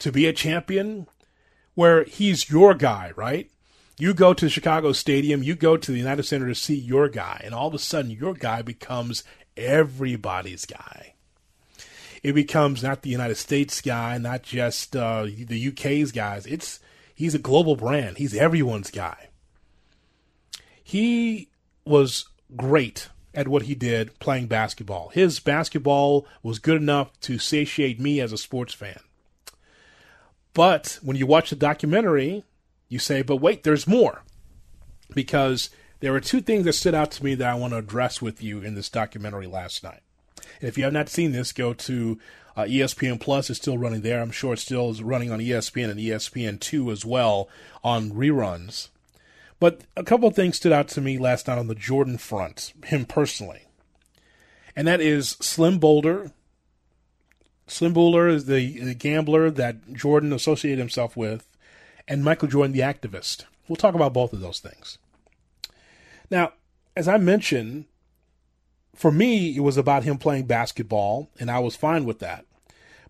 to 0.00 0.10
be 0.10 0.26
a 0.26 0.32
champion, 0.32 1.06
where 1.76 2.02
he's 2.02 2.50
your 2.50 2.74
guy, 2.74 3.12
right? 3.14 3.48
You 3.96 4.12
go 4.12 4.34
to 4.34 4.46
the 4.46 4.50
Chicago 4.50 4.92
Stadium, 4.92 5.44
you 5.44 5.54
go 5.54 5.76
to 5.76 5.92
the 5.92 5.98
United 5.98 6.24
Center 6.24 6.48
to 6.48 6.54
see 6.56 6.74
your 6.74 7.08
guy, 7.08 7.40
and 7.44 7.54
all 7.54 7.68
of 7.68 7.74
a 7.74 7.78
sudden 7.78 8.10
your 8.10 8.34
guy 8.34 8.62
becomes 8.62 9.22
everybody's 9.56 10.66
guy. 10.66 11.14
It 12.24 12.32
becomes 12.32 12.82
not 12.82 13.02
the 13.02 13.10
United 13.10 13.36
States 13.36 13.80
guy, 13.80 14.18
not 14.18 14.42
just 14.42 14.96
uh, 14.96 15.24
the 15.24 15.68
UK's 15.68 16.10
guys. 16.10 16.44
It's 16.46 16.80
He's 17.16 17.34
a 17.34 17.38
global 17.38 17.76
brand. 17.76 18.18
He's 18.18 18.34
everyone's 18.34 18.90
guy. 18.90 19.30
He 20.84 21.48
was 21.86 22.26
great 22.54 23.08
at 23.34 23.48
what 23.48 23.62
he 23.62 23.74
did 23.74 24.18
playing 24.18 24.48
basketball. 24.48 25.08
His 25.08 25.40
basketball 25.40 26.26
was 26.42 26.58
good 26.58 26.76
enough 26.76 27.18
to 27.20 27.38
satiate 27.38 27.98
me 27.98 28.20
as 28.20 28.32
a 28.32 28.38
sports 28.38 28.74
fan. 28.74 29.00
But 30.56 30.98
when 31.02 31.18
you 31.18 31.26
watch 31.26 31.50
the 31.50 31.56
documentary, 31.56 32.42
you 32.88 32.98
say, 32.98 33.20
but 33.20 33.36
wait, 33.36 33.62
there's 33.62 33.86
more. 33.86 34.22
Because 35.14 35.68
there 36.00 36.12
were 36.12 36.20
two 36.20 36.40
things 36.40 36.64
that 36.64 36.72
stood 36.72 36.94
out 36.94 37.10
to 37.10 37.24
me 37.24 37.34
that 37.34 37.46
I 37.46 37.54
want 37.54 37.74
to 37.74 37.78
address 37.78 38.22
with 38.22 38.42
you 38.42 38.62
in 38.62 38.74
this 38.74 38.88
documentary 38.88 39.46
last 39.46 39.84
night. 39.84 40.00
And 40.60 40.66
if 40.66 40.78
you 40.78 40.84
have 40.84 40.94
not 40.94 41.10
seen 41.10 41.32
this, 41.32 41.52
go 41.52 41.74
to 41.74 42.18
uh, 42.56 42.62
ESPN 42.62 43.20
Plus 43.20 43.50
It's 43.50 43.58
still 43.58 43.76
running 43.76 44.00
there. 44.00 44.22
I'm 44.22 44.30
sure 44.30 44.54
it 44.54 44.58
still 44.58 44.88
is 44.88 45.02
running 45.02 45.30
on 45.30 45.40
ESPN 45.40 45.90
and 45.90 46.00
ESPN2 46.00 46.90
as 46.90 47.04
well 47.04 47.50
on 47.84 48.12
reruns. 48.12 48.88
But 49.60 49.82
a 49.94 50.04
couple 50.04 50.26
of 50.26 50.34
things 50.34 50.56
stood 50.56 50.72
out 50.72 50.88
to 50.88 51.02
me 51.02 51.18
last 51.18 51.48
night 51.48 51.58
on 51.58 51.66
the 51.66 51.74
Jordan 51.74 52.16
front, 52.16 52.72
him 52.86 53.04
personally. 53.04 53.66
and 54.74 54.88
that 54.88 55.02
is 55.02 55.36
Slim 55.40 55.78
Bouler. 55.78 56.30
Slim 57.66 57.92
Bouler 57.92 58.28
is 58.28 58.46
the, 58.46 58.78
the 58.80 58.94
gambler 58.94 59.50
that 59.50 59.92
Jordan 59.92 60.32
associated 60.32 60.78
himself 60.78 61.16
with, 61.16 61.48
and 62.06 62.24
Michael 62.24 62.48
Jordan, 62.48 62.72
the 62.72 62.80
activist. 62.80 63.44
We'll 63.68 63.76
talk 63.76 63.94
about 63.94 64.12
both 64.12 64.32
of 64.32 64.40
those 64.40 64.60
things. 64.60 64.98
Now, 66.30 66.52
as 66.96 67.08
I 67.08 67.18
mentioned, 67.18 67.86
for 68.94 69.10
me, 69.10 69.56
it 69.56 69.60
was 69.60 69.76
about 69.76 70.04
him 70.04 70.16
playing 70.16 70.46
basketball, 70.46 71.28
and 71.38 71.50
I 71.50 71.58
was 71.58 71.76
fine 71.76 72.04
with 72.04 72.20
that. 72.20 72.46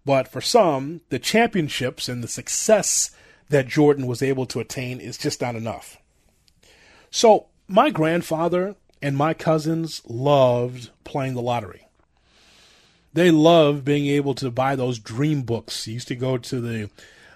But 0.05 0.29
for 0.29 0.41
some, 0.41 1.03
the 1.11 1.19
championships 1.19 2.09
and 2.09 2.23
the 2.23 2.29
success 2.29 3.11
that 3.49 3.69
Jordan 3.69 4.07
was 4.07 4.23
able 4.23 4.47
to 4.47 4.61
attain 4.61 5.01
is 5.01 5.19
just 5.19 5.41
not 5.41 5.55
enough. 5.55 5.99
So, 7.11 7.47
my 7.69 7.91
grandfather 7.91 8.77
and 9.03 9.17
my 9.17 9.35
cousins 9.35 10.03
loved 10.07 10.91
playing 11.05 11.35
the 11.35 11.43
lottery. 11.43 11.86
They 13.17 13.31
love 13.31 13.83
being 13.83 14.09
able 14.09 14.35
to 14.35 14.51
buy 14.51 14.77
those 14.77 14.99
dream 14.99 15.41
books. 15.41 15.87
He 15.87 15.93
used 15.93 16.09
to 16.09 16.15
go 16.15 16.37
to 16.37 16.61
the 16.61 16.91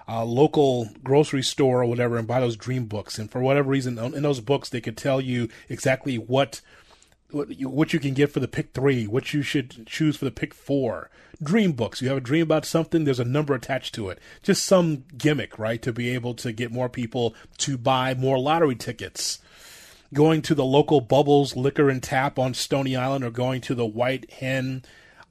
uh, 0.06 0.26
local 0.26 0.90
grocery 1.02 1.42
store 1.42 1.80
or 1.80 1.86
whatever 1.86 2.18
and 2.18 2.28
buy 2.28 2.40
those 2.40 2.54
dream 2.54 2.84
books. 2.84 3.18
And 3.18 3.30
for 3.30 3.40
whatever 3.40 3.70
reason, 3.70 3.98
in 3.98 4.22
those 4.22 4.40
books, 4.40 4.68
they 4.68 4.82
could 4.82 4.98
tell 4.98 5.22
you 5.22 5.48
exactly 5.70 6.18
what 6.18 6.60
what 7.30 7.58
you, 7.58 7.70
what 7.70 7.94
you 7.94 7.98
can 7.98 8.12
get 8.12 8.30
for 8.30 8.40
the 8.40 8.48
pick 8.48 8.74
three, 8.74 9.06
what 9.06 9.32
you 9.32 9.40
should 9.40 9.86
choose 9.86 10.18
for 10.18 10.26
the 10.26 10.30
pick 10.30 10.52
four. 10.52 11.08
Dream 11.42 11.72
books. 11.72 12.02
You 12.02 12.08
have 12.08 12.18
a 12.18 12.20
dream 12.20 12.42
about 12.42 12.66
something, 12.66 13.04
there's 13.04 13.18
a 13.18 13.24
number 13.24 13.54
attached 13.54 13.94
to 13.94 14.10
it. 14.10 14.18
Just 14.42 14.66
some 14.66 15.04
gimmick, 15.16 15.58
right, 15.58 15.80
to 15.80 15.94
be 15.94 16.10
able 16.10 16.34
to 16.34 16.52
get 16.52 16.70
more 16.70 16.90
people 16.90 17.34
to 17.56 17.78
buy 17.78 18.12
more 18.12 18.38
lottery 18.38 18.74
tickets 18.74 19.38
going 20.12 20.42
to 20.42 20.54
the 20.54 20.64
local 20.64 21.00
Bubbles 21.00 21.56
Liquor 21.56 21.88
and 21.88 22.02
Tap 22.02 22.38
on 22.38 22.52
Stony 22.52 22.96
Island 22.96 23.24
or 23.24 23.30
going 23.30 23.60
to 23.62 23.74
the 23.74 23.86
White 23.86 24.30
Hen 24.30 24.82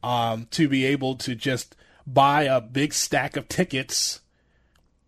um, 0.04 0.48
to 0.52 0.68
be 0.68 0.86
able 0.86 1.16
to 1.16 1.36
just 1.36 1.76
buy 2.06 2.44
a 2.44 2.62
big 2.62 2.94
stack 2.94 3.36
of 3.36 3.48
tickets 3.48 4.22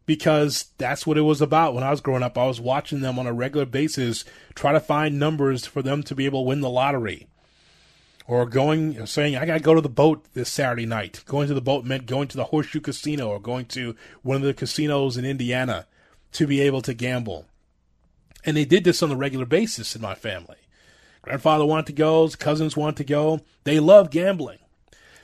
because 0.05 0.65
that's 0.77 1.07
what 1.07 1.17
it 1.17 1.21
was 1.21 1.41
about 1.41 1.73
when 1.73 1.83
I 1.83 1.91
was 1.91 2.01
growing 2.01 2.23
up. 2.23 2.37
I 2.37 2.45
was 2.45 2.59
watching 2.59 3.01
them 3.01 3.17
on 3.17 3.27
a 3.27 3.33
regular 3.33 3.65
basis 3.65 4.25
try 4.55 4.71
to 4.71 4.79
find 4.79 5.19
numbers 5.19 5.65
for 5.65 5.81
them 5.81 6.03
to 6.03 6.15
be 6.15 6.25
able 6.25 6.43
to 6.43 6.49
win 6.49 6.61
the 6.61 6.69
lottery. 6.69 7.27
Or 8.27 8.45
going, 8.45 9.05
saying, 9.07 9.35
I 9.35 9.45
got 9.45 9.55
to 9.55 9.59
go 9.59 9.73
to 9.73 9.81
the 9.81 9.89
boat 9.89 10.25
this 10.33 10.49
Saturday 10.49 10.85
night. 10.85 11.23
Going 11.25 11.47
to 11.47 11.53
the 11.53 11.61
boat 11.61 11.85
meant 11.85 12.05
going 12.05 12.27
to 12.29 12.37
the 12.37 12.45
Horseshoe 12.45 12.79
Casino 12.79 13.29
or 13.29 13.39
going 13.39 13.65
to 13.67 13.95
one 14.21 14.37
of 14.37 14.43
the 14.43 14.53
casinos 14.53 15.17
in 15.17 15.25
Indiana 15.25 15.87
to 16.33 16.47
be 16.47 16.61
able 16.61 16.81
to 16.83 16.93
gamble. 16.93 17.45
And 18.45 18.55
they 18.55 18.63
did 18.63 18.83
this 18.83 19.03
on 19.03 19.11
a 19.11 19.17
regular 19.17 19.45
basis 19.45 19.95
in 19.95 20.01
my 20.01 20.15
family. 20.15 20.57
Grandfather 21.23 21.65
wanted 21.65 21.87
to 21.87 21.93
go, 21.93 22.29
cousins 22.29 22.77
wanted 22.77 22.97
to 22.97 23.03
go. 23.03 23.41
They 23.63 23.79
love 23.79 24.11
gambling 24.11 24.59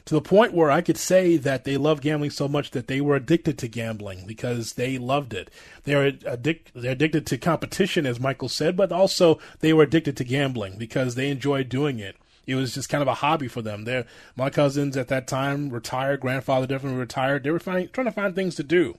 to 0.08 0.14
the 0.14 0.22
point 0.22 0.54
where 0.54 0.72
I 0.72 0.80
could 0.80 0.96
say 0.96 1.36
that 1.36 1.66
they 1.66 1.76
love 1.76 2.00
gambling 2.00 2.30
so 2.30 2.48
much 2.48 2.72
that 2.72 2.88
they 2.88 3.02
were 3.02 3.18
addicted 3.18 3.58
to 3.58 3.68
gambling 3.68 4.26
because 4.26 4.74
they 4.74 4.98
loved 4.98 5.34
it. 5.34 5.52
They're 5.84 6.14
addic- 6.14 6.72
they're 6.74 6.94
addicted 6.94 7.28
to 7.28 7.38
competition, 7.38 8.06
as 8.06 8.18
Michael 8.18 8.48
said, 8.48 8.78
but 8.78 8.94
also 8.94 9.38
they 9.60 9.74
were 9.74 9.84
addicted 9.84 10.16
to 10.16 10.24
gambling 10.24 10.78
because 10.78 11.16
they 11.16 11.30
enjoyed 11.30 11.68
doing 11.68 12.00
it. 12.00 12.16
It 12.46 12.56
was 12.56 12.74
just 12.74 12.88
kind 12.88 13.02
of 13.02 13.10
a 13.10 13.16
hobby 13.16 13.50
for 13.50 13.62
them. 13.62 13.84
They're, 13.84 14.06
my 14.38 14.50
cousins 14.50 14.96
at 14.96 15.10
that 15.10 15.28
time 15.28 15.72
retired. 15.72 16.22
Grandfather 16.22 16.68
definitely 16.68 17.00
retired. 17.00 17.44
They 17.44 17.52
were 17.52 17.60
trying 17.60 17.90
to 17.90 18.12
find 18.12 18.34
things 18.34 18.56
to 18.56 18.64
do. 18.64 18.98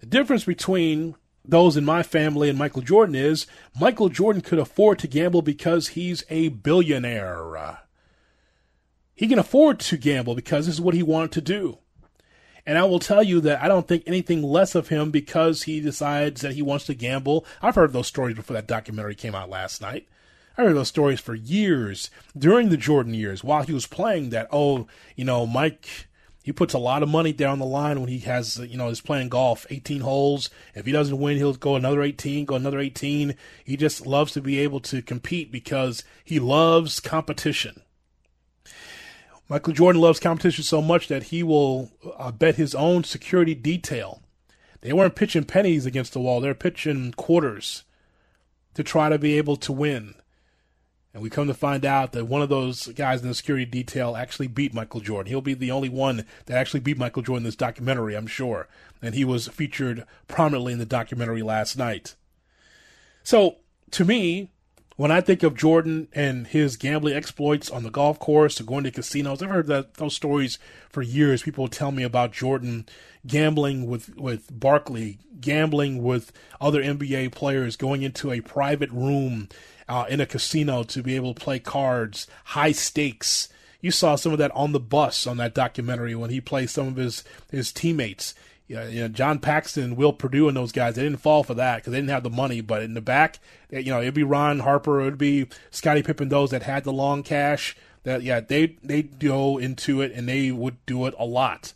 The 0.00 0.06
difference 0.06 0.44
between 0.44 1.14
those 1.42 1.78
in 1.78 1.86
my 1.86 2.02
family 2.02 2.50
and 2.50 2.58
Michael 2.58 2.82
Jordan 2.82 3.14
is 3.14 3.46
Michael 3.80 4.10
Jordan 4.10 4.42
could 4.42 4.58
afford 4.58 4.98
to 4.98 5.08
gamble 5.08 5.40
because 5.40 5.88
he's 5.88 6.22
a 6.28 6.48
billionaire. 6.48 7.78
He 9.18 9.26
can 9.26 9.40
afford 9.40 9.80
to 9.80 9.96
gamble 9.96 10.36
because 10.36 10.66
this 10.66 10.76
is 10.76 10.80
what 10.80 10.94
he 10.94 11.02
wanted 11.02 11.32
to 11.32 11.40
do. 11.40 11.78
And 12.64 12.78
I 12.78 12.84
will 12.84 13.00
tell 13.00 13.20
you 13.20 13.40
that 13.40 13.60
I 13.60 13.66
don't 13.66 13.88
think 13.88 14.04
anything 14.06 14.44
less 14.44 14.76
of 14.76 14.88
him 14.88 15.10
because 15.10 15.64
he 15.64 15.80
decides 15.80 16.42
that 16.42 16.52
he 16.52 16.62
wants 16.62 16.86
to 16.86 16.94
gamble. 16.94 17.44
I've 17.60 17.74
heard 17.74 17.92
those 17.92 18.06
stories 18.06 18.36
before 18.36 18.54
that 18.54 18.68
documentary 18.68 19.16
came 19.16 19.34
out 19.34 19.50
last 19.50 19.80
night. 19.80 20.06
I 20.56 20.62
heard 20.62 20.76
those 20.76 20.86
stories 20.86 21.18
for 21.18 21.34
years 21.34 22.12
during 22.36 22.68
the 22.68 22.76
Jordan 22.76 23.12
years 23.12 23.42
while 23.42 23.64
he 23.64 23.72
was 23.72 23.88
playing 23.88 24.30
that, 24.30 24.46
oh, 24.52 24.86
you 25.16 25.24
know, 25.24 25.46
Mike 25.46 26.06
he 26.44 26.52
puts 26.52 26.72
a 26.72 26.78
lot 26.78 27.02
of 27.02 27.08
money 27.08 27.32
down 27.32 27.58
the 27.58 27.66
line 27.66 28.00
when 28.00 28.08
he 28.08 28.20
has, 28.20 28.56
you 28.56 28.76
know, 28.76 28.88
he's 28.88 29.00
playing 29.00 29.30
golf, 29.30 29.66
18 29.68 30.02
holes. 30.02 30.48
If 30.76 30.86
he 30.86 30.92
doesn't 30.92 31.18
win, 31.18 31.36
he'll 31.38 31.54
go 31.54 31.74
another 31.74 32.02
18, 32.02 32.44
go 32.44 32.54
another 32.54 32.78
18. 32.78 33.34
He 33.64 33.76
just 33.76 34.06
loves 34.06 34.32
to 34.32 34.40
be 34.40 34.60
able 34.60 34.80
to 34.80 35.02
compete 35.02 35.50
because 35.50 36.04
he 36.24 36.38
loves 36.38 37.00
competition. 37.00 37.82
Michael 39.48 39.72
Jordan 39.72 40.02
loves 40.02 40.20
competition 40.20 40.62
so 40.62 40.82
much 40.82 41.08
that 41.08 41.24
he 41.24 41.42
will 41.42 41.90
uh, 42.18 42.30
bet 42.30 42.56
his 42.56 42.74
own 42.74 43.04
security 43.04 43.54
detail. 43.54 44.22
They 44.82 44.92
weren't 44.92 45.16
pitching 45.16 45.44
pennies 45.44 45.86
against 45.86 46.12
the 46.12 46.20
wall, 46.20 46.40
they're 46.40 46.54
pitching 46.54 47.12
quarters 47.12 47.84
to 48.74 48.82
try 48.82 49.08
to 49.08 49.18
be 49.18 49.38
able 49.38 49.56
to 49.56 49.72
win. 49.72 50.14
And 51.14 51.22
we 51.22 51.30
come 51.30 51.48
to 51.48 51.54
find 51.54 51.84
out 51.84 52.12
that 52.12 52.26
one 52.26 52.42
of 52.42 52.50
those 52.50 52.88
guys 52.88 53.22
in 53.22 53.28
the 53.28 53.34
security 53.34 53.64
detail 53.64 54.14
actually 54.14 54.46
beat 54.46 54.74
Michael 54.74 55.00
Jordan. 55.00 55.30
He'll 55.30 55.40
be 55.40 55.54
the 55.54 55.70
only 55.70 55.88
one 55.88 56.26
that 56.46 56.58
actually 56.58 56.80
beat 56.80 56.98
Michael 56.98 57.22
Jordan 57.22 57.42
in 57.42 57.48
this 57.48 57.56
documentary, 57.56 58.14
I'm 58.14 58.26
sure. 58.26 58.68
And 59.00 59.14
he 59.14 59.24
was 59.24 59.48
featured 59.48 60.04
prominently 60.28 60.74
in 60.74 60.78
the 60.78 60.86
documentary 60.86 61.42
last 61.42 61.78
night. 61.78 62.14
So, 63.24 63.56
to 63.92 64.04
me, 64.04 64.50
when 64.98 65.12
I 65.12 65.20
think 65.20 65.44
of 65.44 65.54
Jordan 65.54 66.08
and 66.12 66.48
his 66.48 66.76
gambling 66.76 67.14
exploits 67.14 67.70
on 67.70 67.84
the 67.84 67.90
golf 67.90 68.18
course 68.18 68.60
or 68.60 68.64
going 68.64 68.82
to 68.82 68.90
casinos, 68.90 69.40
I've 69.40 69.48
heard 69.48 69.68
that 69.68 69.94
those 69.94 70.16
stories 70.16 70.58
for 70.90 71.02
years. 71.02 71.44
People 71.44 71.68
tell 71.68 71.92
me 71.92 72.02
about 72.02 72.32
Jordan 72.32 72.84
gambling 73.24 73.86
with 73.86 74.16
with 74.16 74.48
Barkley, 74.50 75.20
gambling 75.40 76.02
with 76.02 76.32
other 76.60 76.82
NBA 76.82 77.30
players, 77.30 77.76
going 77.76 78.02
into 78.02 78.32
a 78.32 78.40
private 78.40 78.90
room 78.90 79.48
uh, 79.88 80.06
in 80.08 80.20
a 80.20 80.26
casino 80.26 80.82
to 80.82 81.00
be 81.00 81.14
able 81.14 81.32
to 81.32 81.40
play 81.40 81.60
cards, 81.60 82.26
high 82.46 82.72
stakes. 82.72 83.48
You 83.80 83.92
saw 83.92 84.16
some 84.16 84.32
of 84.32 84.38
that 84.38 84.50
on 84.50 84.72
the 84.72 84.80
bus 84.80 85.28
on 85.28 85.36
that 85.36 85.54
documentary 85.54 86.16
when 86.16 86.30
he 86.30 86.40
played 86.40 86.70
some 86.70 86.88
of 86.88 86.96
his 86.96 87.22
his 87.52 87.70
teammates. 87.70 88.34
You 88.68 88.76
know, 88.76 89.08
John 89.08 89.38
Paxson, 89.38 89.96
Will 89.96 90.12
Perdue, 90.12 90.46
and 90.46 90.56
those 90.56 90.72
guys, 90.72 90.94
they 90.94 91.02
didn't 91.02 91.20
fall 91.20 91.42
for 91.42 91.54
that 91.54 91.76
because 91.76 91.92
they 91.92 91.98
didn't 91.98 92.10
have 92.10 92.22
the 92.22 92.30
money. 92.30 92.60
But 92.60 92.82
in 92.82 92.94
the 92.94 93.00
back, 93.00 93.38
eh, 93.72 93.78
you 93.78 93.90
know, 93.90 94.00
it'd 94.00 94.14
be 94.14 94.22
Ron 94.22 94.60
Harper, 94.60 95.00
it'd 95.00 95.18
be 95.18 95.48
Scottie 95.70 96.02
Pippen, 96.02 96.28
those 96.28 96.50
that 96.50 96.62
had 96.62 96.84
the 96.84 96.92
long 96.92 97.22
cash. 97.22 97.76
That 98.04 98.22
yeah, 98.22 98.40
they 98.40 98.76
they 98.82 99.02
go 99.02 99.58
into 99.58 100.02
it 100.02 100.12
and 100.12 100.28
they 100.28 100.50
would 100.50 100.84
do 100.86 101.06
it 101.06 101.14
a 101.18 101.24
lot. 101.24 101.72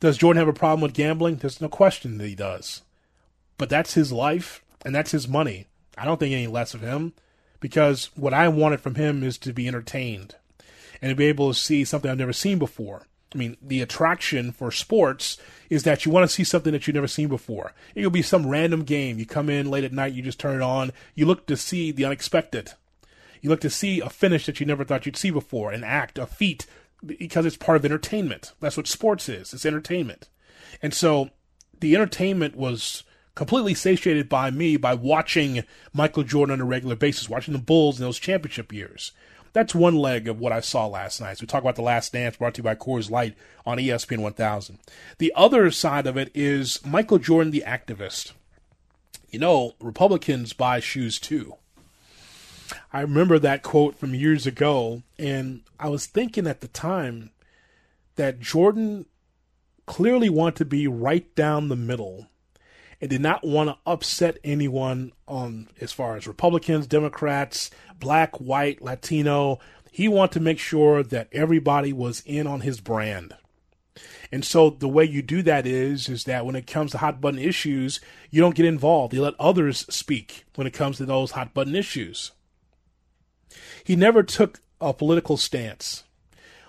Does 0.00 0.18
Jordan 0.18 0.38
have 0.38 0.48
a 0.48 0.52
problem 0.52 0.80
with 0.80 0.94
gambling? 0.94 1.36
There's 1.36 1.60
no 1.60 1.68
question 1.68 2.18
that 2.18 2.26
he 2.26 2.34
does. 2.34 2.82
But 3.56 3.70
that's 3.70 3.94
his 3.94 4.12
life 4.12 4.62
and 4.84 4.94
that's 4.94 5.12
his 5.12 5.28
money. 5.28 5.66
I 5.96 6.04
don't 6.04 6.18
think 6.18 6.32
any 6.32 6.46
less 6.46 6.74
of 6.74 6.80
him 6.80 7.12
because 7.60 8.10
what 8.14 8.34
I 8.34 8.48
wanted 8.48 8.80
from 8.80 8.96
him 8.96 9.22
is 9.22 9.38
to 9.38 9.52
be 9.52 9.68
entertained 9.68 10.34
and 11.00 11.10
to 11.10 11.14
be 11.14 11.26
able 11.26 11.52
to 11.52 11.58
see 11.58 11.84
something 11.84 12.10
I've 12.10 12.18
never 12.18 12.32
seen 12.32 12.58
before. 12.58 13.06
I 13.34 13.38
mean, 13.38 13.56
the 13.60 13.80
attraction 13.80 14.52
for 14.52 14.70
sports 14.70 15.36
is 15.68 15.82
that 15.82 16.04
you 16.04 16.12
want 16.12 16.28
to 16.28 16.34
see 16.34 16.44
something 16.44 16.72
that 16.72 16.86
you've 16.86 16.94
never 16.94 17.08
seen 17.08 17.28
before. 17.28 17.72
It 17.94 18.02
could 18.02 18.12
be 18.12 18.22
some 18.22 18.46
random 18.46 18.84
game. 18.84 19.18
You 19.18 19.26
come 19.26 19.50
in 19.50 19.70
late 19.70 19.84
at 19.84 19.92
night, 19.92 20.12
you 20.12 20.22
just 20.22 20.38
turn 20.38 20.56
it 20.56 20.62
on. 20.62 20.92
You 21.14 21.26
look 21.26 21.46
to 21.46 21.56
see 21.56 21.90
the 21.90 22.04
unexpected. 22.04 22.72
You 23.42 23.50
look 23.50 23.60
to 23.62 23.70
see 23.70 24.00
a 24.00 24.08
finish 24.08 24.46
that 24.46 24.60
you 24.60 24.66
never 24.66 24.84
thought 24.84 25.04
you'd 25.04 25.16
see 25.16 25.30
before, 25.30 25.72
an 25.72 25.84
act, 25.84 26.18
a 26.18 26.26
feat, 26.26 26.66
because 27.04 27.44
it's 27.44 27.56
part 27.56 27.76
of 27.76 27.84
entertainment. 27.84 28.52
That's 28.60 28.76
what 28.76 28.86
sports 28.86 29.28
is. 29.28 29.52
It's 29.52 29.66
entertainment. 29.66 30.28
And 30.80 30.94
so 30.94 31.30
the 31.80 31.94
entertainment 31.94 32.56
was 32.56 33.02
completely 33.34 33.74
satiated 33.74 34.28
by 34.28 34.50
me 34.50 34.76
by 34.76 34.94
watching 34.94 35.64
Michael 35.92 36.22
Jordan 36.22 36.54
on 36.54 36.60
a 36.60 36.64
regular 36.64 36.96
basis, 36.96 37.28
watching 37.28 37.52
the 37.52 37.60
Bulls 37.60 37.98
in 37.98 38.04
those 38.04 38.18
championship 38.18 38.72
years. 38.72 39.12
That's 39.54 39.74
one 39.74 39.94
leg 39.94 40.26
of 40.26 40.40
what 40.40 40.52
I 40.52 40.60
saw 40.60 40.86
last 40.86 41.20
night. 41.20 41.38
So 41.38 41.42
we 41.42 41.46
talk 41.46 41.62
about 41.62 41.76
The 41.76 41.82
Last 41.82 42.12
Dance 42.12 42.36
brought 42.36 42.54
to 42.54 42.58
you 42.58 42.64
by 42.64 42.74
Coors 42.74 43.08
Light 43.08 43.36
on 43.64 43.78
ESPN 43.78 44.18
1000. 44.18 44.78
The 45.18 45.32
other 45.36 45.70
side 45.70 46.08
of 46.08 46.16
it 46.16 46.32
is 46.34 46.84
Michael 46.84 47.18
Jordan, 47.18 47.52
the 47.52 47.62
activist. 47.64 48.32
You 49.30 49.38
know, 49.38 49.74
Republicans 49.80 50.52
buy 50.52 50.80
shoes 50.80 51.20
too. 51.20 51.54
I 52.92 53.00
remember 53.00 53.38
that 53.38 53.62
quote 53.62 53.96
from 53.96 54.12
years 54.12 54.44
ago, 54.44 55.02
and 55.20 55.62
I 55.78 55.88
was 55.88 56.06
thinking 56.06 56.48
at 56.48 56.60
the 56.60 56.68
time 56.68 57.30
that 58.16 58.40
Jordan 58.40 59.06
clearly 59.86 60.28
wanted 60.28 60.56
to 60.56 60.64
be 60.64 60.88
right 60.88 61.32
down 61.36 61.68
the 61.68 61.76
middle 61.76 62.26
and 63.04 63.10
did 63.10 63.20
not 63.20 63.44
want 63.44 63.68
to 63.68 63.76
upset 63.84 64.38
anyone 64.42 65.12
on 65.28 65.68
as 65.78 65.92
far 65.92 66.16
as 66.16 66.26
Republicans, 66.26 66.86
Democrats, 66.86 67.70
black, 68.00 68.34
white, 68.40 68.80
Latino. 68.80 69.58
He 69.92 70.08
wanted 70.08 70.32
to 70.32 70.40
make 70.40 70.58
sure 70.58 71.02
that 71.02 71.28
everybody 71.30 71.92
was 71.92 72.22
in 72.24 72.46
on 72.46 72.62
his 72.62 72.80
brand. 72.80 73.34
And 74.32 74.42
so 74.42 74.70
the 74.70 74.88
way 74.88 75.04
you 75.04 75.20
do 75.20 75.42
that 75.42 75.66
is 75.66 76.08
is 76.08 76.24
that 76.24 76.46
when 76.46 76.56
it 76.56 76.66
comes 76.66 76.92
to 76.92 76.98
hot 76.98 77.20
button 77.20 77.38
issues, 77.38 78.00
you 78.30 78.40
don't 78.40 78.54
get 78.54 78.64
involved. 78.64 79.12
You 79.12 79.20
let 79.20 79.38
others 79.38 79.84
speak 79.94 80.46
when 80.54 80.66
it 80.66 80.72
comes 80.72 80.96
to 80.96 81.04
those 81.04 81.32
hot 81.32 81.52
button 81.52 81.76
issues. 81.76 82.32
He 83.84 83.96
never 83.96 84.22
took 84.22 84.60
a 84.80 84.94
political 84.94 85.36
stance. 85.36 86.04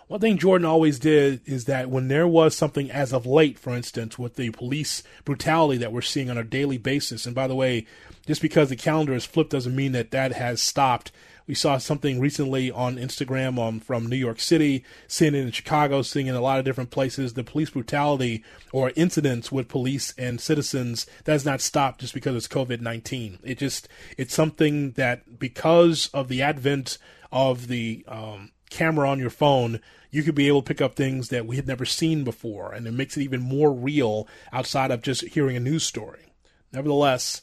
One 0.08 0.20
thing 0.20 0.38
Jordan 0.38 0.66
always 0.66 1.00
did 1.00 1.42
is 1.46 1.66
that 1.66 1.90
when 1.90 2.10
there 2.10 2.28
was 2.28 2.56
something 2.56 2.92
as 2.92 3.12
of 3.12 3.26
late, 3.26 3.58
for 3.58 3.74
instance, 3.74 4.20
with 4.20 4.36
the 4.36 4.52
police 4.52 5.02
brutality 5.24 5.80
that 5.80 5.92
we're 5.92 6.02
seeing 6.02 6.30
on 6.30 6.38
a 6.38 6.44
daily 6.44 6.78
basis, 6.78 7.26
and 7.26 7.34
by 7.34 7.48
the 7.48 7.56
way, 7.56 7.88
just 8.28 8.40
because 8.40 8.70
the 8.70 8.76
calendar 8.76 9.14
is 9.14 9.26
flipped 9.26 9.50
doesn't 9.50 9.76
mean 9.76 9.94
that 9.94 10.12
that 10.12 10.34
has 10.34 10.62
stopped. 10.62 11.12
We 11.48 11.56
saw 11.56 11.80
something 11.80 12.20
recently 12.20 12.70
on 12.70 12.98
Instagram 12.98 13.58
on, 13.58 13.80
from 13.80 14.06
New 14.06 14.16
York 14.16 14.40
City, 14.40 14.84
seeing 15.08 15.34
it 15.34 15.40
in 15.40 15.52
Chicago, 15.52 16.04
seeing 16.04 16.28
it 16.28 16.32
in 16.32 16.36
a 16.36 16.42
lot 16.42 16.60
of 16.60 16.66
different 16.66 16.92
places. 16.92 17.34
The 17.34 17.44
police 17.44 17.72
brutality 17.72 18.44
or 18.72 18.92
incidents 18.96 19.52
with 19.52 19.68
police 19.68 20.14
and 20.20 20.40
citizens 20.40 21.08
that 21.24 21.32
has 21.32 21.46
not 21.46 21.62
stopped 21.62 22.02
just 22.02 22.14
because 22.14 22.36
it's 22.36 22.48
COVID 22.48 22.80
19. 22.80 23.40
It 23.44 23.58
just, 23.58 23.88
it's 24.20 24.36
something 24.36 24.92
that 24.92 25.40
because 25.40 26.12
of 26.14 26.28
the 26.28 26.44
advent 26.44 27.00
of 27.32 27.68
the 27.68 28.06
um, 28.08 28.52
camera 28.70 29.10
on 29.10 29.20
your 29.20 29.30
phone, 29.30 29.80
you 30.12 30.24
could 30.24 30.36
be 30.36 30.48
able 30.48 30.62
to 30.62 30.68
pick 30.68 30.82
up 30.82 30.96
things 30.96 31.30
that 31.30 31.46
we 31.46 31.56
had 31.56 31.68
never 31.68 31.86
seen 31.86 32.24
before, 32.24 32.74
and 32.74 32.88
it 32.88 32.92
makes 32.92 33.18
it 33.18 33.24
even 33.24 33.42
more 33.42 33.72
real 33.72 34.28
outside 34.52 34.92
of 34.92 35.02
just 35.02 35.24
hearing 35.26 35.56
a 35.56 35.60
news 35.60 35.84
story. 35.84 36.34
Nevertheless, 36.72 37.42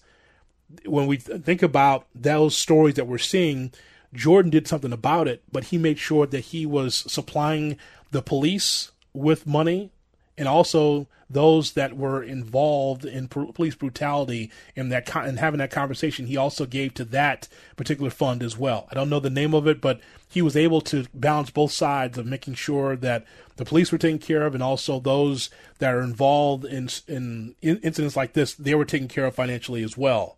when 0.87 1.07
we 1.07 1.19
th- 1.19 1.43
think 1.43 1.63
about 1.63 2.07
those 2.15 2.57
stories 2.57 2.95
that 2.95 3.07
we're 3.07 3.19
seeing, 3.19 3.73
Jordan 4.15 4.51
did 4.51 4.67
something 4.69 4.93
about 4.93 5.29
it, 5.29 5.43
but 5.51 5.65
he 5.65 5.79
made 5.79 5.99
sure 5.99 6.27
that 6.27 6.41
he 6.41 6.67
was 6.67 6.95
supplying 7.11 7.77
the 8.11 8.23
police 8.23 8.93
with 9.13 9.47
money 9.47 9.91
and 10.37 10.49
also 10.49 11.07
those 11.29 11.73
that 11.73 11.97
were 11.97 12.23
involved 12.23 13.05
in 13.05 13.27
police 13.27 13.75
brutality 13.75 14.51
and 14.77 14.93
that 14.93 15.15
and 15.17 15.39
having 15.39 15.59
that 15.59 15.71
conversation 15.71 16.27
he 16.27 16.37
also 16.37 16.67
gave 16.67 16.93
to 16.95 17.05
that 17.07 17.49
particular 17.77 18.11
fund 18.11 18.43
as 18.43 18.59
well. 18.59 18.87
I 18.91 18.95
don't 18.95 19.09
know 19.09 19.21
the 19.21 19.31
name 19.31 19.55
of 19.55 19.67
it 19.67 19.81
but 19.81 20.01
he 20.29 20.43
was 20.43 20.57
able 20.57 20.81
to 20.83 21.07
balance 21.15 21.51
both 21.51 21.73
sides 21.73 22.19
of 22.19 22.27
making 22.27 22.55
sure 22.55 22.97
that 22.97 23.25
the 23.57 23.65
police 23.65 23.93
were 23.93 23.99
taken 23.99 24.19
care 24.19 24.43
of 24.43 24.55
and 24.55 24.63
also 24.63 25.01
those 25.01 25.51
that 25.79 25.95
are 25.95 26.03
involved 26.03 26.65
in 26.65 26.89
in 27.09 27.55
incidents 27.63 28.17
like 28.17 28.35
this 28.35 28.55
they 28.55 28.75
were 28.75 28.85
taken 28.85 29.09
care 29.09 29.27
of 29.27 29.35
financially 29.35 29.83
as 29.83 29.97
well 29.97 30.37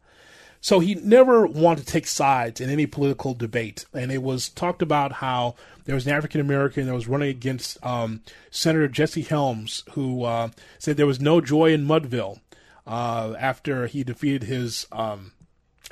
so 0.65 0.81
he 0.81 0.95
never 0.95 1.47
wanted 1.47 1.85
to 1.85 1.93
take 1.93 2.07
sides 2.07 2.59
in 2.59 2.71
any 2.71 2.87
political 2.87 3.35
debate. 3.35 3.85
And 3.93 4.11
it 4.11 4.23
was 4.23 4.49
talked 4.49 4.81
about 4.81 5.13
how 5.13 5.57
there 5.85 5.95
was 5.95 6.07
an 6.07 6.15
African 6.15 6.41
American 6.41 6.87
that 6.87 6.95
was 6.95 7.07
running 7.07 7.29
against 7.29 7.77
um, 7.85 8.23
Senator 8.51 8.89
Jesse 8.89 9.21
Helms, 9.21 9.85
who 9.91 10.25
uh, 10.25 10.49
said 10.79 10.97
there 10.97 11.07
was 11.07 11.21
no 11.21 11.43
joy 11.43 11.75
in 11.75 11.87
Mudville 11.87 12.41
uh, 12.87 13.35
after 13.39 13.89
he 13.89 14.03
defeated 14.03 14.45
his 14.45 14.87
um, 14.91 15.33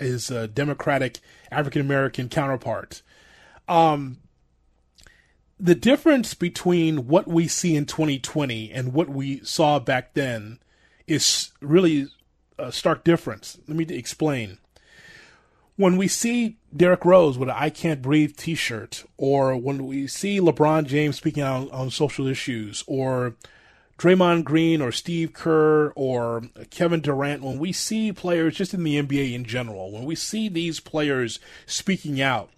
his 0.01 0.31
uh, 0.31 0.47
Democratic 0.47 1.19
African 1.51 1.83
American 1.83 2.31
counterpart. 2.31 3.03
Um, 3.69 4.21
the 5.61 5.75
difference 5.75 6.33
between 6.33 7.09
what 7.09 7.29
we 7.29 7.47
see 7.47 7.77
in 7.77 7.85
2020 7.85 8.73
and 8.73 8.95
what 8.95 9.11
we 9.11 9.45
saw 9.45 9.79
back 9.79 10.15
then 10.15 10.61
is 11.07 11.51
really 11.61 12.07
a 12.59 12.73
stark 12.73 13.05
difference. 13.05 13.59
Let 13.69 13.77
me 13.77 13.85
explain 13.95 14.57
when 15.83 15.97
we 15.97 16.07
see 16.07 16.57
Derrick 16.75 17.05
Rose 17.05 17.37
with 17.37 17.49
an 17.49 17.57
I 17.59 17.69
Can't 17.69 18.01
Breathe 18.01 18.37
t 18.37 18.55
shirt, 18.55 19.05
or 19.17 19.57
when 19.57 19.85
we 19.85 20.07
see 20.07 20.39
LeBron 20.39 20.87
James 20.87 21.17
speaking 21.17 21.43
out 21.43 21.63
on, 21.63 21.71
on 21.73 21.91
social 21.91 22.29
issues, 22.29 22.85
or 22.87 23.35
Draymond 23.99 24.45
Green 24.45 24.81
or 24.81 24.93
Steve 24.93 25.33
Kerr 25.33 25.93
or 25.97 26.45
Kevin 26.71 27.01
Durant, 27.01 27.43
when 27.43 27.59
we 27.59 27.73
see 27.73 28.13
players 28.13 28.55
just 28.55 28.73
in 28.73 28.85
the 28.85 29.03
NBA 29.03 29.35
in 29.35 29.45
general, 29.45 29.91
when 29.91 30.05
we 30.05 30.15
see 30.15 30.49
these 30.49 30.79
players 30.79 31.41
speaking 31.67 32.21
out, 32.21 32.51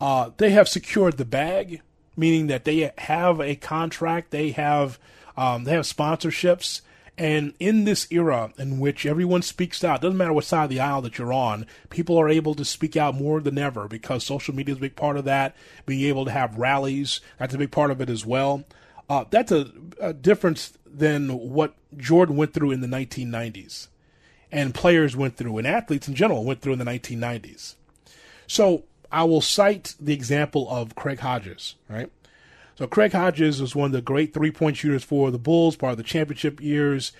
uh, 0.00 0.30
they 0.36 0.50
have 0.50 0.68
secured 0.68 1.16
the 1.16 1.24
bag, 1.24 1.80
meaning 2.16 2.48
that 2.48 2.64
they 2.64 2.90
have 2.98 3.40
a 3.40 3.54
contract, 3.54 4.32
they 4.32 4.50
have 4.50 4.98
um, 5.36 5.62
they 5.62 5.72
have 5.72 5.84
sponsorships, 5.84 6.80
and 7.16 7.54
in 7.60 7.84
this 7.84 8.06
era 8.10 8.52
in 8.58 8.80
which 8.80 9.06
everyone 9.06 9.42
speaks 9.42 9.84
out, 9.84 10.00
doesn't 10.00 10.16
matter 10.16 10.32
what 10.32 10.44
side 10.44 10.64
of 10.64 10.70
the 10.70 10.80
aisle 10.80 11.02
that 11.02 11.18
you're 11.18 11.32
on, 11.32 11.66
people 11.90 12.18
are 12.18 12.28
able 12.28 12.54
to 12.54 12.64
speak 12.64 12.96
out 12.96 13.14
more 13.14 13.40
than 13.40 13.56
ever 13.56 13.86
because 13.86 14.24
social 14.24 14.54
media 14.54 14.72
is 14.72 14.78
a 14.78 14.82
big 14.82 14.96
part 14.96 15.16
of 15.16 15.24
that. 15.24 15.54
Being 15.86 16.06
able 16.08 16.24
to 16.24 16.32
have 16.32 16.58
rallies, 16.58 17.20
that's 17.38 17.54
a 17.54 17.58
big 17.58 17.70
part 17.70 17.90
of 17.90 18.00
it 18.00 18.10
as 18.10 18.26
well. 18.26 18.64
Uh, 19.08 19.24
that's 19.30 19.52
a, 19.52 19.70
a 20.00 20.12
difference 20.12 20.72
than 20.86 21.28
what 21.28 21.74
Jordan 21.96 22.36
went 22.36 22.52
through 22.52 22.72
in 22.72 22.80
the 22.80 22.88
1990s 22.88 23.88
and 24.50 24.72
players 24.72 25.16
went 25.16 25.36
through 25.36 25.58
and 25.58 25.66
athletes 25.66 26.08
in 26.08 26.14
general 26.14 26.44
went 26.44 26.60
through 26.60 26.72
in 26.72 26.78
the 26.78 26.84
1990s. 26.84 27.74
So 28.46 28.84
I 29.10 29.24
will 29.24 29.40
cite 29.40 29.94
the 30.00 30.14
example 30.14 30.68
of 30.70 30.94
Craig 30.94 31.18
Hodges, 31.18 31.74
right? 31.88 32.10
So 32.76 32.88
Craig 32.88 33.12
Hodges 33.12 33.60
was 33.60 33.76
one 33.76 33.86
of 33.86 33.92
the 33.92 34.02
great 34.02 34.34
three 34.34 34.50
point 34.50 34.76
shooters 34.76 35.04
for 35.04 35.30
the 35.30 35.38
Bulls, 35.38 35.76
part 35.76 35.92
of 35.92 35.96
the 35.96 36.02
championship 36.02 36.60
years. 36.60 37.12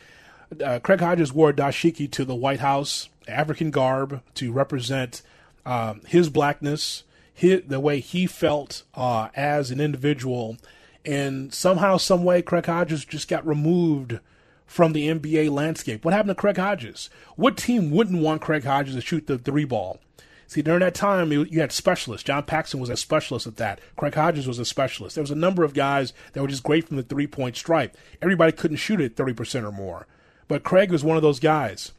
Uh, 0.62 0.80
Craig 0.80 1.00
Hodges 1.00 1.32
wore 1.32 1.52
dashiki 1.52 2.10
to 2.10 2.24
the 2.24 2.34
White 2.34 2.60
House, 2.60 3.08
African 3.28 3.70
garb, 3.70 4.20
to 4.34 4.52
represent 4.52 5.22
um, 5.64 6.00
his 6.06 6.28
blackness, 6.28 7.04
his, 7.32 7.62
the 7.66 7.80
way 7.80 8.00
he 8.00 8.26
felt 8.26 8.82
uh, 8.94 9.28
as 9.34 9.70
an 9.70 9.80
individual. 9.80 10.56
And 11.04 11.52
somehow, 11.52 11.98
some 11.98 12.24
way, 12.24 12.42
Craig 12.42 12.66
Hodges 12.66 13.04
just 13.04 13.28
got 13.28 13.46
removed 13.46 14.18
from 14.66 14.92
the 14.92 15.08
NBA 15.08 15.50
landscape. 15.50 16.04
What 16.04 16.14
happened 16.14 16.30
to 16.30 16.34
Craig 16.34 16.56
Hodges? 16.56 17.10
What 17.36 17.56
team 17.56 17.90
wouldn't 17.90 18.22
want 18.22 18.42
Craig 18.42 18.64
Hodges 18.64 18.94
to 18.94 19.00
shoot 19.00 19.26
the 19.26 19.38
three 19.38 19.64
ball? 19.64 20.00
See, 20.46 20.62
during 20.62 20.80
that 20.80 20.94
time, 20.94 21.32
you 21.32 21.60
had 21.60 21.72
specialists. 21.72 22.24
John 22.24 22.44
Paxson 22.44 22.80
was 22.80 22.90
a 22.90 22.96
specialist 22.96 23.46
at 23.46 23.56
that. 23.56 23.80
Craig 23.96 24.14
Hodges 24.14 24.46
was 24.46 24.58
a 24.58 24.64
specialist. 24.64 25.16
There 25.16 25.22
was 25.22 25.30
a 25.30 25.36
number 25.36 25.64
of 25.64 25.74
guys 25.74 26.12
that 26.32 26.42
were 26.42 26.48
just 26.48 26.62
great 26.62 26.86
from 26.86 26.96
the 26.96 27.02
three 27.02 27.26
point 27.26 27.56
stripe. 27.56 27.96
Everybody 28.20 28.52
couldn't 28.52 28.76
shoot 28.76 29.00
it 29.00 29.16
30% 29.16 29.64
or 29.64 29.72
more. 29.72 30.06
But 30.46 30.62
Craig 30.62 30.90
was 30.90 31.02
one 31.02 31.16
of 31.16 31.22
those 31.22 31.40
guys. 31.40 31.92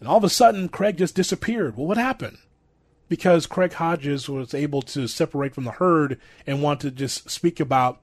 And 0.00 0.08
all 0.08 0.16
of 0.16 0.24
a 0.24 0.28
sudden, 0.28 0.68
Craig 0.68 0.96
just 0.96 1.14
disappeared. 1.14 1.76
Well, 1.76 1.86
what 1.86 1.96
happened? 1.96 2.38
Because 3.08 3.46
Craig 3.46 3.74
Hodges 3.74 4.28
was 4.28 4.54
able 4.54 4.82
to 4.82 5.06
separate 5.06 5.54
from 5.54 5.64
the 5.64 5.72
herd 5.72 6.18
and 6.46 6.62
want 6.62 6.80
to 6.80 6.90
just 6.90 7.30
speak 7.30 7.60
about 7.60 8.00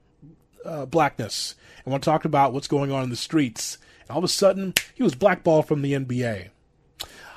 uh, 0.64 0.86
blackness 0.86 1.54
and 1.84 1.90
want 1.90 2.04
to 2.04 2.10
talk 2.10 2.24
about 2.24 2.52
what's 2.52 2.68
going 2.68 2.92
on 2.92 3.02
in 3.02 3.10
the 3.10 3.16
streets. 3.16 3.78
And 4.02 4.10
all 4.10 4.18
of 4.18 4.24
a 4.24 4.28
sudden, 4.28 4.74
he 4.94 5.02
was 5.02 5.14
blackballed 5.14 5.66
from 5.66 5.82
the 5.82 5.92
NBA. 5.92 6.48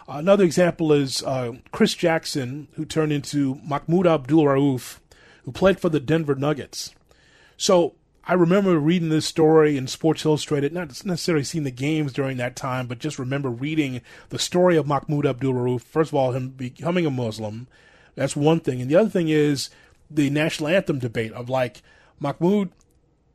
Another 0.08 0.44
example 0.44 0.94
is 0.94 1.24
uh, 1.24 1.54
Chris 1.72 1.96
Jackson, 1.96 2.68
who 2.74 2.86
turned 2.86 3.12
into 3.12 3.60
Mahmoud 3.64 4.06
Abdul 4.06 4.44
Rauf, 4.44 5.00
who 5.44 5.52
played 5.52 5.80
for 5.80 5.90
the 5.90 6.00
Denver 6.00 6.36
Nuggets. 6.36 6.94
So 7.58 7.96
I 8.28 8.34
remember 8.34 8.78
reading 8.78 9.10
this 9.10 9.26
story 9.26 9.78
in 9.78 9.88
Sports 9.88 10.24
Illustrated, 10.24 10.74
not 10.74 10.90
necessarily 11.06 11.44
seeing 11.44 11.64
the 11.64 11.72
games 11.72 12.14
during 12.14 12.38
that 12.38 12.56
time, 12.56 12.86
but 12.86 13.00
just 13.00 13.18
remember 13.18 13.50
reading 13.50 14.02
the 14.30 14.38
story 14.38 14.78
of 14.78 14.86
Mahmoud 14.86 15.26
Abdul 15.26 15.54
Rauf. 15.54 15.82
First 15.82 16.12
of 16.12 16.16
all, 16.16 16.34
him 16.34 16.50
becoming 16.50 17.06
a 17.08 17.12
Muslim. 17.12 17.68
That's 18.14 18.36
one 18.36 18.60
thing. 18.60 18.82
And 18.82 18.90
the 18.90 18.96
other 18.96 19.10
thing 19.10 19.30
is 19.30 19.70
the 20.10 20.30
national 20.30 20.70
anthem 20.70 21.00
debate 21.00 21.34
of 21.34 21.50
like 21.50 21.82
Mahmoud 22.20 22.72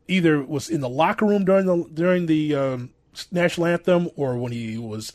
either 0.06 0.42
was 0.42 0.68
in 0.68 0.80
the 0.80 0.88
locker 0.88 1.26
room 1.26 1.44
during 1.44 1.66
the 1.66 1.88
during 1.92 2.26
the 2.26 2.54
um, 2.54 2.90
national 3.30 3.66
anthem 3.66 4.08
or 4.16 4.36
when 4.36 4.52
he 4.52 4.78
was 4.78 5.12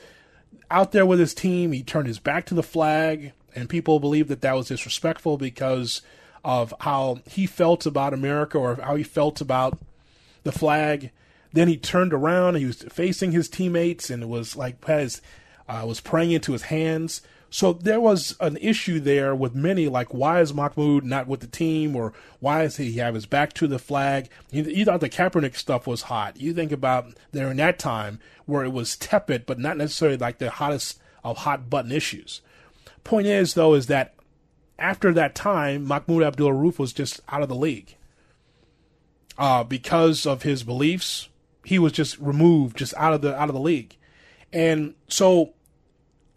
out 0.69 0.91
there 0.91 1.05
with 1.05 1.19
his 1.19 1.33
team. 1.33 1.71
He 1.71 1.83
turned 1.83 2.07
his 2.07 2.19
back 2.19 2.45
to 2.47 2.53
the 2.53 2.63
flag, 2.63 3.33
and 3.55 3.69
people 3.69 3.99
believe 3.99 4.27
that 4.27 4.41
that 4.41 4.55
was 4.55 4.67
disrespectful 4.67 5.37
because 5.37 6.01
of 6.45 6.73
how 6.81 7.19
he 7.27 7.47
felt 7.47 7.85
about 7.85 8.13
America 8.13 8.57
or 8.57 8.75
how 8.75 8.95
he 8.95 9.03
felt 9.03 9.41
about 9.41 9.79
the 10.43 10.51
flag. 10.51 11.09
Then 11.51 11.67
he 11.67 11.75
turned 11.75 12.13
around. 12.13 12.49
And 12.49 12.57
he 12.59 12.65
was 12.65 12.83
facing 12.83 13.31
his 13.31 13.49
teammates 13.49 14.09
and 14.09 14.21
it 14.21 14.29
was 14.29 14.55
like 14.55 14.83
his, 14.85 15.21
uh, 15.67 15.83
was 15.85 15.99
praying 15.99 16.31
into 16.31 16.53
his 16.53 16.63
hands. 16.63 17.21
So 17.55 17.71
there 17.71 18.01
was 18.01 18.35
an 18.41 18.57
issue 18.57 18.99
there 18.99 19.33
with 19.33 19.55
many, 19.55 19.87
like 19.87 20.13
why 20.13 20.41
is 20.41 20.53
Mahmoud 20.53 21.05
not 21.05 21.25
with 21.25 21.39
the 21.39 21.47
team, 21.47 21.95
or 21.95 22.11
why 22.41 22.63
is 22.63 22.75
he 22.75 22.97
have 22.97 23.15
his 23.15 23.25
back 23.25 23.53
to 23.53 23.65
the 23.65 23.79
flag? 23.79 24.27
You, 24.51 24.63
you 24.63 24.83
thought 24.83 24.99
the 24.99 25.09
Kaepernick 25.09 25.55
stuff 25.55 25.87
was 25.87 26.01
hot. 26.01 26.35
You 26.35 26.53
think 26.53 26.73
about 26.73 27.13
in 27.31 27.55
that 27.55 27.79
time 27.79 28.19
where 28.45 28.65
it 28.65 28.73
was 28.73 28.97
tepid, 28.97 29.45
but 29.45 29.57
not 29.57 29.77
necessarily 29.77 30.17
like 30.17 30.39
the 30.39 30.49
hottest 30.49 30.99
of 31.23 31.37
hot 31.37 31.69
button 31.69 31.93
issues. 31.93 32.41
Point 33.05 33.27
is, 33.27 33.53
though, 33.53 33.73
is 33.73 33.87
that 33.87 34.15
after 34.77 35.13
that 35.13 35.33
time, 35.33 35.87
Mahmoud 35.87 36.23
Abdul 36.23 36.51
Rauf 36.51 36.77
was 36.77 36.91
just 36.91 37.21
out 37.29 37.41
of 37.41 37.47
the 37.47 37.55
league 37.55 37.95
uh, 39.37 39.63
because 39.63 40.25
of 40.25 40.43
his 40.43 40.63
beliefs. 40.63 41.29
He 41.63 41.79
was 41.79 41.93
just 41.93 42.19
removed, 42.19 42.75
just 42.75 42.93
out 42.95 43.13
of 43.13 43.21
the 43.21 43.33
out 43.33 43.47
of 43.47 43.55
the 43.55 43.61
league, 43.61 43.95
and 44.51 44.93
so 45.07 45.53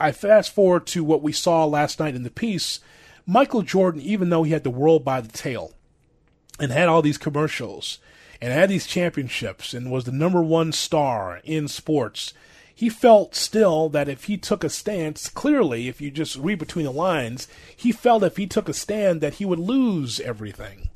I 0.01 0.13
fast 0.13 0.55
forward 0.55 0.87
to 0.89 1.03
what 1.03 1.23
we 1.23 1.33
saw 1.33 1.65
last 1.65 1.99
night 1.99 2.15
in 2.15 2.23
the 2.23 2.31
piece. 2.31 2.81
Michael 3.27 3.63
Jordan, 3.63 4.01
even 4.01 4.31
though 4.31 4.45
he 4.45 4.53
had 4.53 4.65
the 4.65 4.71
world 4.71 5.05
by 5.05 5.21
the 5.21 5.29
tail 5.29 5.75
and 6.61 6.71
had 6.71 6.89
all 6.89 7.03
these 7.03 7.19
commercials 7.19 7.99
and 8.41 8.53
had 8.53 8.71
these 8.71 8.87
championships 8.87 9.75
and 9.75 9.91
was 9.91 10.05
the 10.05 10.13
number 10.13 10.41
one 10.41 10.73
star 10.73 11.41
in 11.45 11.67
sports, 11.67 12.33
he 12.73 12.89
felt 12.89 13.35
still 13.35 13.89
that 13.89 14.09
if 14.09 14.25
he 14.25 14.37
took 14.37 14.63
a 14.63 14.71
stance, 14.71 15.29
clearly, 15.29 15.89
if 15.89 16.01
you 16.01 16.13
just 16.13 16.37
read 16.37 16.61
between 16.61 16.85
the 16.85 16.93
lines, 16.93 17.49
he 17.77 17.91
felt 17.91 18.23
if 18.23 18.37
he 18.37 18.47
took 18.47 18.69
a 18.69 18.73
stand 18.73 19.21
that 19.21 19.35
he 19.35 19.45
would 19.45 19.59
lose 19.59 20.21
everything. 20.21 20.89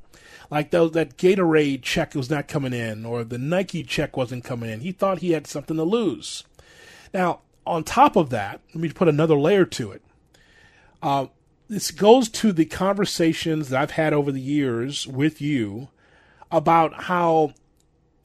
like 0.49 0.71
those, 0.71 0.93
that 0.93 1.17
Gatorade 1.17 1.83
check 1.83 2.15
was 2.15 2.31
not 2.31 2.47
coming 2.47 2.73
in 2.73 3.05
or 3.05 3.25
the 3.25 3.39
Nike 3.39 3.83
check 3.83 4.17
wasn't 4.17 4.45
coming 4.45 4.71
in. 4.71 4.81
He 4.81 4.93
thought 4.93 5.19
he 5.19 5.33
had 5.33 5.47
something 5.49 5.77
to 5.77 5.83
lose. 5.83 6.45
Now, 7.13 7.41
on 7.67 7.85
top 7.85 8.17
of 8.17 8.31
that, 8.31 8.61
let 8.75 8.83
me 8.83 8.91
put 8.91 9.09
another 9.09 9.37
layer 9.37 9.65
to 9.65 9.93
it. 9.93 10.03
Uh, 11.03 11.27
this 11.69 11.91
goes 11.91 12.29
to 12.29 12.53
the 12.53 12.65
conversations 12.65 13.69
that 13.69 13.81
I've 13.81 13.93
had 13.93 14.13
over 14.13 14.31
the 14.31 14.41
years 14.41 15.07
with 15.07 15.41
you 15.41 15.89
about 16.51 17.05
how, 17.05 17.55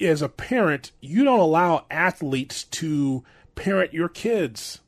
as 0.02 0.22
a 0.22 0.30
parent, 0.30 0.92
you 1.00 1.24
don't 1.24 1.40
allow 1.40 1.86
athletes 1.90 2.64
to 2.66 3.24
parent 3.56 3.94
your 3.94 4.10
kids. 4.10 4.80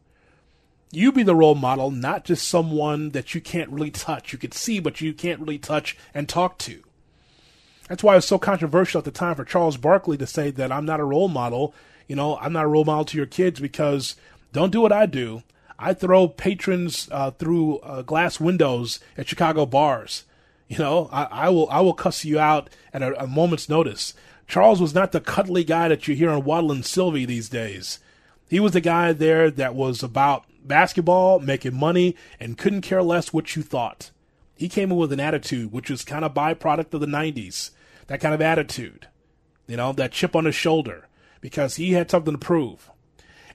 You 0.92 1.12
be 1.12 1.24
the 1.24 1.36
role 1.36 1.56
model, 1.56 1.92
not 1.92 2.26
just 2.26 2.48
someone 2.48 3.12
that 3.12 3.34
you 3.34 3.42
can't 3.42 3.70
really 3.70 3.92
touch. 3.92 4.34
You 4.34 4.40
can 4.40 4.52
see, 4.52 4.80
but 4.80 5.02
you 5.02 5.14
can't 5.14 5.40
really 5.40 5.60
touch 5.60 5.98
and 6.14 6.28
talk 6.28 6.58
to. 6.60 6.84
That's 7.88 8.04
why 8.04 8.14
it 8.14 8.18
was 8.18 8.26
so 8.26 8.38
controversial 8.38 9.00
at 9.00 9.06
the 9.06 9.12
time 9.12 9.36
for 9.36 9.44
Charles 9.44 9.78
Barkley 9.78 10.18
to 10.18 10.28
say 10.28 10.52
that 10.52 10.72
I'm 10.72 10.86
not 10.86 11.00
a 11.00 11.04
role 11.06 11.28
model. 11.28 11.74
You 12.08 12.16
know, 12.16 12.38
I'm 12.38 12.54
not 12.54 12.66
a 12.66 12.68
role 12.68 12.86
model 12.86 13.06
to 13.06 13.18
your 13.18 13.26
kids 13.26 13.60
because 13.60 14.16
don't 14.52 14.72
do 14.72 14.82
what 14.82 14.92
I 14.92 15.06
do. 15.06 15.44
I 15.78 15.94
throw 15.94 16.28
patrons 16.28 17.08
uh, 17.12 17.32
through 17.32 17.78
uh, 17.80 18.02
glass 18.02 18.40
windows 18.40 19.00
at 19.18 19.30
Chicago 19.30 19.66
bars. 19.66 20.26
You 20.68 20.78
know, 20.78 21.10
I, 21.12 21.24
I, 21.24 21.50
will 21.50 21.70
I 21.70 21.82
will 21.82 21.94
cuss 21.94 22.26
you 22.26 22.38
out 22.40 22.70
at 22.94 23.02
a, 23.02 23.24
a, 23.24 23.28
moment's 23.28 23.70
notice. 23.70 24.14
Charles 24.48 24.82
was 24.82 24.94
not 24.94 25.12
the 25.12 25.22
cuddly 25.22 25.64
guy 25.64 25.88
that 25.88 26.08
you 26.08 26.16
hear 26.16 26.30
on 26.30 26.44
Waddle 26.44 26.72
and 26.72 26.86
Silvy 26.86 27.26
these 27.26 27.50
days. 27.50 28.00
He 28.50 28.60
was 28.60 28.74
the 28.74 28.82
guy 28.82 29.14
there 29.14 29.50
that 29.52 29.74
was 29.74 30.04
about 30.04 30.46
basketball, 30.64 31.40
making 31.40 31.76
money, 31.76 32.16
and 32.40 32.58
couldn't 32.58 32.82
care 32.82 33.02
less 33.02 33.32
what 33.32 33.56
you 33.56 33.64
thought. 33.64 34.12
He 34.56 34.68
came 34.68 34.92
in 34.92 34.98
with 34.98 35.14
an 35.14 35.20
attitude 35.20 35.72
which 35.72 35.90
was 35.90 36.04
kind 36.04 36.26
of 36.26 36.34
byproduct 36.34 36.94
of 36.94 37.00
the 37.00 37.08
90s. 37.08 37.72
That 38.08 38.20
kind 38.20 38.36
of 38.36 38.42
attitude. 38.42 39.08
You 39.68 39.78
know, 39.78 39.94
that 39.94 40.12
chip 40.12 40.36
on 40.36 40.46
his 40.46 40.56
shoulder 40.56 41.08
because 41.42 41.78
he 41.78 41.94
had 41.94 42.12
something 42.12 42.34
to 42.34 42.40
prove. 42.40 42.90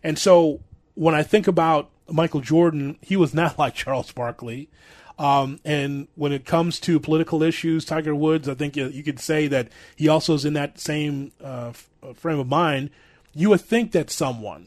And 0.02 0.18
so 0.18 0.60
when 0.94 1.14
I 1.14 1.22
think 1.22 1.46
about 1.46 1.90
Michael 2.10 2.40
Jordan, 2.40 2.98
he 3.00 3.16
was 3.16 3.34
not 3.34 3.58
like 3.58 3.74
Charles 3.74 4.12
Barkley. 4.12 4.68
Um, 5.16 5.60
and 5.64 6.08
when 6.16 6.32
it 6.32 6.44
comes 6.44 6.80
to 6.80 6.98
political 6.98 7.42
issues, 7.42 7.84
Tiger 7.84 8.14
Woods, 8.14 8.48
I 8.48 8.54
think 8.54 8.76
you, 8.76 8.88
you 8.88 9.04
could 9.04 9.20
say 9.20 9.46
that 9.46 9.68
he 9.94 10.08
also 10.08 10.34
is 10.34 10.44
in 10.44 10.54
that 10.54 10.80
same 10.80 11.30
uh, 11.42 11.72
frame 12.14 12.40
of 12.40 12.48
mind. 12.48 12.90
You 13.32 13.50
would 13.50 13.60
think 13.60 13.92
that 13.92 14.10
someone 14.10 14.66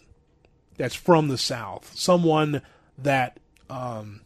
that's 0.77 0.95
from 0.95 1.27
the 1.27 1.37
South, 1.37 1.91
someone 1.95 2.61
that 2.97 3.39
um, 3.69 4.21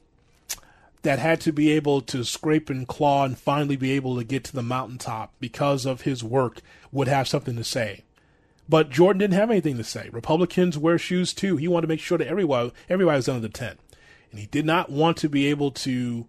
that 1.01 1.17
had 1.17 1.41
to 1.41 1.51
be 1.51 1.71
able 1.71 2.01
to 2.01 2.23
scrape 2.23 2.69
and 2.69 2.87
claw 2.87 3.25
and 3.25 3.37
finally 3.37 3.75
be 3.75 3.91
able 3.91 4.17
to 4.17 4.23
get 4.23 4.43
to 4.43 4.53
the 4.53 4.61
mountaintop 4.61 5.33
because 5.39 5.85
of 5.85 6.01
his 6.01 6.23
work 6.23 6.61
would 6.91 7.07
have 7.07 7.27
something 7.27 7.55
to 7.55 7.63
say. 7.63 8.03
But 8.71 8.89
Jordan 8.89 9.19
didn't 9.19 9.33
have 9.33 9.51
anything 9.51 9.75
to 9.75 9.83
say. 9.83 10.07
Republicans 10.13 10.77
wear 10.77 10.97
shoes 10.97 11.33
too. 11.33 11.57
He 11.57 11.67
wanted 11.67 11.87
to 11.87 11.87
make 11.89 11.99
sure 11.99 12.17
that 12.17 12.27
everyone 12.27 12.71
everybody 12.87 13.17
was 13.17 13.27
under 13.27 13.45
the 13.45 13.49
tent, 13.49 13.81
and 14.31 14.39
he 14.39 14.45
did 14.45 14.65
not 14.65 14.89
want 14.89 15.17
to 15.17 15.27
be 15.27 15.47
able 15.47 15.71
to 15.71 16.25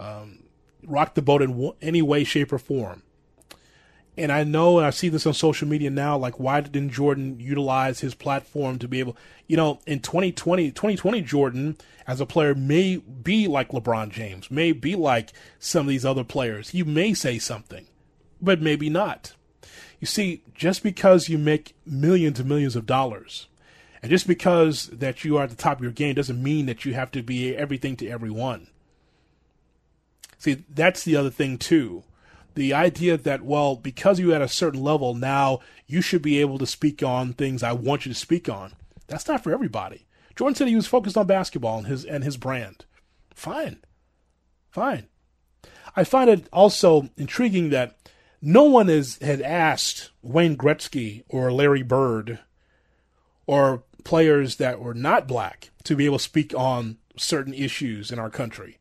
um, 0.00 0.40
rock 0.84 1.14
the 1.14 1.22
boat 1.22 1.42
in 1.42 1.70
any 1.80 2.02
way, 2.02 2.24
shape, 2.24 2.52
or 2.52 2.58
form. 2.58 3.04
And 4.18 4.32
I 4.32 4.42
know, 4.42 4.78
and 4.78 4.86
I 4.86 4.90
see 4.90 5.08
this 5.08 5.28
on 5.28 5.34
social 5.34 5.68
media 5.68 5.88
now, 5.90 6.18
like 6.18 6.40
why 6.40 6.60
didn't 6.60 6.90
Jordan 6.90 7.38
utilize 7.38 8.00
his 8.00 8.16
platform 8.16 8.80
to 8.80 8.88
be 8.88 8.98
able, 8.98 9.16
you 9.46 9.56
know, 9.56 9.78
in 9.86 10.00
2020, 10.00 10.72
2020 10.72 11.20
Jordan 11.20 11.76
as 12.04 12.20
a 12.20 12.26
player 12.26 12.56
may 12.56 12.96
be 12.96 13.46
like 13.46 13.68
LeBron 13.68 14.10
James, 14.10 14.50
may 14.50 14.72
be 14.72 14.96
like 14.96 15.32
some 15.60 15.82
of 15.82 15.88
these 15.88 16.04
other 16.04 16.24
players. 16.24 16.70
He 16.70 16.82
may 16.82 17.14
say 17.14 17.38
something, 17.38 17.86
but 18.42 18.60
maybe 18.60 18.90
not. 18.90 19.35
You 20.06 20.08
see, 20.08 20.42
just 20.54 20.84
because 20.84 21.28
you 21.28 21.36
make 21.36 21.74
millions 21.84 22.38
and 22.38 22.48
millions 22.48 22.76
of 22.76 22.86
dollars, 22.86 23.48
and 24.00 24.08
just 24.08 24.28
because 24.28 24.86
that 24.92 25.24
you 25.24 25.36
are 25.36 25.42
at 25.42 25.50
the 25.50 25.56
top 25.56 25.78
of 25.78 25.82
your 25.82 25.90
game 25.90 26.14
doesn't 26.14 26.40
mean 26.40 26.66
that 26.66 26.84
you 26.84 26.94
have 26.94 27.10
to 27.10 27.24
be 27.24 27.56
everything 27.56 27.96
to 27.96 28.08
everyone. 28.08 28.68
See, 30.38 30.62
that's 30.72 31.02
the 31.02 31.16
other 31.16 31.30
thing 31.30 31.58
too. 31.58 32.04
The 32.54 32.72
idea 32.72 33.16
that, 33.16 33.42
well, 33.42 33.74
because 33.74 34.20
you're 34.20 34.36
at 34.36 34.42
a 34.42 34.46
certain 34.46 34.80
level 34.80 35.12
now, 35.12 35.58
you 35.88 36.00
should 36.00 36.22
be 36.22 36.40
able 36.40 36.58
to 36.58 36.66
speak 36.66 37.02
on 37.02 37.32
things 37.32 37.64
I 37.64 37.72
want 37.72 38.06
you 38.06 38.12
to 38.12 38.18
speak 38.18 38.48
on. 38.48 38.74
That's 39.08 39.26
not 39.26 39.42
for 39.42 39.52
everybody. 39.52 40.06
Jordan 40.36 40.54
said 40.54 40.68
he 40.68 40.76
was 40.76 40.86
focused 40.86 41.16
on 41.16 41.26
basketball 41.26 41.78
and 41.78 41.88
his 41.88 42.04
and 42.04 42.22
his 42.22 42.36
brand. 42.36 42.84
Fine. 43.34 43.78
Fine. 44.70 45.08
I 45.96 46.04
find 46.04 46.30
it 46.30 46.48
also 46.52 47.08
intriguing 47.16 47.70
that 47.70 47.96
no 48.42 48.64
one 48.64 48.88
has 48.88 49.18
had 49.22 49.40
asked 49.40 50.10
Wayne 50.22 50.56
Gretzky 50.56 51.24
or 51.28 51.52
Larry 51.52 51.82
Bird 51.82 52.40
or 53.46 53.84
players 54.04 54.56
that 54.56 54.80
were 54.80 54.94
not 54.94 55.26
black 55.26 55.70
to 55.84 55.96
be 55.96 56.04
able 56.04 56.18
to 56.18 56.24
speak 56.24 56.54
on 56.54 56.98
certain 57.16 57.54
issues 57.54 58.10
in 58.10 58.18
our 58.18 58.30
country. 58.30 58.78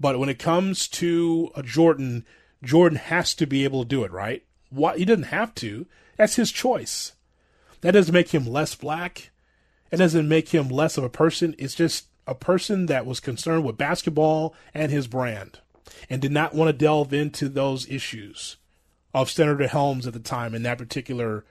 But 0.00 0.18
when 0.18 0.28
it 0.28 0.38
comes 0.38 0.86
to 0.88 1.50
a 1.54 1.62
Jordan, 1.62 2.24
Jordan 2.62 2.98
has 2.98 3.34
to 3.34 3.46
be 3.46 3.64
able 3.64 3.82
to 3.82 3.88
do 3.88 4.04
it, 4.04 4.12
right? 4.12 4.44
What 4.70 4.98
he 4.98 5.04
doesn't 5.04 5.24
have 5.24 5.54
to. 5.56 5.86
That's 6.16 6.36
his 6.36 6.52
choice. 6.52 7.12
That 7.80 7.92
doesn't 7.92 8.12
make 8.12 8.30
him 8.30 8.46
less 8.46 8.74
black. 8.74 9.30
It 9.90 9.96
doesn't 9.96 10.28
make 10.28 10.50
him 10.50 10.68
less 10.68 10.98
of 10.98 11.04
a 11.04 11.08
person. 11.08 11.54
It's 11.58 11.74
just 11.74 12.06
a 12.26 12.34
person 12.34 12.86
that 12.86 13.06
was 13.06 13.20
concerned 13.20 13.64
with 13.64 13.78
basketball 13.78 14.54
and 14.74 14.92
his 14.92 15.06
brand 15.06 15.60
and 16.10 16.20
did 16.20 16.32
not 16.32 16.54
want 16.54 16.68
to 16.68 16.72
delve 16.72 17.12
into 17.12 17.48
those 17.48 17.88
issues 17.88 18.56
of 19.14 19.30
Senator 19.30 19.66
Helms 19.66 20.06
at 20.06 20.12
the 20.12 20.20
time 20.20 20.54
in 20.54 20.62
that 20.62 20.78
particular 20.78 21.44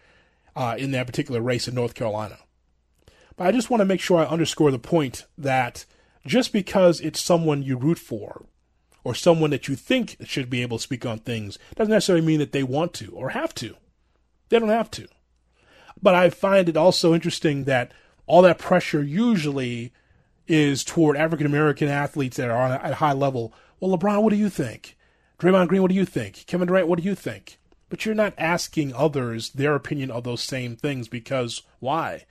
uh, 0.55 0.75
in 0.77 0.91
that 0.91 1.05
particular 1.05 1.39
race 1.41 1.67
in 1.67 1.75
North 1.75 1.93
Carolina. 1.93 2.39
But 3.35 3.47
I 3.47 3.51
just 3.51 3.69
want 3.69 3.81
to 3.81 3.85
make 3.85 4.01
sure 4.01 4.17
I 4.19 4.25
underscore 4.25 4.71
the 4.71 4.79
point 4.79 5.25
that 5.37 5.85
just 6.25 6.51
because 6.51 6.99
it's 6.99 7.21
someone 7.21 7.61
you 7.61 7.77
root 7.77 7.99
for 7.99 8.45
or 9.03 9.13
someone 9.13 9.51
that 9.51 9.67
you 9.67 9.75
think 9.75 10.17
should 10.25 10.49
be 10.49 10.61
able 10.63 10.77
to 10.77 10.83
speak 10.83 11.05
on 11.05 11.19
things 11.19 11.59
doesn't 11.75 11.91
necessarily 11.91 12.25
mean 12.25 12.39
that 12.39 12.51
they 12.51 12.63
want 12.63 12.93
to 12.95 13.11
or 13.11 13.29
have 13.29 13.53
to. 13.55 13.75
They 14.49 14.59
don't 14.59 14.69
have 14.69 14.91
to. 14.91 15.07
But 16.01 16.15
I 16.15 16.29
find 16.29 16.67
it 16.67 16.75
also 16.75 17.13
interesting 17.13 17.65
that 17.65 17.91
all 18.25 18.41
that 18.41 18.57
pressure 18.57 19.03
usually 19.03 19.93
is 20.47 20.83
toward 20.83 21.17
African 21.17 21.45
American 21.45 21.87
athletes 21.87 22.37
that 22.37 22.49
are 22.49 22.73
at 22.73 22.91
a 22.91 22.95
high 22.95 23.13
level. 23.13 23.53
Well, 23.79 23.95
LeBron, 23.95 24.23
what 24.23 24.31
do 24.31 24.37
you 24.37 24.49
think? 24.49 24.96
Draymond 25.39 25.67
Green, 25.67 25.81
what 25.81 25.89
do 25.89 25.95
you 25.95 26.05
think? 26.05 26.45
Kevin 26.47 26.67
Durant, 26.67 26.87
what 26.87 26.99
do 26.99 27.05
you 27.05 27.13
think? 27.15 27.59
But 27.89 28.05
you're 28.05 28.15
not 28.15 28.33
asking 28.37 28.93
others 28.93 29.51
their 29.51 29.75
opinion 29.75 30.11
of 30.11 30.23
those 30.23 30.41
same 30.41 30.75
things 30.75 31.07
because 31.07 31.61
why? 31.79 32.25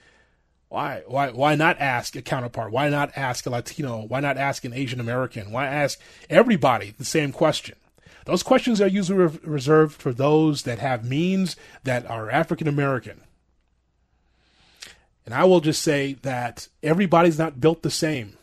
Why? 0.68 1.02
Why? 1.06 1.30
Why 1.30 1.54
not 1.54 1.78
ask 1.78 2.16
a 2.16 2.22
counterpart? 2.22 2.72
Why 2.72 2.88
not 2.88 3.16
ask 3.16 3.46
a 3.46 3.50
Latino? 3.50 4.02
Why 4.02 4.20
not 4.20 4.36
ask 4.36 4.64
an 4.64 4.72
Asian 4.72 4.98
American? 4.98 5.52
Why 5.52 5.66
ask 5.66 6.00
everybody 6.28 6.94
the 6.98 7.04
same 7.04 7.32
question? 7.32 7.76
Those 8.24 8.42
questions 8.42 8.80
are 8.80 8.88
usually 8.88 9.20
re- 9.20 9.38
reserved 9.44 9.94
for 9.94 10.12
those 10.12 10.62
that 10.62 10.80
have 10.80 11.08
means 11.08 11.54
that 11.84 12.10
are 12.10 12.28
African 12.28 12.66
American. 12.66 13.20
And 15.24 15.32
I 15.32 15.44
will 15.44 15.60
just 15.60 15.82
say 15.82 16.14
that 16.22 16.68
everybody's 16.82 17.38
not 17.38 17.60
built 17.60 17.82
the 17.82 17.90
same. 17.90 18.36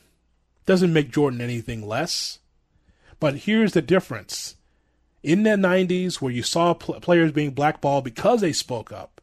Doesn't 0.66 0.94
make 0.94 1.12
Jordan 1.12 1.42
anything 1.42 1.86
less. 1.86 2.40
But 3.24 3.36
here's 3.36 3.72
the 3.72 3.82
difference. 3.82 4.58
In 5.24 5.44
the 5.44 5.52
90s, 5.52 6.16
where 6.16 6.34
you 6.34 6.44
saw 6.44 6.74
pl- 6.74 7.00
players 7.00 7.32
being 7.32 7.52
blackballed 7.52 8.04
because 8.04 8.42
they 8.42 8.52
spoke 8.52 8.92
up, 8.92 9.22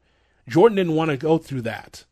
Jordan 0.49 0.77
didn't 0.77 0.95
want 0.95 1.11
to 1.11 1.19
go 1.19 1.37
through 1.37 1.61
that. 1.61 2.07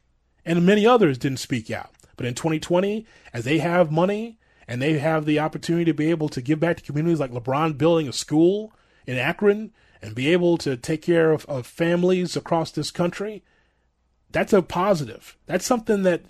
And 0.45 0.67
many 0.67 0.87
others 0.87 1.17
didn't 1.17 1.39
speak 1.39 1.71
out. 1.71 1.89
But 2.19 2.27
in 2.27 2.35
2020, 2.35 3.07
as 3.33 3.45
they 3.47 3.57
have 3.61 3.91
money 3.91 4.39
and 4.67 4.83
they 4.83 4.99
have 4.99 5.25
the 5.25 5.39
opportunity 5.39 5.87
to 5.87 5.95
be 5.95 6.11
able 6.11 6.29
to 6.29 6.43
give 6.43 6.61
back 6.61 6.77
to 6.77 6.83
communities 6.83 7.21
like 7.21 7.31
LeBron 7.31 7.79
building 7.79 8.07
a 8.07 8.13
school 8.13 8.71
in 9.07 9.17
Akron 9.17 9.73
and 10.03 10.15
be 10.15 10.31
able 10.31 10.59
to 10.59 10.77
take 10.77 11.01
care 11.01 11.33
of, 11.33 11.47
of 11.47 11.67
families 11.67 12.37
across 12.37 12.71
this 12.71 12.91
country, 12.91 13.43
that's 14.31 14.53
a 14.53 14.61
positive. 14.61 15.39
That's 15.47 15.65
something 15.65 16.03
that 16.03 16.27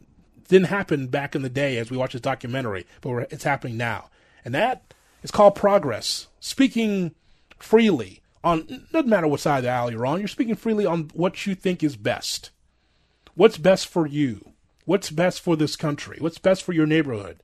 didn't 0.46 0.68
happen 0.68 1.08
back 1.08 1.34
in 1.34 1.42
the 1.42 1.50
day 1.50 1.78
as 1.78 1.90
we 1.90 1.96
watch 1.96 2.12
this 2.12 2.22
documentary, 2.22 2.86
but 3.00 3.32
it's 3.32 3.42
happening 3.42 3.76
now. 3.76 4.08
And 4.44 4.54
that 4.54 4.94
it's 5.22 5.32
called 5.32 5.54
progress. 5.54 6.28
Speaking 6.40 7.14
freely 7.58 8.22
on 8.44 8.86
doesn't 8.92 9.08
matter 9.08 9.26
what 9.26 9.40
side 9.40 9.58
of 9.58 9.64
the 9.64 9.70
aisle 9.70 9.90
you're 9.90 10.06
on. 10.06 10.20
You're 10.20 10.28
speaking 10.28 10.54
freely 10.54 10.86
on 10.86 11.10
what 11.12 11.46
you 11.46 11.54
think 11.54 11.82
is 11.82 11.96
best. 11.96 12.50
What's 13.34 13.58
best 13.58 13.86
for 13.86 14.06
you? 14.06 14.52
What's 14.84 15.10
best 15.10 15.40
for 15.40 15.56
this 15.56 15.76
country? 15.76 16.18
What's 16.20 16.38
best 16.38 16.62
for 16.62 16.72
your 16.72 16.86
neighborhood? 16.86 17.40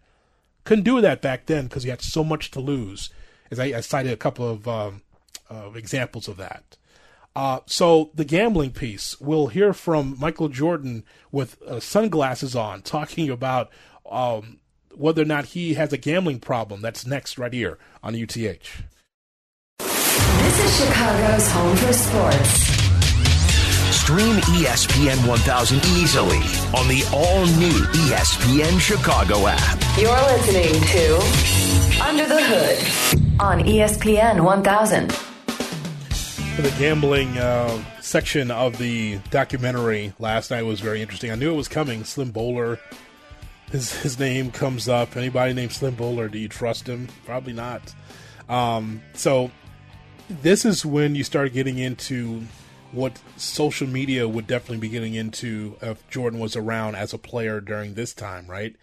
Couldn't 0.65 0.85
do 0.85 1.01
that 1.01 1.21
back 1.21 1.47
then 1.47 1.65
because 1.65 1.85
you 1.85 1.91
had 1.91 2.01
so 2.01 2.25
much 2.25 2.51
to 2.53 2.61
lose. 2.61 3.11
As 3.51 3.61
I, 3.61 3.67
I 3.67 3.81
cited 3.81 4.13
a 4.13 4.17
couple 4.17 4.49
of 4.49 4.67
um, 4.67 5.03
examples 5.75 6.27
of 6.27 6.37
that. 6.39 6.77
Uh, 7.37 7.61
so 7.67 8.11
the 8.15 8.25
gambling 8.25 8.71
piece, 8.71 9.21
we'll 9.21 9.49
hear 9.49 9.73
from 9.73 10.17
Michael 10.19 10.49
Jordan 10.49 11.05
with 11.33 11.61
uh, 11.63 11.81
sunglasses 11.81 12.55
on, 12.55 12.81
talking 12.83 13.29
about 13.29 13.71
um, 14.11 14.61
whether 14.99 15.23
or 15.23 15.27
not 15.27 15.47
he 15.47 15.75
has 15.75 15.93
a 15.93 15.97
gambling 15.97 16.41
problem. 16.41 16.81
That's 16.81 17.07
next 17.07 17.39
right 17.39 17.53
here 17.53 17.79
on 18.03 18.15
UTH. 18.15 18.35
This 18.35 18.59
This 19.79 20.81
is 20.81 20.87
Chicago's 20.87 21.51
home 21.51 21.77
for 21.77 21.93
sports. 21.93 22.85
Stream 23.95 24.37
ESPN 24.37 25.27
1000 25.27 25.79
easily 25.97 26.37
on 26.77 26.87
the 26.89 27.03
all 27.13 27.47
new 27.59 27.73
ESPN 28.07 28.79
Chicago 28.79 29.47
app. 29.47 29.81
You're 29.99 30.13
listening 30.13 30.75
to 30.75 32.05
Under 32.05 32.27
the 32.27 32.43
Hood 32.43 33.41
on 33.41 33.61
ESPN 33.61 34.45
1000. 34.45 35.09
The 36.57 36.75
gambling 36.79 37.37
uh, 37.39 37.83
section 38.01 38.51
of 38.51 38.79
the 38.79 39.19
documentary 39.31 40.13
last 40.19 40.51
night 40.51 40.63
was 40.63 40.81
very 40.81 41.03
interesting. 41.03 41.31
I 41.31 41.35
knew 41.35 41.53
it 41.53 41.57
was 41.57 41.69
coming. 41.69 42.05
Slim 42.05 42.31
Bouler, 42.31 42.79
his 43.75 43.93
his 44.03 44.19
name 44.21 44.53
comes 44.53 44.89
up. 44.89 45.17
Anybody 45.17 45.53
named 45.53 45.73
Slim 45.73 45.97
Bouler, 45.97 46.29
do 46.29 46.39
you 46.39 46.49
trust 46.49 46.89
him? 46.89 47.09
Probably 47.27 47.53
not. 47.53 47.93
Um, 48.49 49.03
so 49.15 49.51
this 50.29 50.65
is 50.65 50.87
when 50.87 51.17
you 51.17 51.25
start 51.25 51.53
getting 51.53 51.79
into 51.79 52.45
what 52.93 53.21
social 53.37 53.89
media 53.89 54.29
would 54.29 54.47
definitely 54.47 54.79
be 54.79 54.89
getting 54.89 55.15
into 55.15 55.77
if 55.83 56.09
Jordan 56.09 56.39
was 56.39 56.55
around 56.55 56.95
as 56.95 57.13
a 57.13 57.19
player 57.19 57.61
during 57.61 57.95
this 57.95 58.15
time, 58.15 58.47
right? 58.47 58.77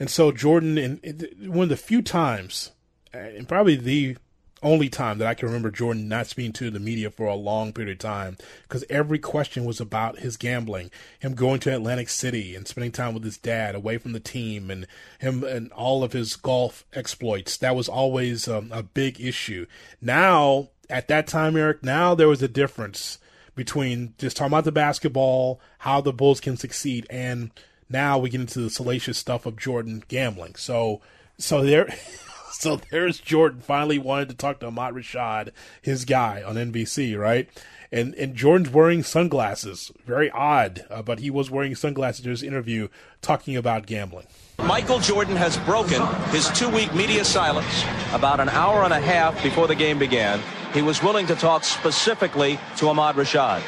And 0.00 0.10
so 0.10 0.32
Jordan, 0.32 0.78
in 0.78 1.52
one 1.52 1.64
of 1.64 1.68
the 1.68 1.76
few 1.76 2.02
times, 2.02 2.72
and 3.12 3.48
probably 3.48 3.76
the 3.76 4.16
only 4.64 4.88
time 4.88 5.18
that 5.18 5.28
I 5.28 5.34
can 5.34 5.46
remember 5.46 5.70
Jordan 5.70 6.08
not 6.08 6.26
speaking 6.26 6.52
to 6.54 6.70
the 6.70 6.80
media 6.80 7.10
for 7.10 7.26
a 7.26 7.34
long 7.34 7.72
period 7.72 7.92
of 7.92 7.98
time, 7.98 8.36
because 8.62 8.84
every 8.90 9.18
question 9.18 9.64
was 9.64 9.80
about 9.80 10.18
his 10.18 10.36
gambling, 10.36 10.90
him 11.20 11.34
going 11.34 11.60
to 11.60 11.74
Atlantic 11.74 12.08
City 12.08 12.56
and 12.56 12.66
spending 12.66 12.90
time 12.90 13.14
with 13.14 13.22
his 13.22 13.38
dad 13.38 13.74
away 13.74 13.98
from 13.98 14.12
the 14.12 14.20
team, 14.20 14.70
and 14.70 14.86
him 15.18 15.44
and 15.44 15.70
all 15.72 16.02
of 16.02 16.12
his 16.12 16.34
golf 16.34 16.84
exploits. 16.92 17.56
That 17.58 17.76
was 17.76 17.88
always 17.88 18.48
um, 18.48 18.70
a 18.72 18.82
big 18.82 19.20
issue. 19.20 19.66
Now, 20.00 20.70
at 20.90 21.08
that 21.08 21.26
time, 21.26 21.56
Eric, 21.56 21.84
now 21.84 22.14
there 22.14 22.28
was 22.28 22.42
a 22.42 22.48
difference 22.48 23.18
between 23.54 24.14
just 24.18 24.36
talking 24.36 24.52
about 24.52 24.64
the 24.64 24.72
basketball, 24.72 25.60
how 25.78 26.00
the 26.00 26.12
Bulls 26.12 26.40
can 26.40 26.56
succeed, 26.56 27.06
and 27.10 27.50
now 27.88 28.18
we 28.18 28.30
get 28.30 28.40
into 28.40 28.60
the 28.60 28.70
salacious 28.70 29.18
stuff 29.18 29.46
of 29.46 29.56
Jordan 29.56 30.02
gambling. 30.08 30.56
So, 30.56 31.00
so 31.38 31.62
there, 31.62 31.94
so 32.60 32.80
there's 32.90 33.20
Jordan 33.20 33.60
finally 33.60 33.98
wanted 33.98 34.28
to 34.28 34.34
talk 34.34 34.60
to 34.60 34.66
Ahmad 34.66 34.94
Rashad, 34.94 35.50
his 35.82 36.04
guy 36.04 36.42
on 36.42 36.54
NBC, 36.56 37.18
right? 37.18 37.48
And 37.92 38.14
and 38.14 38.34
Jordan's 38.34 38.70
wearing 38.70 39.02
sunglasses, 39.02 39.92
very 40.04 40.30
odd, 40.30 40.84
uh, 40.90 41.02
but 41.02 41.20
he 41.20 41.30
was 41.30 41.50
wearing 41.50 41.74
sunglasses 41.74 42.24
in 42.24 42.30
his 42.30 42.42
interview 42.42 42.88
talking 43.22 43.56
about 43.56 43.86
gambling. 43.86 44.26
Michael 44.58 44.98
Jordan 44.98 45.36
has 45.36 45.56
broken 45.58 46.02
his 46.30 46.48
two 46.50 46.68
week 46.68 46.94
media 46.94 47.24
silence. 47.24 47.84
About 48.12 48.40
an 48.40 48.48
hour 48.48 48.84
and 48.84 48.92
a 48.92 49.00
half 49.00 49.40
before 49.42 49.66
the 49.66 49.74
game 49.74 49.98
began, 49.98 50.40
he 50.72 50.82
was 50.82 51.02
willing 51.02 51.26
to 51.26 51.34
talk 51.34 51.64
specifically 51.64 52.58
to 52.76 52.88
Ahmad 52.88 53.16
Rashad. 53.16 53.62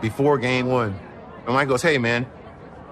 Before 0.00 0.38
game 0.38 0.66
one, 0.66 0.98
and 1.44 1.54
Mike 1.54 1.68
goes, 1.68 1.82
Hey, 1.82 1.98
man, 1.98 2.26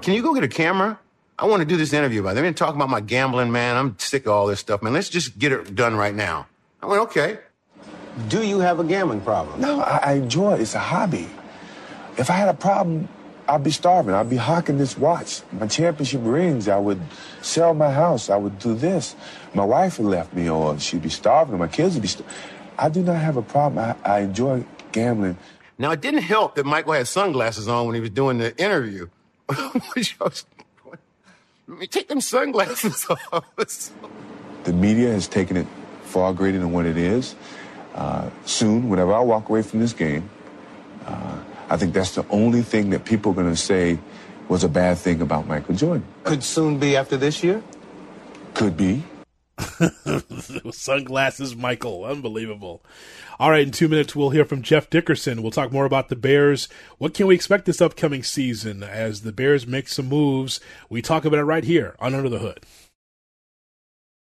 can 0.03 0.14
you 0.14 0.22
go 0.22 0.34
get 0.34 0.44
a 0.44 0.49
camera? 0.49 0.99
I 1.39 1.47
want 1.47 1.61
to 1.61 1.66
do 1.66 1.76
this 1.76 1.93
interview 1.93 2.20
about 2.20 2.30
it. 2.30 2.34
They've 2.34 2.45
been 2.45 2.55
talking 2.55 2.76
about 2.76 2.91
my 2.91 3.01
gambling, 3.01 3.53
man. 3.53 3.76
I'm 3.76 3.99
sick 3.99 4.26
of 4.26 4.32
all 4.32 4.47
this 4.47 4.59
stuff, 4.59 4.82
man. 4.82 4.93
Let's 4.93 5.09
just 5.09 5.39
get 5.39 5.53
it 5.53 5.74
done 5.74 5.95
right 5.95 6.14
now. 6.14 6.47
I 6.82 6.86
went, 6.86 7.03
Okay. 7.03 7.39
Do 8.26 8.43
you 8.43 8.59
have 8.59 8.80
a 8.80 8.84
gambling 8.84 9.20
problem? 9.20 9.61
No, 9.61 9.80
I, 9.80 9.99
I 10.03 10.12
enjoy 10.14 10.55
it. 10.55 10.61
It's 10.61 10.74
a 10.74 10.80
hobby. 10.80 11.28
If 12.16 12.30
I 12.30 12.32
had 12.32 12.49
a 12.49 12.55
problem, 12.55 13.09
I'd 13.49 13.62
be 13.62 13.70
starving. 13.70 14.12
I'd 14.12 14.28
be 14.28 14.36
hawking 14.36 14.76
this 14.76 14.99
watch. 14.99 15.43
My 15.53 15.68
championship 15.68 16.22
rings, 16.24 16.66
I 16.66 16.78
would 16.78 17.01
sell 17.43 17.74
my 17.74 17.93
house. 17.93 18.28
I 18.28 18.36
would 18.36 18.59
do 18.59 18.74
this. 18.74 19.14
My 19.55 19.64
wife 19.64 20.01
would 20.01 20.09
left 20.09 20.34
me, 20.34 20.51
or 20.51 20.76
she'd 20.80 21.03
be 21.03 21.09
starving, 21.11 21.57
my 21.59 21.68
kids 21.68 21.95
would 21.95 22.03
be 22.03 22.09
starving. 22.09 22.34
I 22.76 22.89
do 22.89 23.03
not 23.03 23.16
have 23.16 23.36
a 23.36 23.43
problem. 23.43 23.95
I, 24.05 24.16
I 24.16 24.20
enjoy 24.20 24.64
gambling. 24.91 25.39
Now, 25.78 25.93
it 25.93 26.01
didn't 26.01 26.22
help 26.22 26.57
that 26.57 26.66
Michael 26.66 26.95
had 26.95 27.07
sunglasses 27.07 27.68
on 27.68 27.86
when 27.86 27.95
he 27.95 28.01
was 28.01 28.11
doing 28.11 28.39
the 28.39 28.57
interview. 28.61 29.09
Let 29.49 29.97
me 29.97 30.03
take 31.91 32.09
them 32.09 32.21
sunglasses 32.21 33.07
off. 33.33 33.45
The 34.64 34.73
media 34.73 35.12
has 35.12 35.29
taken 35.29 35.57
it 35.57 35.66
far 36.03 36.33
greater 36.33 36.59
than 36.59 36.73
what 36.73 36.87
it 36.87 36.97
is. 36.97 37.35
Uh, 37.95 38.31
soon, 38.45 38.89
whenever 38.89 39.12
I 39.12 39.21
walk 39.21 39.49
away 39.49 39.62
from 39.62 39.81
this 39.81 39.93
game, 39.93 40.29
uh, 41.07 41.39
I 41.69 41.77
think 41.77 41.95
that's 41.95 42.14
the 42.14 42.25
only 42.31 42.62
thing 42.62 42.91
that 42.91 43.05
people 43.05 43.33
are 43.33 43.35
going 43.35 43.51
to 43.51 43.57
say 43.57 43.99
was 44.49 44.64
a 44.64 44.69
bad 44.69 44.99
thing 44.99 45.21
about 45.21 45.47
Michael 45.47 45.75
Jordan. 45.75 46.05
Could 46.25 46.43
soon 46.43 46.79
be 46.79 46.97
after 46.97 47.16
this 47.16 47.43
year? 47.45 47.62
Could 48.55 48.77
be. 48.77 49.05
Sunglasses, 50.72 51.56
Michael. 51.56 52.04
Unbelievable. 52.04 52.84
All 53.38 53.50
right, 53.50 53.66
in 53.66 53.70
two 53.70 53.88
minutes, 53.88 54.14
we'll 54.16 54.30
hear 54.30 54.44
from 54.44 54.62
Jeff 54.62 54.90
Dickerson. 54.90 55.42
We'll 55.42 55.50
talk 55.50 55.72
more 55.72 55.84
about 55.84 56.09
the 56.09 56.16
Bears. 56.16 56.68
What 56.98 57.14
can 57.14 57.26
we 57.26 57.34
expect 57.34 57.66
this 57.66 57.80
upcoming 57.80 58.22
season 58.22 58.82
as 58.82 59.22
the 59.22 59.32
Bears 59.32 59.66
make 59.66 59.88
some 59.88 60.09
moves? 60.09 60.61
We 60.88 61.02
talk 61.02 61.24
about 61.24 61.38
it 61.38 61.44
right 61.44 61.64
here 61.64 61.96
on 61.98 62.14
Under 62.14 62.28
the 62.28 62.38
Hood. 62.38 62.61